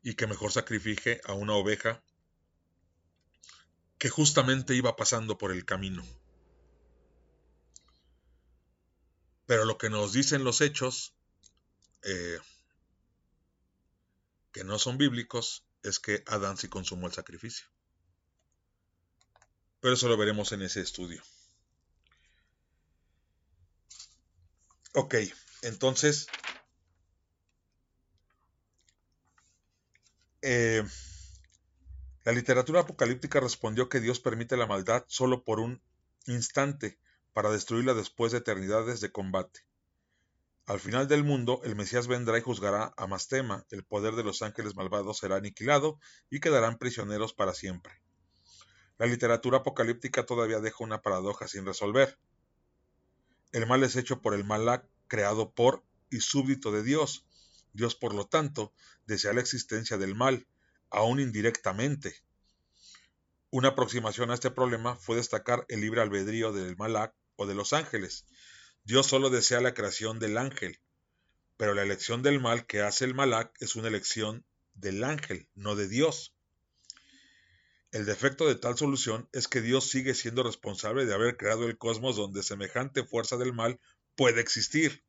y 0.01 0.15
que 0.15 0.27
mejor 0.27 0.51
sacrifique 0.51 1.21
a 1.25 1.33
una 1.33 1.53
oveja 1.53 2.01
que 3.97 4.09
justamente 4.09 4.75
iba 4.75 4.95
pasando 4.95 5.37
por 5.37 5.51
el 5.51 5.65
camino. 5.65 6.05
Pero 9.45 9.65
lo 9.65 9.77
que 9.77 9.89
nos 9.89 10.13
dicen 10.13 10.43
los 10.43 10.61
hechos, 10.61 11.13
eh, 12.03 12.39
que 14.51 14.63
no 14.63 14.79
son 14.79 14.97
bíblicos 14.97 15.65
es 15.83 15.99
que 15.99 16.23
Adán 16.27 16.57
sí 16.57 16.67
consumó 16.67 17.07
el 17.07 17.13
sacrificio. 17.13 17.67
Pero 19.79 19.93
eso 19.93 20.07
lo 20.09 20.17
veremos 20.17 20.51
en 20.51 20.61
ese 20.61 20.81
estudio. 20.81 21.21
Ok, 24.93 25.15
entonces, 25.61 26.27
eh, 30.41 30.83
la 32.23 32.31
literatura 32.31 32.81
apocalíptica 32.81 33.39
respondió 33.39 33.87
que 33.87 33.99
Dios 33.99 34.19
permite 34.19 34.57
la 34.57 34.67
maldad 34.67 35.05
solo 35.07 35.43
por 35.43 35.59
un 35.59 35.81
instante 36.25 36.99
para 37.33 37.51
destruirla 37.51 37.93
después 37.93 38.31
de 38.31 38.39
eternidades 38.39 38.99
de 38.99 39.11
combate. 39.11 39.68
Al 40.69 40.79
final 40.79 41.07
del 41.07 41.23
mundo, 41.23 41.61
el 41.63 41.75
Mesías 41.75 42.05
vendrá 42.05 42.37
y 42.37 42.41
juzgará 42.41 42.93
a 42.95 43.07
Mastema, 43.07 43.65
el 43.71 43.83
poder 43.83 44.13
de 44.13 44.23
los 44.23 44.43
ángeles 44.43 44.75
malvados 44.75 45.17
será 45.17 45.37
aniquilado 45.37 45.99
y 46.29 46.39
quedarán 46.39 46.77
prisioneros 46.77 47.33
para 47.33 47.55
siempre. 47.55 48.03
La 48.99 49.07
literatura 49.07 49.57
apocalíptica 49.57 50.27
todavía 50.27 50.59
deja 50.59 50.83
una 50.83 51.01
paradoja 51.01 51.47
sin 51.47 51.65
resolver. 51.65 52.19
El 53.51 53.65
mal 53.65 53.83
es 53.83 53.95
hecho 53.95 54.21
por 54.21 54.35
el 54.35 54.43
Malak, 54.43 54.87
creado 55.07 55.51
por 55.55 55.83
y 56.11 56.19
súbdito 56.19 56.71
de 56.71 56.83
Dios. 56.83 57.25
Dios, 57.73 57.95
por 57.95 58.13
lo 58.13 58.27
tanto, 58.27 58.71
desea 59.07 59.33
la 59.33 59.41
existencia 59.41 59.97
del 59.97 60.13
mal, 60.13 60.45
aún 60.91 61.19
indirectamente. 61.19 62.13
Una 63.49 63.69
aproximación 63.69 64.29
a 64.29 64.35
este 64.35 64.51
problema 64.51 64.95
fue 64.97 65.15
destacar 65.15 65.65
el 65.67 65.81
libre 65.81 66.01
albedrío 66.01 66.53
del 66.53 66.77
Malak 66.77 67.15
o 67.37 67.47
de 67.47 67.55
los 67.55 67.73
ángeles, 67.73 68.27
Dios 68.89 69.05
solo 69.05 69.29
desea 69.29 69.61
la 69.61 69.75
creación 69.75 70.17
del 70.17 70.35
ángel, 70.35 70.79
pero 71.57 71.75
la 71.75 71.83
elección 71.83 72.23
del 72.23 72.39
mal 72.39 72.65
que 72.65 72.81
hace 72.81 73.05
el 73.05 73.13
Malak 73.13 73.55
es 73.61 73.75
una 73.75 73.87
elección 73.87 74.43
del 74.73 75.03
ángel, 75.03 75.47
no 75.53 75.75
de 75.75 75.87
Dios. 75.87 76.33
El 77.91 78.07
defecto 78.07 78.47
de 78.47 78.55
tal 78.55 78.79
solución 78.79 79.29
es 79.31 79.47
que 79.47 79.61
Dios 79.61 79.87
sigue 79.87 80.15
siendo 80.15 80.41
responsable 80.41 81.05
de 81.05 81.13
haber 81.13 81.37
creado 81.37 81.67
el 81.67 81.77
cosmos 81.77 82.15
donde 82.15 82.41
semejante 82.41 83.03
fuerza 83.03 83.37
del 83.37 83.53
mal 83.53 83.79
puede 84.15 84.41
existir. 84.41 85.03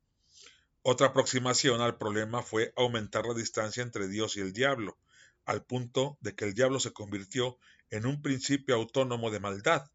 Otra 0.83 1.07
aproximación 1.07 1.81
al 1.81 1.97
problema 1.97 2.43
fue 2.43 2.75
aumentar 2.77 3.25
la 3.25 3.33
distancia 3.33 3.83
entre 3.83 4.09
Dios 4.09 4.37
y 4.37 4.41
el 4.41 4.53
diablo, 4.53 4.99
al 5.47 5.65
punto 5.65 6.19
de 6.21 6.35
que 6.35 6.45
el 6.45 6.53
diablo 6.53 6.81
se 6.81 6.93
convirtió 6.93 7.57
en 7.89 8.05
un 8.05 8.21
principio 8.21 8.75
autónomo 8.75 9.31
de 9.31 9.41
maldad. 9.41 9.91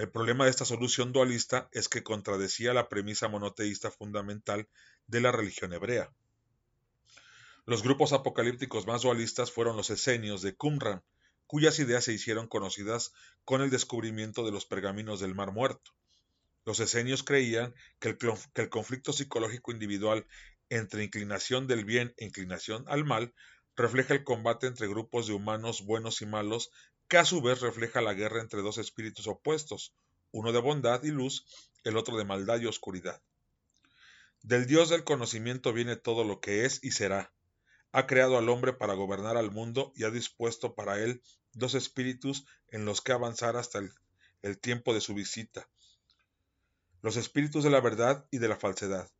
El 0.00 0.10
problema 0.10 0.44
de 0.44 0.50
esta 0.50 0.64
solución 0.64 1.12
dualista 1.12 1.68
es 1.72 1.90
que 1.90 2.02
contradecía 2.02 2.72
la 2.72 2.88
premisa 2.88 3.28
monoteísta 3.28 3.90
fundamental 3.90 4.66
de 5.06 5.20
la 5.20 5.30
religión 5.30 5.74
hebrea. 5.74 6.10
Los 7.66 7.82
grupos 7.82 8.14
apocalípticos 8.14 8.86
más 8.86 9.02
dualistas 9.02 9.52
fueron 9.52 9.76
los 9.76 9.90
esenios 9.90 10.40
de 10.40 10.56
Qumran, 10.56 11.04
cuyas 11.46 11.78
ideas 11.80 12.04
se 12.04 12.14
hicieron 12.14 12.48
conocidas 12.48 13.12
con 13.44 13.60
el 13.60 13.68
descubrimiento 13.68 14.42
de 14.42 14.52
los 14.52 14.64
pergaminos 14.64 15.20
del 15.20 15.34
Mar 15.34 15.52
Muerto. 15.52 15.90
Los 16.64 16.80
esenios 16.80 17.22
creían 17.22 17.74
que 17.98 18.16
el, 18.54 18.70
conflicto 18.70 19.12
psicológico 19.12 19.70
individual 19.70 20.26
entre 20.70 21.04
inclinación 21.04 21.66
del 21.66 21.84
bien 21.84 22.14
e 22.16 22.24
inclinación 22.24 22.86
al 22.88 23.04
mal 23.04 23.34
refleja 23.76 24.14
el 24.14 24.24
combate 24.24 24.66
entre 24.66 24.88
grupos 24.88 25.26
de 25.26 25.34
humanos 25.34 25.84
buenos 25.84 26.22
y 26.22 26.26
malos, 26.26 26.70
que 27.10 27.18
a 27.18 27.24
su 27.24 27.42
vez 27.42 27.60
refleja 27.60 28.00
la 28.00 28.14
guerra 28.14 28.40
entre 28.40 28.62
dos 28.62 28.78
espíritus 28.78 29.26
opuestos, 29.26 29.92
uno 30.30 30.52
de 30.52 30.60
bondad 30.60 31.02
y 31.02 31.10
luz, 31.10 31.44
el 31.82 31.96
otro 31.96 32.16
de 32.16 32.24
maldad 32.24 32.60
y 32.60 32.66
oscuridad. 32.66 33.20
Del 34.42 34.66
Dios 34.66 34.90
del 34.90 35.02
conocimiento 35.02 35.72
viene 35.72 35.96
todo 35.96 36.22
lo 36.22 36.40
que 36.40 36.64
es 36.64 36.78
y 36.84 36.92
será, 36.92 37.32
ha 37.90 38.06
creado 38.06 38.38
al 38.38 38.48
hombre 38.48 38.72
para 38.72 38.94
gobernar 38.94 39.36
al 39.36 39.50
mundo 39.50 39.92
y 39.96 40.04
ha 40.04 40.10
dispuesto 40.10 40.76
para 40.76 41.00
él 41.00 41.20
dos 41.52 41.74
espíritus 41.74 42.46
en 42.68 42.84
los 42.84 43.00
que 43.00 43.10
avanzar 43.10 43.56
hasta 43.56 43.80
el, 44.42 44.58
tiempo 44.60 44.94
de 44.94 45.00
su 45.00 45.12
visita. 45.12 45.68
Los 47.02 47.16
espíritus 47.16 47.64
de 47.64 47.70
la 47.70 47.80
verdad 47.80 48.24
y 48.30 48.38
de 48.38 48.46
la 48.46 48.56
falsedad. 48.56 49.10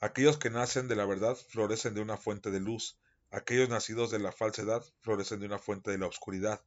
Aquellos 0.00 0.38
que 0.38 0.50
nacen 0.50 0.88
de 0.88 0.96
la 0.96 1.04
verdad 1.04 1.36
florecen 1.36 1.94
de 1.94 2.00
una 2.00 2.16
fuente 2.16 2.50
de 2.50 2.58
luz, 2.58 2.98
aquellos 3.30 3.68
nacidos 3.68 4.10
de 4.10 4.18
la 4.18 4.32
falsedad 4.32 4.84
florecen 5.02 5.38
de 5.38 5.46
una 5.46 5.60
fuente 5.60 5.92
de 5.92 5.98
la 5.98 6.08
oscuridad. 6.08 6.60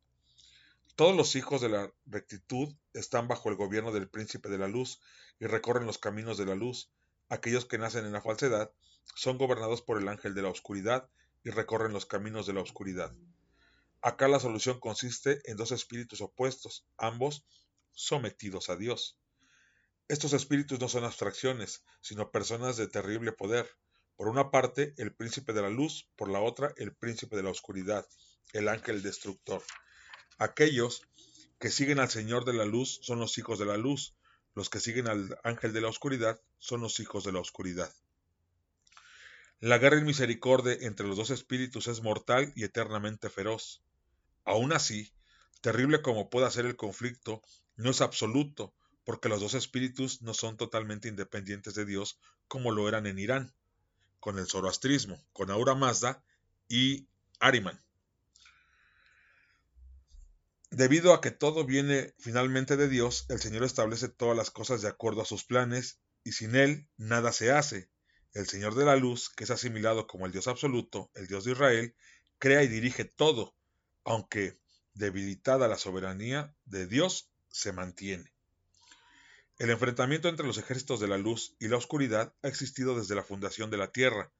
Todos 0.96 1.16
los 1.16 1.36
hijos 1.36 1.62
de 1.62 1.70
la 1.70 1.92
rectitud 2.06 2.74
están 2.94 3.28
bajo 3.28 3.50
el 3.50 3.56
gobierno 3.56 3.92
del 3.92 4.10
príncipe 4.10 4.50
de 4.50 4.58
la 4.58 4.68
luz 4.68 5.00
y 5.40 5.46
recorren 5.46 5.86
los 5.86 5.98
caminos 5.98 6.38
de 6.38 6.46
la 6.46 6.56
luz. 6.56 6.92
Aquellos 7.30 7.66
que 7.66 7.78
nacen 7.78 8.06
en 8.06 8.12
la 8.12 8.22
falsedad 8.22 8.72
son 9.16 9.38
gobernados 9.38 9.82
por 9.82 9.98
el 9.98 10.08
ángel 10.08 10.36
de 10.36 10.42
la 10.42 10.50
oscuridad 10.50 11.10
y 11.44 11.50
recorren 11.50 11.94
los 11.94 12.06
caminos 12.06 12.46
de 12.46 12.54
la 12.54 12.62
oscuridad. 12.62 13.12
Acá 14.02 14.28
la 14.28 14.40
solución 14.40 14.80
consiste 14.80 15.42
en 15.46 15.58
dos 15.58 15.72
espíritus 15.72 16.22
opuestos, 16.22 16.86
ambos 16.98 17.46
sometidos 17.94 18.70
a 18.70 18.76
Dios. 18.76 19.18
Estos 20.08 20.34
espíritus 20.34 20.80
no 20.80 20.90
son 20.90 21.06
abstracciones, 21.06 21.84
sino 22.02 22.32
personas 22.32 22.76
de 22.76 22.88
terrible 22.88 23.32
poder. 23.32 23.70
Por 24.18 24.28
una 24.28 24.52
parte, 24.52 24.94
el 24.98 25.14
príncipe 25.16 25.54
de 25.54 25.62
la 25.62 25.70
luz, 25.70 26.10
por 26.16 26.30
la 26.30 26.42
otra, 26.42 26.74
el 26.78 26.94
príncipe 26.94 27.36
de 27.38 27.44
la 27.44 27.50
oscuridad, 27.50 28.06
el 28.54 28.68
ángel 28.68 29.02
destructor. 29.02 29.64
Aquellos 30.38 31.04
que 31.60 31.70
siguen 31.70 32.00
al 32.00 32.10
Señor 32.10 32.46
de 32.46 32.54
la 32.54 32.66
luz 32.66 33.00
son 33.04 33.20
los 33.20 33.38
hijos 33.38 33.60
de 33.60 33.66
la 33.66 33.78
luz, 33.78 34.16
los 34.56 34.70
que 34.70 34.80
siguen 34.80 35.08
al 35.08 35.38
ángel 35.44 35.74
de 35.74 35.82
la 35.82 35.88
oscuridad 35.88 36.42
son 36.58 36.82
los 36.82 37.00
hijos 37.00 37.24
de 37.24 37.32
la 37.32 37.40
oscuridad. 37.40 37.94
La 39.60 39.78
guerra 39.78 40.00
y 40.00 40.04
misericordia 40.04 40.76
entre 40.82 41.08
los 41.08 41.18
dos 41.18 41.30
espíritus 41.30 41.88
es 41.88 42.02
mortal 42.02 42.52
y 42.56 42.64
eternamente 42.64 43.30
feroz. 43.30 43.84
Aún 44.44 44.74
así, 44.74 45.14
terrible 45.62 46.02
como 46.02 46.32
pueda 46.32 46.50
ser 46.50 46.66
el 46.66 46.76
conflicto, 46.76 47.44
no 47.76 47.92
es 47.92 48.02
absoluto, 48.02 48.74
porque 49.04 49.30
los 49.30 49.40
dos 49.40 49.54
espíritus 49.54 50.22
no 50.24 50.34
son 50.34 50.58
totalmente 50.58 51.08
independientes 51.08 51.76
de 51.76 51.86
Dios 51.86 52.20
como 52.48 52.72
lo 52.72 52.90
eran 52.90 53.06
en 53.06 53.20
Irán, 53.20 53.54
con 54.20 54.40
el 54.40 54.48
zoroastrismo, 54.48 55.24
con 55.32 55.52
Aura 55.52 55.76
Mazda 55.76 56.24
y 56.68 57.08
Ariman. 57.40 57.80
Debido 60.74 61.14
a 61.14 61.20
que 61.20 61.32
todo 61.32 61.66
viene 61.66 62.14
finalmente 62.18 62.78
de 62.78 62.88
Dios, 62.88 63.26
el 63.28 63.42
Señor 63.42 63.66
establece 63.66 64.08
todas 64.08 64.38
las 64.38 64.52
cosas 64.52 64.82
de 64.82 64.88
acuerdo 64.88 65.22
a 65.22 65.26
sus 65.26 65.44
planes, 65.44 66.00
y 66.24 66.32
sin 66.32 66.56
Él 66.56 66.88
nada 66.96 67.34
se 67.34 67.52
hace, 67.52 67.90
el 68.34 68.48
Señor 68.48 68.76
de 68.76 68.86
la 68.86 68.96
Luz, 68.96 69.30
que 69.30 69.44
es 69.44 69.52
asimilado 69.52 70.08
como 70.08 70.26
el 70.26 70.32
Dios 70.32 70.48
absoluto, 70.48 71.12
el 71.14 71.28
Dios 71.28 71.44
de 71.44 71.52
Israel, 71.52 71.96
crea 72.40 72.64
y 72.64 72.70
dirige 72.70 73.04
todo, 73.04 73.54
aunque 74.06 74.62
debilitada 74.94 75.68
la 75.68 75.78
soberanía 75.78 76.56
de 76.64 76.88
Dios 76.88 77.30
se 77.50 77.74
mantiene. 77.74 78.34
El 79.60 79.72
enfrentamiento 79.72 80.30
entre 80.30 80.48
los 80.48 80.58
ejércitos 80.58 81.02
de 81.02 81.10
la 81.10 81.18
luz 81.18 81.54
y 81.60 81.68
la 81.68 81.76
oscuridad 81.76 82.34
ha 82.44 82.48
existido 82.48 82.98
desde 82.98 83.16
la 83.16 83.24
fundación 83.24 83.72
de 83.72 83.78
la 83.78 83.92
Tierra, 83.92 84.32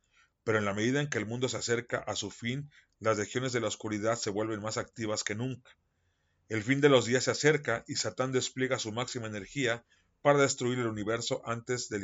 pero 0.46 0.60
en 0.60 0.64
la 0.64 0.74
medida 0.74 1.02
en 1.02 1.10
que 1.10 1.18
el 1.18 1.26
mundo 1.26 1.50
se 1.50 1.58
acerca 1.58 1.98
a 1.98 2.16
su 2.16 2.32
fin, 2.32 2.72
las 3.00 3.18
regiones 3.18 3.52
de 3.52 3.60
la 3.60 3.68
oscuridad 3.68 4.18
se 4.18 4.30
vuelven 4.30 4.62
más 4.62 4.78
activas 4.78 5.26
que 5.26 5.36
nunca. 5.36 5.72
El 6.52 6.64
fin 6.64 6.82
de 6.82 6.90
los 6.90 7.06
días 7.06 7.24
se 7.24 7.32
acerca 7.32 7.86
y 7.88 7.96
Satán 7.96 8.34
despliega 8.34 8.78
su 8.78 8.92
máxima 8.92 9.26
energía 9.26 9.86
para 10.22 10.40
destruir 10.40 10.80
el 10.80 10.88
universo 10.88 11.42
antes 11.46 11.88
del, 11.88 12.04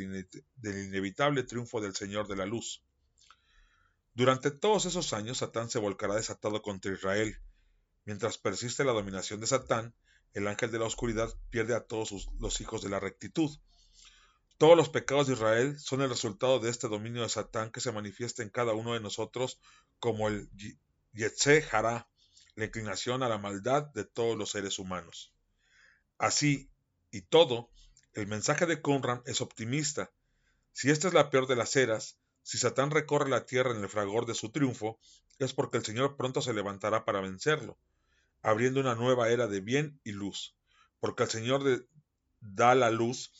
inevitable 0.62 1.42
triunfo 1.42 1.82
del 1.82 1.94
Señor 1.94 2.28
de 2.28 2.36
la 2.36 2.46
Luz. 2.46 2.82
Durante 4.14 4.50
todos 4.50 4.86
esos 4.86 5.12
años 5.12 5.36
Satán 5.36 5.68
se 5.68 5.78
volcará 5.78 6.14
desatado 6.14 6.62
contra 6.62 6.94
Israel. 6.94 7.38
Mientras 8.06 8.38
persiste 8.38 8.84
la 8.84 8.92
dominación 8.92 9.38
de 9.38 9.48
Satán, 9.48 9.94
el 10.32 10.48
ángel 10.48 10.70
de 10.70 10.78
la 10.78 10.86
oscuridad 10.86 11.28
pierde 11.50 11.74
a 11.74 11.84
todos 11.84 12.30
los 12.40 12.62
hijos 12.62 12.80
de 12.80 12.88
la 12.88 13.00
rectitud. 13.00 13.50
Todos 14.56 14.78
los 14.78 14.88
pecados 14.88 15.26
de 15.26 15.34
Israel 15.34 15.78
son 15.78 16.00
el 16.00 16.08
resultado 16.08 16.58
de 16.58 16.70
este 16.70 16.88
dominio 16.88 17.20
de 17.20 17.28
Satán 17.28 17.70
que 17.70 17.82
se 17.82 17.92
manifiesta 17.92 18.42
en 18.42 18.48
cada 18.48 18.72
uno 18.72 18.94
de 18.94 19.00
nosotros 19.00 19.60
como 20.00 20.26
el 20.28 20.48
Yetze 21.12 21.68
Hará, 21.70 22.08
la 22.58 22.64
inclinación 22.64 23.22
a 23.22 23.28
la 23.28 23.38
maldad 23.38 23.84
de 23.94 24.04
todos 24.04 24.36
los 24.36 24.50
seres 24.50 24.80
humanos. 24.80 25.32
Así, 26.18 26.68
y 27.12 27.22
todo, 27.22 27.70
el 28.14 28.26
mensaje 28.26 28.66
de 28.66 28.82
Conran 28.82 29.22
es 29.26 29.40
optimista. 29.40 30.10
Si 30.72 30.90
esta 30.90 31.06
es 31.06 31.14
la 31.14 31.30
peor 31.30 31.46
de 31.46 31.54
las 31.54 31.76
eras, 31.76 32.18
si 32.42 32.58
Satán 32.58 32.90
recorre 32.90 33.30
la 33.30 33.46
tierra 33.46 33.70
en 33.70 33.80
el 33.80 33.88
fragor 33.88 34.26
de 34.26 34.34
su 34.34 34.50
triunfo, 34.50 34.98
es 35.38 35.52
porque 35.52 35.76
el 35.76 35.84
Señor 35.84 36.16
pronto 36.16 36.42
se 36.42 36.52
levantará 36.52 37.04
para 37.04 37.20
vencerlo, 37.20 37.78
abriendo 38.42 38.80
una 38.80 38.96
nueva 38.96 39.28
era 39.28 39.46
de 39.46 39.60
bien 39.60 40.00
y 40.02 40.10
luz, 40.10 40.56
porque 40.98 41.22
el 41.22 41.30
Señor 41.30 41.86
da 42.40 42.74
la 42.74 42.90
luz. 42.90 43.30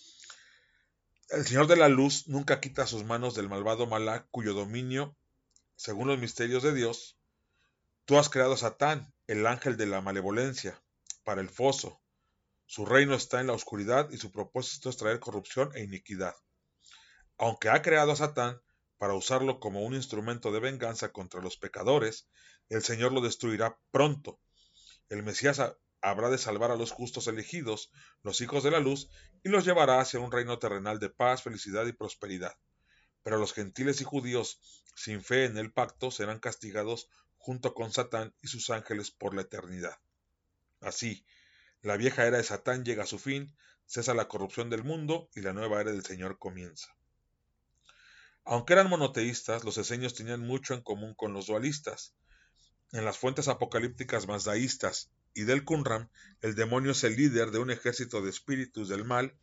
El 1.31 1.45
Señor 1.45 1.67
de 1.67 1.77
la 1.77 1.89
luz 1.89 2.29
nunca 2.29 2.61
quita 2.61 2.87
sus 2.87 3.03
manos 3.03 3.35
del 3.35 3.49
malvado 3.49 3.89
Malá, 3.89 4.29
cuyo 4.31 4.55
dominio, 4.55 5.17
según 5.75 6.07
los 6.07 6.21
misterios 6.21 6.63
de 6.63 6.73
Dios, 6.73 7.18
tú 8.09 8.17
has 8.17 8.31
creado 8.31 8.55
a 8.55 8.57
Satán, 8.57 9.13
el 9.27 9.47
ángel 9.47 9.77
de 9.77 9.85
la 9.85 10.01
malevolencia, 10.01 10.83
para 11.25 11.43
el 11.43 11.51
foso, 11.51 12.01
su 12.65 12.87
reino 12.87 13.15
está 13.15 13.43
en 13.43 13.49
la 13.49 13.53
oscuridad 13.53 14.09
y 14.11 14.17
su 14.17 14.33
propósito 14.33 14.89
es 14.89 14.97
traer 14.97 15.21
corrupción 15.21 15.71
e 15.75 15.85
iniquidad. 15.85 16.35
Aunque 17.37 17.69
ha 17.69 17.83
creado 17.83 18.13
a 18.13 18.17
Satán 18.17 18.63
para 18.97 19.13
usarlo 19.13 19.61
como 19.61 19.83
un 19.83 19.93
instrumento 19.93 20.51
de 20.53 20.61
venganza 20.61 21.13
contra 21.13 21.43
los 21.43 21.59
pecadores, 21.59 22.31
el 22.71 22.83
Señor 22.83 23.13
lo 23.13 23.21
destruirá 23.21 23.79
pronto. 23.91 24.41
El 25.11 25.23
Mesías 25.23 25.61
habrá 26.01 26.31
de 26.31 26.39
salvar 26.39 26.71
a 26.71 26.77
los 26.77 26.93
justos 26.93 27.27
elegidos, 27.27 27.91
los 28.23 28.41
hijos 28.41 28.63
de 28.63 28.71
la 28.71 28.81
luz, 28.81 29.11
y 29.45 29.51
los 29.51 29.67
llevará 29.67 30.01
hacia 30.01 30.19
un 30.19 30.33
reino 30.33 30.59
terrenal 30.59 30.99
de 30.99 31.11
paz, 31.11 31.43
felicidad 31.43 31.85
y 31.85 31.93
prosperidad. 31.93 32.55
Pero 33.23 33.37
los 33.37 33.53
gentiles 33.53 34.01
y 34.01 34.05
judíos, 34.05 34.63
sin 34.97 35.23
fe 35.23 35.45
en 35.45 35.59
el 35.59 35.75
pacto, 35.75 36.11
serán 36.11 36.39
castigados 36.39 37.11
junto 37.39 37.73
con 37.73 37.93
Satán 37.93 38.35
y 38.43 38.49
sus 38.49 38.69
ángeles 38.71 39.11
por 39.11 39.35
la 39.35 39.43
eternidad. 39.43 39.99
Así, 40.81 41.25
la 41.81 41.97
vieja 41.97 42.27
era 42.27 42.37
de 42.37 42.45
Satán 42.45 42.85
llega 42.85 43.05
a 43.05 43.07
su 43.07 43.19
fin, 43.19 43.57
cesa 43.87 44.13
la 44.13 44.29
corrupción 44.29 44.69
del 44.69 44.85
mundo 44.85 45.31
y 45.35 45.41
la 45.41 45.53
nueva 45.53 45.81
era 45.81 45.93
del 45.93 46.05
Señor 46.05 46.39
comienza. 46.39 46.95
Aunque 48.45 48.73
eran 48.73 48.89
monoteístas, 48.89 49.65
los 49.65 49.79
eseños 49.79 50.15
tenían 50.15 50.41
mucho 50.41 50.75
en 50.75 50.83
común 50.83 51.15
con 51.15 51.33
los 51.33 51.47
dualistas. 51.47 52.15
En 52.93 53.05
las 53.05 53.19
fuentes 53.19 53.49
apocalípticas 53.49 54.27
mazdaístas 54.27 55.11
y 55.35 55.43
del 55.45 55.65
Qumran, 55.65 56.11
el 56.41 56.55
demonio 56.55 56.93
es 56.93 57.05
el 57.05 57.17
líder 57.17 57.51
de 57.51 57.59
un 57.59 57.71
ejército 57.71 58.23
de 58.23 58.31
espíritus 58.31 58.89
del 58.89 59.05
mal 59.05 59.37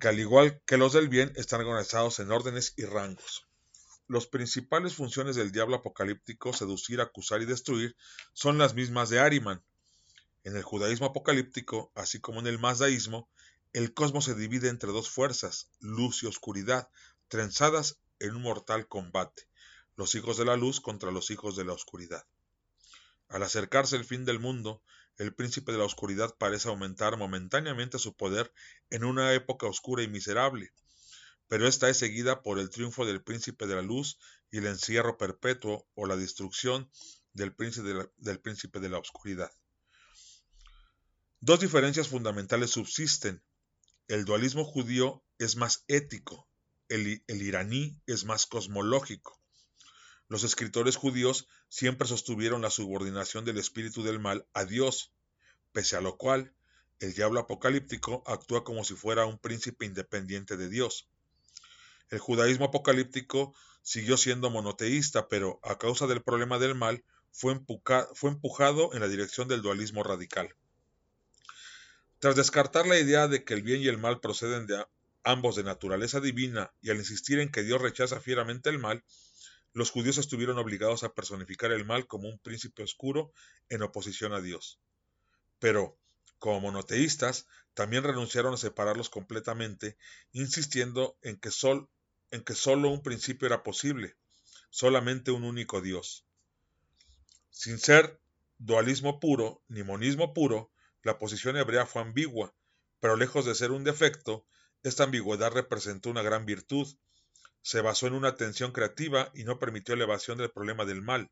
que 0.00 0.08
al 0.08 0.18
igual 0.18 0.60
que 0.66 0.78
los 0.78 0.94
del 0.94 1.08
bien 1.08 1.32
están 1.36 1.60
organizados 1.60 2.18
en 2.18 2.32
órdenes 2.32 2.74
y 2.76 2.84
rangos. 2.86 3.46
Las 4.12 4.26
principales 4.26 4.94
funciones 4.94 5.36
del 5.36 5.52
diablo 5.52 5.76
apocalíptico, 5.76 6.52
seducir, 6.52 7.00
acusar 7.00 7.40
y 7.40 7.46
destruir, 7.46 7.96
son 8.34 8.58
las 8.58 8.74
mismas 8.74 9.08
de 9.08 9.20
Ariman, 9.20 9.62
en 10.44 10.54
el 10.54 10.62
judaísmo 10.62 11.06
apocalíptico, 11.06 11.90
así 11.94 12.20
como 12.20 12.40
en 12.40 12.46
el 12.46 12.58
mazdaísmo, 12.58 13.30
el 13.72 13.94
cosmos 13.94 14.26
se 14.26 14.34
divide 14.34 14.68
entre 14.68 14.92
dos 14.92 15.08
fuerzas, 15.08 15.70
luz 15.80 16.22
y 16.22 16.26
oscuridad, 16.26 16.90
trenzadas 17.28 18.00
en 18.18 18.36
un 18.36 18.42
mortal 18.42 18.86
combate, 18.86 19.48
los 19.96 20.14
hijos 20.14 20.36
de 20.36 20.44
la 20.44 20.56
luz 20.56 20.82
contra 20.82 21.10
los 21.10 21.30
hijos 21.30 21.56
de 21.56 21.64
la 21.64 21.72
oscuridad. 21.72 22.26
Al 23.30 23.42
acercarse 23.42 23.96
el 23.96 24.04
fin 24.04 24.26
del 24.26 24.40
mundo, 24.40 24.82
el 25.16 25.34
príncipe 25.34 25.72
de 25.72 25.78
la 25.78 25.84
oscuridad 25.84 26.36
parece 26.36 26.68
aumentar 26.68 27.16
momentáneamente 27.16 27.98
su 27.98 28.14
poder 28.14 28.52
en 28.90 29.04
una 29.04 29.32
época 29.32 29.66
oscura 29.68 30.02
y 30.02 30.08
miserable, 30.08 30.70
pero 31.52 31.68
esta 31.68 31.90
es 31.90 31.98
seguida 31.98 32.40
por 32.40 32.58
el 32.58 32.70
triunfo 32.70 33.04
del 33.04 33.22
príncipe 33.22 33.66
de 33.66 33.74
la 33.74 33.82
luz 33.82 34.16
y 34.50 34.56
el 34.56 34.66
encierro 34.66 35.18
perpetuo 35.18 35.86
o 35.94 36.06
la 36.06 36.16
destrucción 36.16 36.90
del 37.34 37.54
príncipe 37.54 38.80
de 38.80 38.88
la, 38.88 38.98
oscuridad. 38.98 39.52
Dos 41.40 41.60
diferencias 41.60 42.08
fundamentales 42.08 42.70
subsisten. 42.70 43.42
El 44.08 44.24
dualismo 44.24 44.64
judío 44.64 45.22
es 45.36 45.56
más 45.56 45.84
ético, 45.88 46.48
el 46.88 47.22
iraní 47.28 48.00
es 48.06 48.24
más 48.24 48.46
cosmológico. 48.46 49.38
Los 50.28 50.44
escritores 50.44 50.96
judíos 50.96 51.48
siempre 51.68 52.08
sostuvieron 52.08 52.62
la 52.62 52.70
subordinación 52.70 53.44
del 53.44 53.58
espíritu 53.58 54.02
del 54.02 54.20
mal 54.20 54.46
a 54.54 54.64
Dios, 54.64 55.12
pese 55.72 55.96
a 55.96 56.00
lo 56.00 56.16
cual 56.16 56.54
el 56.98 57.12
diablo 57.12 57.40
apocalíptico 57.40 58.22
actúa 58.26 58.64
como 58.64 58.84
si 58.84 58.94
fuera 58.94 59.26
un 59.26 59.38
príncipe 59.38 59.84
independiente 59.84 60.56
de 60.56 60.70
Dios. 60.70 61.11
El 62.08 62.18
judaísmo 62.18 62.66
apocalíptico 62.66 63.54
siguió 63.82 64.16
siendo 64.16 64.50
monoteísta, 64.50 65.28
pero 65.28 65.60
a 65.62 65.78
causa 65.78 66.06
del 66.06 66.22
problema 66.22 66.58
del 66.58 66.74
mal 66.74 67.04
fue, 67.32 67.52
empujado 67.52 68.94
en 68.94 69.00
la 69.00 69.08
dirección 69.08 69.48
del 69.48 69.62
dualismo 69.62 70.02
radical. 70.02 70.54
Tras 72.18 72.36
descartar 72.36 72.86
la 72.86 72.98
idea 72.98 73.26
de 73.26 73.44
que 73.44 73.54
el 73.54 73.62
bien 73.62 73.80
y 73.80 73.88
el 73.88 73.98
mal 73.98 74.20
proceden 74.20 74.66
de 74.66 74.84
ambos 75.24 75.56
de 75.56 75.64
naturaleza 75.64 76.20
divina 76.20 76.72
y 76.80 76.90
al 76.90 76.98
insistir 76.98 77.40
en 77.40 77.50
que 77.50 77.62
Dios 77.62 77.80
rechaza 77.80 78.20
fieramente 78.20 78.70
el 78.70 78.78
mal, 78.78 79.02
los 79.72 79.90
judíos 79.90 80.18
estuvieron 80.18 80.58
obligados 80.58 81.02
a 81.02 81.14
personificar 81.14 81.72
el 81.72 81.84
mal 81.84 82.06
como 82.06 82.28
un 82.28 82.38
príncipe 82.38 82.82
oscuro 82.82 83.32
en 83.68 83.82
oposición 83.82 84.32
a 84.34 84.40
Dios. 84.40 84.78
Pero, 85.58 85.98
como 86.42 86.60
monoteístas, 86.60 87.46
también 87.72 88.02
renunciaron 88.02 88.54
a 88.54 88.56
separarlos 88.56 89.08
completamente, 89.08 89.96
insistiendo 90.32 91.16
en 91.22 91.36
que, 91.38 91.52
sol, 91.52 91.88
solo 92.56 92.88
un 92.88 93.00
principio 93.00 93.46
era 93.46 93.62
posible, 93.62 94.16
solamente 94.68 95.30
un 95.30 95.44
único 95.44 95.80
Dios. 95.80 96.26
Sin 97.50 97.78
ser 97.78 98.20
dualismo 98.58 99.20
puro 99.20 99.62
ni 99.68 99.84
monismo 99.84 100.34
puro, 100.34 100.72
la 101.04 101.16
posición 101.16 101.56
hebrea 101.56 101.86
fue 101.86 102.02
ambigua, 102.02 102.52
pero 102.98 103.14
lejos 103.14 103.44
de 103.44 103.54
ser 103.54 103.70
un 103.70 103.84
defecto, 103.84 104.44
esta 104.82 105.04
ambigüedad 105.04 105.52
representó 105.52 106.10
una 106.10 106.22
gran 106.22 106.44
virtud. 106.44 106.88
Se 107.60 107.82
basó 107.82 108.08
en 108.08 108.14
una 108.14 108.34
tensión 108.34 108.72
creativa 108.72 109.30
y 109.32 109.44
no 109.44 109.60
permitió 109.60 109.94
elevación 109.94 110.38
del 110.38 110.50
problema 110.50 110.84
del 110.86 111.02
mal. 111.02 111.30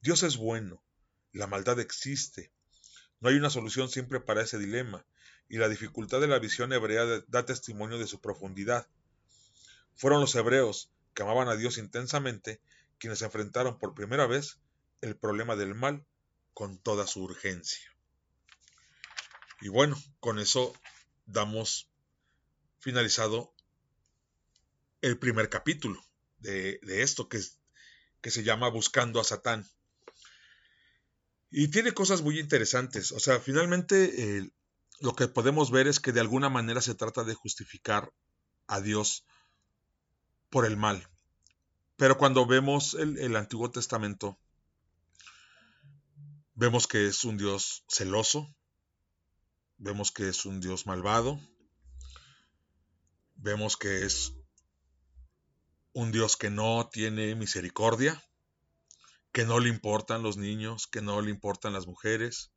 Dios 0.00 0.24
es 0.24 0.36
bueno, 0.36 0.82
la 1.30 1.46
maldad 1.46 1.78
existe. 1.78 2.50
No 3.24 3.30
hay 3.30 3.36
una 3.36 3.48
solución 3.48 3.88
siempre 3.88 4.20
para 4.20 4.42
ese 4.42 4.58
dilema, 4.58 5.02
y 5.48 5.56
la 5.56 5.70
dificultad 5.70 6.20
de 6.20 6.28
la 6.28 6.38
visión 6.38 6.74
hebrea 6.74 7.06
da 7.26 7.46
testimonio 7.46 7.96
de 7.98 8.06
su 8.06 8.20
profundidad. 8.20 8.86
Fueron 9.94 10.20
los 10.20 10.34
hebreos, 10.34 10.90
que 11.14 11.22
amaban 11.22 11.48
a 11.48 11.56
Dios 11.56 11.78
intensamente, 11.78 12.60
quienes 12.98 13.22
enfrentaron 13.22 13.78
por 13.78 13.94
primera 13.94 14.26
vez 14.26 14.58
el 15.00 15.16
problema 15.16 15.56
del 15.56 15.74
mal 15.74 16.04
con 16.52 16.76
toda 16.76 17.06
su 17.06 17.22
urgencia. 17.22 17.90
Y 19.62 19.68
bueno, 19.70 19.96
con 20.20 20.38
eso 20.38 20.74
damos 21.24 21.88
finalizado 22.78 23.54
el 25.00 25.16
primer 25.16 25.48
capítulo 25.48 26.04
de, 26.40 26.78
esto 26.82 27.30
que, 27.30 27.40
que 28.20 28.30
se 28.30 28.42
llama 28.42 28.68
Buscando 28.68 29.18
a 29.18 29.24
Satán. 29.24 29.66
Y 31.56 31.68
tiene 31.68 31.92
cosas 31.92 32.20
muy 32.22 32.40
interesantes. 32.40 33.12
O 33.12 33.20
sea, 33.20 33.38
finalmente 33.38 34.50
lo 34.98 35.14
que 35.14 35.28
podemos 35.28 35.70
ver 35.70 35.86
es 35.86 36.00
que 36.00 36.10
de 36.10 36.18
alguna 36.18 36.48
manera 36.48 36.80
se 36.80 36.96
trata 36.96 37.22
de 37.22 37.34
justificar 37.34 38.12
a 38.66 38.80
Dios 38.80 39.24
por 40.50 40.66
el 40.66 40.76
mal. 40.76 41.08
Pero 41.94 42.18
cuando 42.18 42.44
vemos 42.44 42.94
el, 42.94 43.36
Antiguo 43.36 43.70
Testamento, 43.70 44.36
vemos 46.54 46.88
que 46.88 47.06
es 47.06 47.24
un 47.24 47.36
Dios 47.36 47.84
celoso, 47.88 48.52
vemos 49.76 50.10
que 50.10 50.28
es 50.28 50.46
un 50.46 50.58
Dios 50.58 50.86
malvado, 50.86 51.38
vemos 53.36 53.76
que 53.76 54.04
es 54.04 54.32
un 55.92 56.10
Dios 56.10 56.36
que 56.36 56.50
no 56.50 56.88
tiene 56.92 57.36
misericordia, 57.36 58.20
que 59.34 59.44
no 59.44 59.58
le 59.58 59.68
importan 59.68 60.22
los 60.22 60.36
niños, 60.36 60.86
que 60.86 61.02
no 61.02 61.20
le 61.20 61.28
importan 61.28 61.72
las 61.72 61.88
mujeres. 61.88 62.52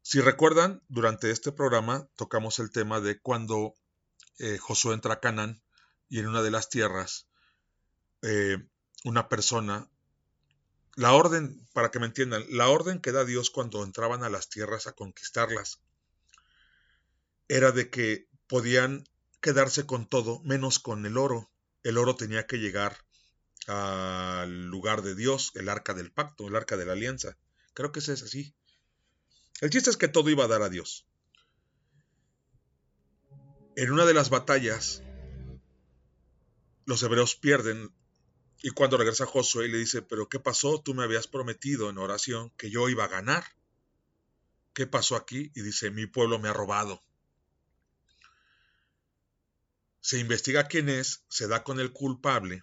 Si 0.00 0.22
recuerdan, 0.22 0.82
durante 0.88 1.30
este 1.30 1.52
programa 1.52 2.08
tocamos 2.16 2.58
el 2.60 2.70
tema 2.70 2.98
de 3.00 3.20
cuando 3.20 3.74
eh, 4.38 4.56
Josué 4.56 4.94
entra 4.94 5.12
a 5.12 5.20
Canaán 5.20 5.62
y 6.08 6.20
en 6.20 6.28
una 6.28 6.42
de 6.42 6.50
las 6.50 6.70
tierras 6.70 7.28
eh, 8.22 8.56
una 9.04 9.28
persona, 9.28 9.90
la 10.96 11.12
orden, 11.12 11.68
para 11.74 11.90
que 11.90 11.98
me 11.98 12.06
entiendan, 12.06 12.42
la 12.48 12.70
orden 12.70 13.02
que 13.02 13.12
da 13.12 13.26
Dios 13.26 13.50
cuando 13.50 13.84
entraban 13.84 14.24
a 14.24 14.30
las 14.30 14.48
tierras 14.48 14.86
a 14.86 14.92
conquistarlas 14.92 15.82
era 17.48 17.70
de 17.70 17.90
que 17.90 18.30
podían 18.46 19.04
quedarse 19.42 19.84
con 19.84 20.08
todo 20.08 20.40
menos 20.40 20.78
con 20.78 21.04
el 21.04 21.18
oro. 21.18 21.50
El 21.82 21.98
oro 21.98 22.16
tenía 22.16 22.46
que 22.46 22.56
llegar 22.56 23.03
al 23.68 24.66
lugar 24.66 25.02
de 25.02 25.14
Dios, 25.14 25.52
el 25.54 25.68
arca 25.68 25.94
del 25.94 26.12
pacto, 26.12 26.48
el 26.48 26.56
arca 26.56 26.76
de 26.76 26.86
la 26.86 26.92
alianza. 26.92 27.36
Creo 27.74 27.92
que 27.92 28.00
ese 28.00 28.12
es 28.12 28.22
así. 28.22 28.54
El 29.60 29.70
chiste 29.70 29.90
es 29.90 29.96
que 29.96 30.08
todo 30.08 30.30
iba 30.30 30.44
a 30.44 30.48
dar 30.48 30.62
a 30.62 30.68
Dios. 30.68 31.06
En 33.76 33.90
una 33.90 34.04
de 34.04 34.14
las 34.14 34.30
batallas, 34.30 35.02
los 36.84 37.02
hebreos 37.02 37.34
pierden 37.36 37.92
y 38.62 38.70
cuando 38.70 38.96
regresa 38.96 39.26
Josué 39.26 39.68
le 39.68 39.78
dice, 39.78 40.02
pero 40.02 40.28
¿qué 40.28 40.38
pasó? 40.38 40.80
Tú 40.80 40.94
me 40.94 41.04
habías 41.04 41.26
prometido 41.26 41.90
en 41.90 41.98
oración 41.98 42.50
que 42.56 42.70
yo 42.70 42.88
iba 42.88 43.04
a 43.04 43.08
ganar. 43.08 43.44
¿Qué 44.72 44.86
pasó 44.86 45.16
aquí? 45.16 45.52
Y 45.54 45.62
dice, 45.62 45.90
mi 45.90 46.06
pueblo 46.06 46.38
me 46.38 46.48
ha 46.48 46.52
robado 46.52 47.02
se 50.04 50.18
investiga 50.18 50.68
quién 50.68 50.90
es, 50.90 51.24
se 51.28 51.48
da 51.48 51.64
con 51.64 51.80
el 51.80 51.90
culpable 51.90 52.62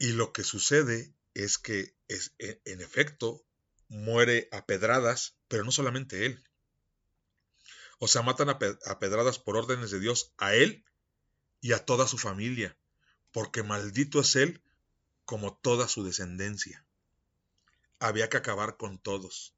y 0.00 0.12
lo 0.12 0.32
que 0.32 0.44
sucede 0.44 1.14
es 1.34 1.58
que 1.58 1.94
es, 2.08 2.32
e, 2.38 2.60
en 2.64 2.80
efecto 2.80 3.44
muere 3.88 4.48
a 4.50 4.64
pedradas, 4.64 5.36
pero 5.46 5.62
no 5.62 5.70
solamente 5.70 6.24
él. 6.24 6.42
O 7.98 8.08
sea, 8.08 8.22
matan 8.22 8.48
a, 8.48 8.58
pedradas 8.58 9.38
por 9.38 9.58
órdenes 9.58 9.90
de 9.90 10.00
Dios 10.00 10.32
a 10.38 10.54
él 10.54 10.86
y 11.60 11.72
a 11.72 11.84
toda 11.84 12.08
su 12.08 12.16
familia, 12.16 12.78
porque 13.30 13.62
maldito 13.62 14.20
es 14.20 14.36
él 14.36 14.62
como 15.26 15.54
toda 15.54 15.86
su 15.86 16.02
descendencia. 16.02 16.82
Había 17.98 18.30
que 18.30 18.38
acabar 18.38 18.78
con 18.78 18.98
todos. 18.98 19.54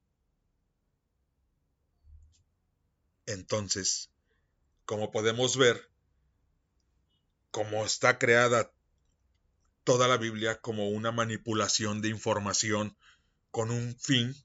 Entonces, 3.25 4.09
como 4.83 5.09
podemos 5.09 5.55
ver, 5.55 5.89
como 7.49 7.85
está 7.85 8.19
creada 8.19 8.72
toda 9.83 10.07
la 10.07 10.17
Biblia 10.17 10.59
como 10.61 10.89
una 10.89 11.11
manipulación 11.11 12.01
de 12.01 12.09
información 12.09 12.97
con 13.51 13.69
un 13.71 13.95
fin, 13.99 14.35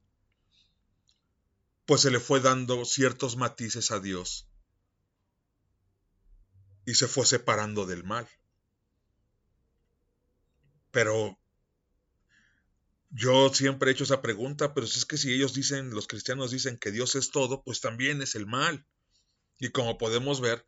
pues 1.86 2.02
se 2.02 2.10
le 2.10 2.20
fue 2.20 2.40
dando 2.40 2.84
ciertos 2.84 3.36
matices 3.36 3.90
a 3.90 4.00
Dios 4.00 4.48
y 6.84 6.94
se 6.94 7.08
fue 7.08 7.24
separando 7.24 7.86
del 7.86 8.04
mal. 8.04 8.28
Pero 10.90 11.38
yo 13.10 13.52
siempre 13.54 13.90
he 13.90 13.92
hecho 13.92 14.04
esa 14.04 14.20
pregunta, 14.20 14.74
pero 14.74 14.86
si 14.86 14.98
es 14.98 15.06
que 15.06 15.16
si 15.16 15.32
ellos 15.32 15.54
dicen, 15.54 15.90
los 15.90 16.06
cristianos 16.06 16.50
dicen 16.50 16.76
que 16.76 16.90
Dios 16.90 17.14
es 17.14 17.30
todo, 17.30 17.62
pues 17.62 17.80
también 17.80 18.20
es 18.20 18.34
el 18.34 18.46
mal. 18.46 18.86
Y 19.58 19.70
como 19.70 19.98
podemos 19.98 20.40
ver, 20.40 20.64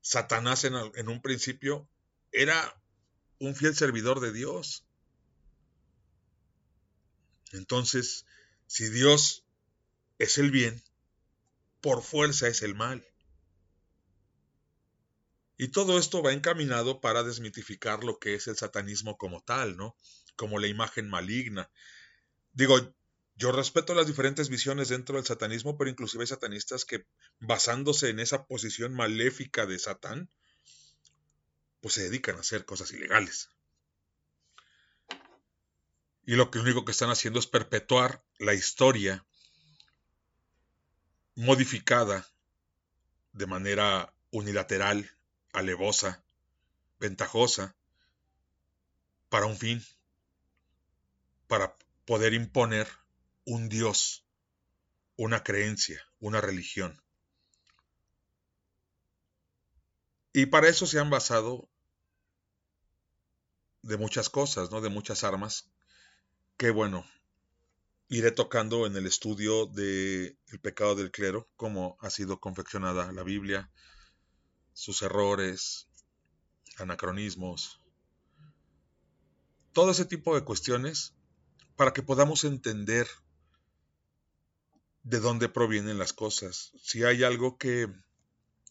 Satanás 0.00 0.64
en, 0.64 0.74
en 0.94 1.08
un 1.08 1.20
principio 1.20 1.88
era 2.32 2.81
un 3.42 3.56
fiel 3.56 3.74
servidor 3.74 4.20
de 4.20 4.32
Dios. 4.32 4.84
Entonces, 7.50 8.24
si 8.68 8.88
Dios 8.88 9.44
es 10.18 10.38
el 10.38 10.52
bien, 10.52 10.80
por 11.80 12.02
fuerza 12.02 12.46
es 12.46 12.62
el 12.62 12.76
mal. 12.76 13.04
Y 15.58 15.68
todo 15.68 15.98
esto 15.98 16.22
va 16.22 16.32
encaminado 16.32 17.00
para 17.00 17.24
desmitificar 17.24 18.04
lo 18.04 18.20
que 18.20 18.34
es 18.34 18.46
el 18.46 18.56
satanismo 18.56 19.18
como 19.18 19.42
tal, 19.42 19.76
¿no? 19.76 19.96
Como 20.36 20.60
la 20.60 20.68
imagen 20.68 21.10
maligna. 21.10 21.68
Digo, 22.52 22.94
yo 23.34 23.50
respeto 23.50 23.92
las 23.94 24.06
diferentes 24.06 24.50
visiones 24.50 24.88
dentro 24.88 25.16
del 25.16 25.26
satanismo, 25.26 25.76
pero 25.76 25.90
inclusive 25.90 26.22
hay 26.22 26.28
satanistas 26.28 26.84
que, 26.84 27.06
basándose 27.40 28.08
en 28.08 28.20
esa 28.20 28.46
posición 28.46 28.94
maléfica 28.94 29.66
de 29.66 29.80
Satán, 29.80 30.30
pues 31.82 31.94
se 31.94 32.04
dedican 32.04 32.36
a 32.36 32.40
hacer 32.40 32.64
cosas 32.64 32.92
ilegales. 32.92 33.50
Y 36.24 36.36
lo 36.36 36.50
que 36.50 36.60
único 36.60 36.84
que 36.84 36.92
están 36.92 37.10
haciendo 37.10 37.40
es 37.40 37.48
perpetuar 37.48 38.24
la 38.38 38.54
historia 38.54 39.26
modificada 41.34 42.26
de 43.32 43.46
manera 43.46 44.14
unilateral, 44.30 45.10
alevosa, 45.52 46.22
ventajosa, 47.00 47.74
para 49.28 49.46
un 49.46 49.56
fin, 49.56 49.84
para 51.48 51.76
poder 52.04 52.32
imponer 52.32 52.86
un 53.44 53.68
Dios, 53.68 54.24
una 55.16 55.42
creencia, 55.42 56.00
una 56.20 56.40
religión. 56.40 57.02
Y 60.32 60.46
para 60.46 60.68
eso 60.68 60.86
se 60.86 61.00
han 61.00 61.10
basado 61.10 61.68
de 63.82 63.96
muchas 63.96 64.30
cosas, 64.30 64.70
¿no? 64.70 64.80
De 64.80 64.88
muchas 64.88 65.24
armas, 65.24 65.70
que 66.56 66.70
bueno, 66.70 67.04
iré 68.08 68.30
tocando 68.30 68.86
en 68.86 68.96
el 68.96 69.06
estudio 69.06 69.66
de 69.66 70.36
el 70.48 70.60
pecado 70.60 70.94
del 70.94 71.10
clero, 71.10 71.48
cómo 71.56 71.96
ha 72.00 72.10
sido 72.10 72.40
confeccionada 72.40 73.10
la 73.12 73.22
Biblia, 73.22 73.70
sus 74.72 75.02
errores, 75.02 75.88
anacronismos, 76.78 77.80
todo 79.72 79.90
ese 79.90 80.04
tipo 80.04 80.34
de 80.34 80.44
cuestiones 80.44 81.14
para 81.76 81.92
que 81.92 82.02
podamos 82.02 82.44
entender 82.44 83.08
de 85.02 85.18
dónde 85.18 85.48
provienen 85.48 85.98
las 85.98 86.12
cosas. 86.12 86.72
Si 86.82 87.02
hay 87.04 87.24
algo 87.24 87.56
que 87.56 87.88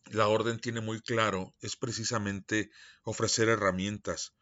la 0.06 0.28
orden 0.28 0.60
tiene 0.60 0.82
muy 0.82 1.02
claro, 1.02 1.54
es 1.62 1.76
precisamente 1.76 2.70
ofrecer 3.04 3.50
herramientas. 3.50 4.34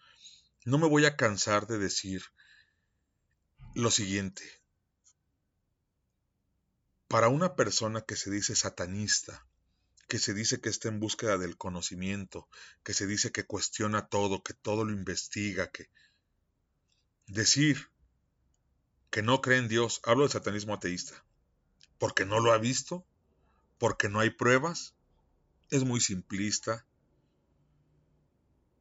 No 0.66 0.78
me 0.78 0.88
voy 0.88 1.06
a 1.06 1.16
cansar 1.16 1.68
de 1.68 1.78
decir 1.78 2.24
lo 3.76 3.92
siguiente. 3.92 4.44
Para 7.08 7.30
una 7.30 7.56
persona 7.56 8.02
que 8.02 8.16
se 8.16 8.30
dice 8.30 8.56
satanista, 8.56 9.46
que 10.08 10.20
se 10.20 10.34
dice 10.34 10.60
que 10.60 10.70
está 10.70 10.90
en 10.90 11.00
búsqueda 11.00 11.38
del 11.38 11.56
conocimiento, 11.56 12.50
que 12.84 12.94
se 12.94 13.08
dice 13.08 13.32
que 13.32 13.46
cuestiona 13.46 14.08
todo, 14.08 14.44
que 14.44 14.54
todo 14.54 14.84
lo 14.84 14.92
investiga, 14.92 15.72
que 15.72 15.90
decir 17.28 17.90
que 19.12 19.22
no 19.22 19.42
cree 19.42 19.60
en 19.60 19.68
Dios, 19.68 20.02
hablo 20.04 20.24
del 20.24 20.32
satanismo 20.32 20.74
ateísta, 20.74 21.24
porque 22.00 22.26
no 22.26 22.40
lo 22.40 22.52
ha 22.52 22.58
visto, 22.58 23.06
porque 23.78 24.10
no 24.10 24.20
hay 24.20 24.32
pruebas, 24.32 24.96
es 25.70 25.84
muy 25.84 26.02
simplista, 26.02 26.86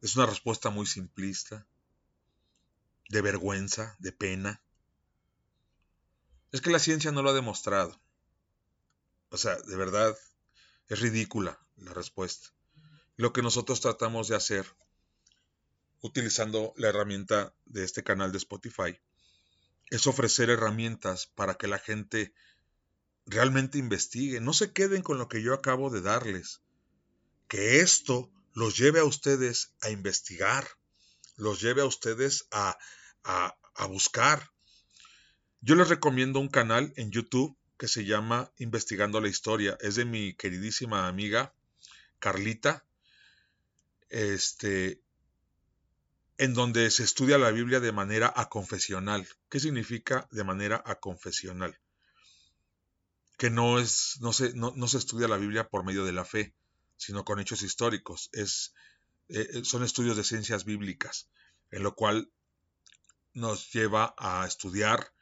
es 0.01 0.15
una 0.15 0.25
respuesta 0.25 0.69
muy 0.69 0.85
simplista, 0.85 1.65
de 3.09 3.21
vergüenza, 3.21 3.95
de 3.99 4.11
pena. 4.11 4.61
Es 6.51 6.61
que 6.61 6.69
la 6.69 6.79
ciencia 6.79 7.11
no 7.11 7.21
lo 7.21 7.31
ha 7.31 7.33
demostrado. 7.33 7.99
O 9.29 9.37
sea, 9.37 9.55
de 9.57 9.75
verdad, 9.75 10.17
es 10.87 10.99
ridícula 10.99 11.59
la 11.77 11.93
respuesta. 11.93 12.49
Lo 13.17 13.33
que 13.33 13.41
nosotros 13.41 13.81
tratamos 13.81 14.27
de 14.27 14.35
hacer, 14.35 14.65
utilizando 16.01 16.73
la 16.77 16.89
herramienta 16.89 17.53
de 17.65 17.83
este 17.83 18.03
canal 18.03 18.31
de 18.31 18.37
Spotify, 18.37 18.99
es 19.89 20.07
ofrecer 20.07 20.49
herramientas 20.49 21.27
para 21.27 21.55
que 21.55 21.67
la 21.67 21.79
gente 21.79 22.33
realmente 23.25 23.77
investigue. 23.77 24.39
No 24.39 24.53
se 24.53 24.71
queden 24.71 25.01
con 25.01 25.17
lo 25.17 25.27
que 25.27 25.41
yo 25.41 25.53
acabo 25.53 25.89
de 25.89 26.01
darles. 26.01 26.61
Que 27.47 27.79
esto 27.79 28.31
los 28.59 28.77
lleve 28.77 28.99
a 28.99 29.05
ustedes 29.05 29.73
a 29.79 29.89
investigar, 29.89 30.67
los 31.37 31.61
lleve 31.61 31.81
a 31.81 31.85
ustedes 31.85 32.45
a, 32.51 32.77
a, 33.23 33.85
buscar. 33.87 34.51
Yo 35.61 35.75
les 35.75 35.87
recomiendo 35.87 36.41
un 36.41 36.49
canal 36.49 36.91
en 36.97 37.09
YouTube 37.09 37.57
que 37.77 37.87
se 37.87 38.03
llama 38.03 38.51
Investigando 38.57 39.21
la 39.21 39.29
Historia. 39.29 39.77
Es 39.79 39.95
de 39.95 40.03
mi 40.03 40.33
queridísima 40.33 41.07
amiga 41.07 41.53
Carlita. 42.19 42.85
Este, 44.09 45.01
en 46.37 46.53
donde 46.53 46.91
se 46.91 47.03
estudia 47.03 47.37
la 47.37 47.51
Biblia 47.51 47.79
de 47.79 47.93
manera 47.93 48.33
aconfesional. 48.35 49.25
¿Qué 49.49 49.61
significa 49.61 50.27
de 50.31 50.43
manera 50.43 50.83
aconfesional? 50.85 51.79
Que 53.37 53.49
no, 53.49 53.79
es, 53.79 54.17
no, 54.19 54.33
se, 54.33 54.53
no, 54.53 54.87
se 54.89 54.97
estudia 54.97 55.29
la 55.29 55.37
Biblia 55.37 55.69
por 55.69 55.85
medio 55.85 56.03
de 56.03 56.11
la 56.11 56.25
fe, 56.25 56.53
sino 56.99 57.23
con 57.23 57.39
hechos 57.39 57.63
históricos. 57.63 58.29
Es, 58.33 58.73
eh, 59.29 59.47
eh, 59.53 59.61
son 59.63 59.83
estudios 59.83 60.17
de 60.17 60.23
ciencias 60.23 60.65
bíblicas, 60.65 61.29
en 61.71 61.81
lo 61.81 61.95
cual 61.95 62.29
nos 63.33 63.71
lleva 63.71 64.13
a 64.17 64.45
estudiar 64.45 65.13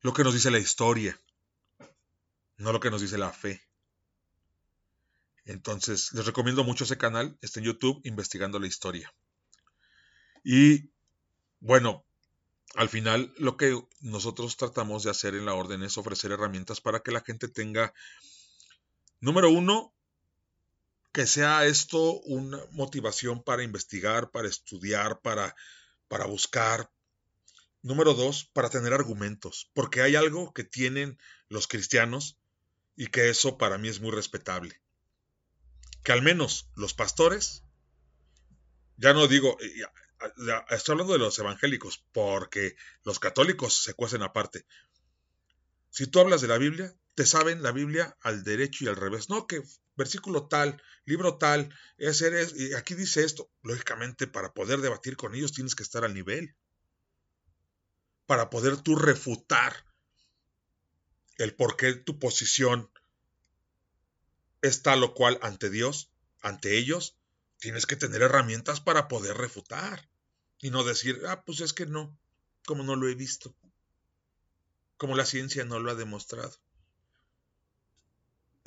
lo 0.00 0.12
que 0.12 0.24
nos 0.24 0.32
dice 0.32 0.50
la 0.50 0.58
historia, 0.58 1.20
no 2.56 2.72
lo 2.72 2.80
que 2.80 2.90
nos 2.90 3.02
dice 3.02 3.18
la 3.18 3.32
fe. 3.32 3.62
Entonces, 5.44 6.12
les 6.14 6.26
recomiendo 6.26 6.64
mucho 6.64 6.84
ese 6.84 6.98
canal, 6.98 7.38
está 7.42 7.60
en 7.60 7.66
YouTube, 7.66 8.00
Investigando 8.04 8.58
la 8.58 8.66
Historia. 8.66 9.12
Y 10.42 10.90
bueno, 11.60 12.04
al 12.74 12.88
final 12.88 13.34
lo 13.38 13.56
que 13.56 13.78
nosotros 14.00 14.56
tratamos 14.56 15.02
de 15.02 15.10
hacer 15.10 15.34
en 15.34 15.44
la 15.44 15.54
orden 15.54 15.82
es 15.82 15.98
ofrecer 15.98 16.32
herramientas 16.32 16.80
para 16.80 17.00
que 17.00 17.12
la 17.12 17.20
gente 17.20 17.48
tenga, 17.48 17.92
número 19.20 19.50
uno, 19.50 19.92
que 21.12 21.26
sea 21.26 21.66
esto 21.66 22.20
una 22.20 22.60
motivación 22.72 23.42
para 23.42 23.62
investigar, 23.62 24.30
para 24.30 24.48
estudiar, 24.48 25.20
para, 25.20 25.54
para 26.08 26.26
buscar. 26.26 26.90
Número 27.82 28.14
dos, 28.14 28.50
para 28.52 28.70
tener 28.70 28.92
argumentos, 28.92 29.70
porque 29.72 30.02
hay 30.02 30.16
algo 30.16 30.52
que 30.52 30.64
tienen 30.64 31.18
los 31.48 31.68
cristianos 31.68 32.38
y 32.96 33.06
que 33.06 33.30
eso 33.30 33.56
para 33.56 33.78
mí 33.78 33.88
es 33.88 34.00
muy 34.00 34.10
respetable. 34.10 34.82
Que 36.02 36.12
al 36.12 36.22
menos 36.22 36.68
los 36.74 36.94
pastores, 36.94 37.62
ya 38.96 39.12
no 39.14 39.28
digo, 39.28 39.56
estoy 40.70 40.92
hablando 40.92 41.12
de 41.12 41.20
los 41.20 41.38
evangélicos, 41.38 42.04
porque 42.12 42.74
los 43.04 43.20
católicos 43.20 43.82
se 43.82 43.94
cuecen 43.94 44.22
aparte. 44.22 44.66
Si 45.90 46.06
tú 46.06 46.20
hablas 46.20 46.40
de 46.40 46.48
la 46.48 46.58
Biblia, 46.58 46.94
te 47.18 47.26
saben 47.26 47.64
la 47.64 47.72
Biblia 47.72 48.16
al 48.20 48.44
derecho 48.44 48.84
y 48.84 48.86
al 48.86 48.94
revés. 48.94 49.28
No, 49.28 49.48
que 49.48 49.60
versículo 49.96 50.46
tal, 50.46 50.80
libro 51.04 51.36
tal, 51.36 51.74
es, 51.96 52.22
eres, 52.22 52.54
y 52.54 52.74
aquí 52.74 52.94
dice 52.94 53.24
esto. 53.24 53.50
Lógicamente, 53.64 54.28
para 54.28 54.54
poder 54.54 54.78
debatir 54.78 55.16
con 55.16 55.34
ellos 55.34 55.50
tienes 55.50 55.74
que 55.74 55.82
estar 55.82 56.04
al 56.04 56.14
nivel. 56.14 56.54
Para 58.26 58.50
poder 58.50 58.76
tú 58.76 58.94
refutar 58.94 59.84
el 61.38 61.56
por 61.56 61.76
qué 61.76 61.94
tu 61.94 62.20
posición 62.20 62.88
es 64.62 64.82
tal 64.82 65.02
o 65.02 65.12
cual 65.12 65.40
ante 65.42 65.70
Dios, 65.70 66.12
ante 66.40 66.78
ellos, 66.78 67.16
tienes 67.58 67.86
que 67.86 67.96
tener 67.96 68.22
herramientas 68.22 68.80
para 68.80 69.08
poder 69.08 69.36
refutar 69.36 70.08
y 70.60 70.70
no 70.70 70.84
decir, 70.84 71.20
ah, 71.26 71.42
pues 71.44 71.62
es 71.62 71.72
que 71.72 71.86
no, 71.86 72.16
como 72.64 72.84
no 72.84 72.94
lo 72.94 73.08
he 73.08 73.16
visto, 73.16 73.56
como 74.96 75.16
la 75.16 75.26
ciencia 75.26 75.64
no 75.64 75.80
lo 75.80 75.90
ha 75.90 75.96
demostrado. 75.96 76.56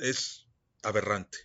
Es 0.02 0.48
aberrante. 0.82 1.38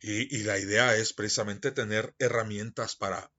Y, 0.00 0.36
y 0.36 0.42
la 0.42 0.58
idea 0.58 0.96
es 0.96 1.12
precisamente 1.12 1.70
tener 1.70 2.14
herramientas 2.18 2.96
para, 2.96 3.32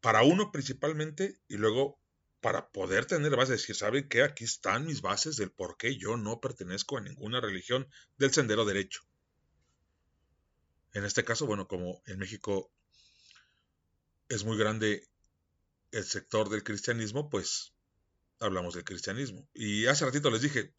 para 0.00 0.22
uno 0.22 0.52
principalmente 0.52 1.40
y 1.48 1.56
luego 1.56 1.98
para 2.40 2.70
poder 2.70 3.06
tener 3.06 3.34
bases, 3.34 3.60
decir, 3.60 3.76
¿saben 3.76 4.08
qué? 4.08 4.22
Aquí 4.22 4.44
están 4.44 4.86
mis 4.86 5.00
bases 5.00 5.36
del 5.36 5.50
por 5.50 5.78
qué 5.78 5.96
yo 5.96 6.18
no 6.18 6.38
pertenezco 6.38 6.98
a 6.98 7.00
ninguna 7.00 7.40
religión 7.40 7.88
del 8.18 8.32
sendero 8.32 8.66
derecho. 8.66 9.00
En 10.92 11.04
este 11.04 11.24
caso, 11.24 11.46
bueno, 11.46 11.66
como 11.66 12.02
en 12.06 12.18
México 12.18 12.70
es 14.28 14.44
muy 14.44 14.58
grande 14.58 15.08
el 15.92 16.04
sector 16.04 16.50
del 16.50 16.62
cristianismo, 16.62 17.30
pues 17.30 17.72
hablamos 18.38 18.74
del 18.74 18.84
cristianismo. 18.84 19.48
Y 19.54 19.86
hace 19.86 20.04
ratito 20.04 20.30
les 20.30 20.42
dije, 20.42 20.74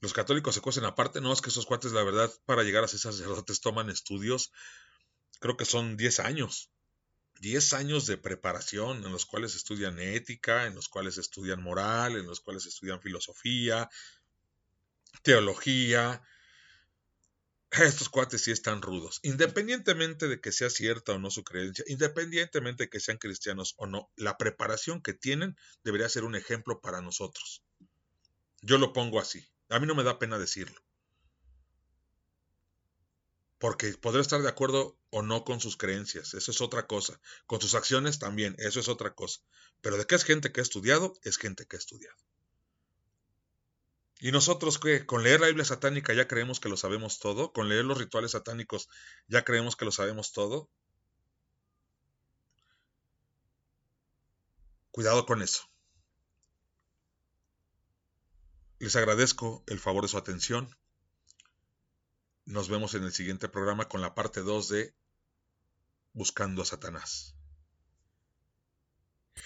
los 0.00 0.12
católicos 0.12 0.54
se 0.54 0.60
cuecen 0.60 0.84
aparte, 0.84 1.20
no, 1.20 1.32
es 1.32 1.40
que 1.40 1.50
esos 1.50 1.66
cuates, 1.66 1.92
la 1.92 2.02
verdad, 2.02 2.32
para 2.46 2.62
llegar 2.62 2.84
a 2.84 2.88
ser 2.88 3.00
sacerdotes 3.00 3.60
toman 3.60 3.90
estudios, 3.90 4.52
creo 5.40 5.56
que 5.56 5.64
son 5.64 5.96
10 5.96 6.20
años. 6.20 6.70
10 7.40 7.72
años 7.72 8.06
de 8.06 8.18
preparación 8.18 9.04
en 9.04 9.12
los 9.12 9.24
cuales 9.24 9.54
estudian 9.54 9.98
ética, 9.98 10.66
en 10.66 10.74
los 10.74 10.88
cuales 10.88 11.16
estudian 11.16 11.62
moral, 11.62 12.16
en 12.16 12.26
los 12.26 12.40
cuales 12.40 12.66
estudian 12.66 13.00
filosofía, 13.00 13.88
teología, 15.22 16.22
estos 17.70 18.08
cuates 18.08 18.42
sí 18.42 18.50
están 18.50 18.82
rudos. 18.82 19.20
Independientemente 19.22 20.28
de 20.28 20.40
que 20.40 20.52
sea 20.52 20.70
cierta 20.70 21.12
o 21.12 21.18
no 21.18 21.30
su 21.30 21.44
creencia, 21.44 21.84
independientemente 21.88 22.84
de 22.84 22.90
que 22.90 23.00
sean 23.00 23.18
cristianos 23.18 23.74
o 23.76 23.86
no, 23.86 24.10
la 24.16 24.36
preparación 24.36 25.00
que 25.02 25.14
tienen 25.14 25.56
debería 25.84 26.08
ser 26.08 26.24
un 26.24 26.34
ejemplo 26.34 26.80
para 26.80 27.00
nosotros. 27.00 27.62
Yo 28.60 28.76
lo 28.76 28.92
pongo 28.92 29.20
así. 29.20 29.46
A 29.70 29.78
mí 29.78 29.86
no 29.86 29.94
me 29.94 30.02
da 30.04 30.18
pena 30.18 30.38
decirlo. 30.38 30.80
Porque 33.58 33.92
podré 33.94 34.20
estar 34.20 34.42
de 34.42 34.48
acuerdo 34.48 34.98
o 35.10 35.22
no 35.22 35.44
con 35.44 35.60
sus 35.60 35.76
creencias, 35.76 36.34
eso 36.34 36.50
es 36.50 36.60
otra 36.60 36.86
cosa. 36.86 37.20
Con 37.46 37.60
sus 37.60 37.74
acciones 37.74 38.18
también, 38.18 38.56
eso 38.58 38.80
es 38.80 38.88
otra 38.88 39.14
cosa. 39.14 39.40
Pero 39.80 39.96
de 39.96 40.06
que 40.06 40.14
es 40.14 40.24
gente 40.24 40.50
que 40.50 40.60
ha 40.60 40.62
estudiado, 40.62 41.12
es 41.22 41.36
gente 41.36 41.66
que 41.66 41.76
ha 41.76 41.78
estudiado. 41.78 42.16
¿Y 44.18 44.32
nosotros 44.32 44.78
qué? 44.78 45.06
¿Con 45.06 45.22
leer 45.22 45.40
la 45.40 45.46
Biblia 45.46 45.64
satánica 45.64 46.12
ya 46.12 46.28
creemos 46.28 46.60
que 46.60 46.68
lo 46.68 46.76
sabemos 46.76 47.18
todo? 47.20 47.52
¿Con 47.52 47.68
leer 47.68 47.84
los 47.84 47.96
rituales 47.96 48.32
satánicos 48.32 48.88
ya 49.28 49.44
creemos 49.44 49.76
que 49.76 49.86
lo 49.86 49.92
sabemos 49.92 50.32
todo? 50.32 50.68
Cuidado 54.90 55.24
con 55.24 55.40
eso. 55.40 55.69
Les 58.80 58.96
agradezco 58.96 59.62
el 59.66 59.78
favor 59.78 60.04
de 60.04 60.08
su 60.08 60.16
atención. 60.16 60.74
Nos 62.46 62.70
vemos 62.70 62.94
en 62.94 63.04
el 63.04 63.12
siguiente 63.12 63.46
programa 63.46 63.88
con 63.88 64.00
la 64.00 64.14
parte 64.14 64.40
2 64.40 64.68
de 64.70 64.94
Buscando 66.14 66.62
a 66.62 66.64
Satanás. 66.64 67.34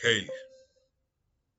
Hey. 0.02 0.28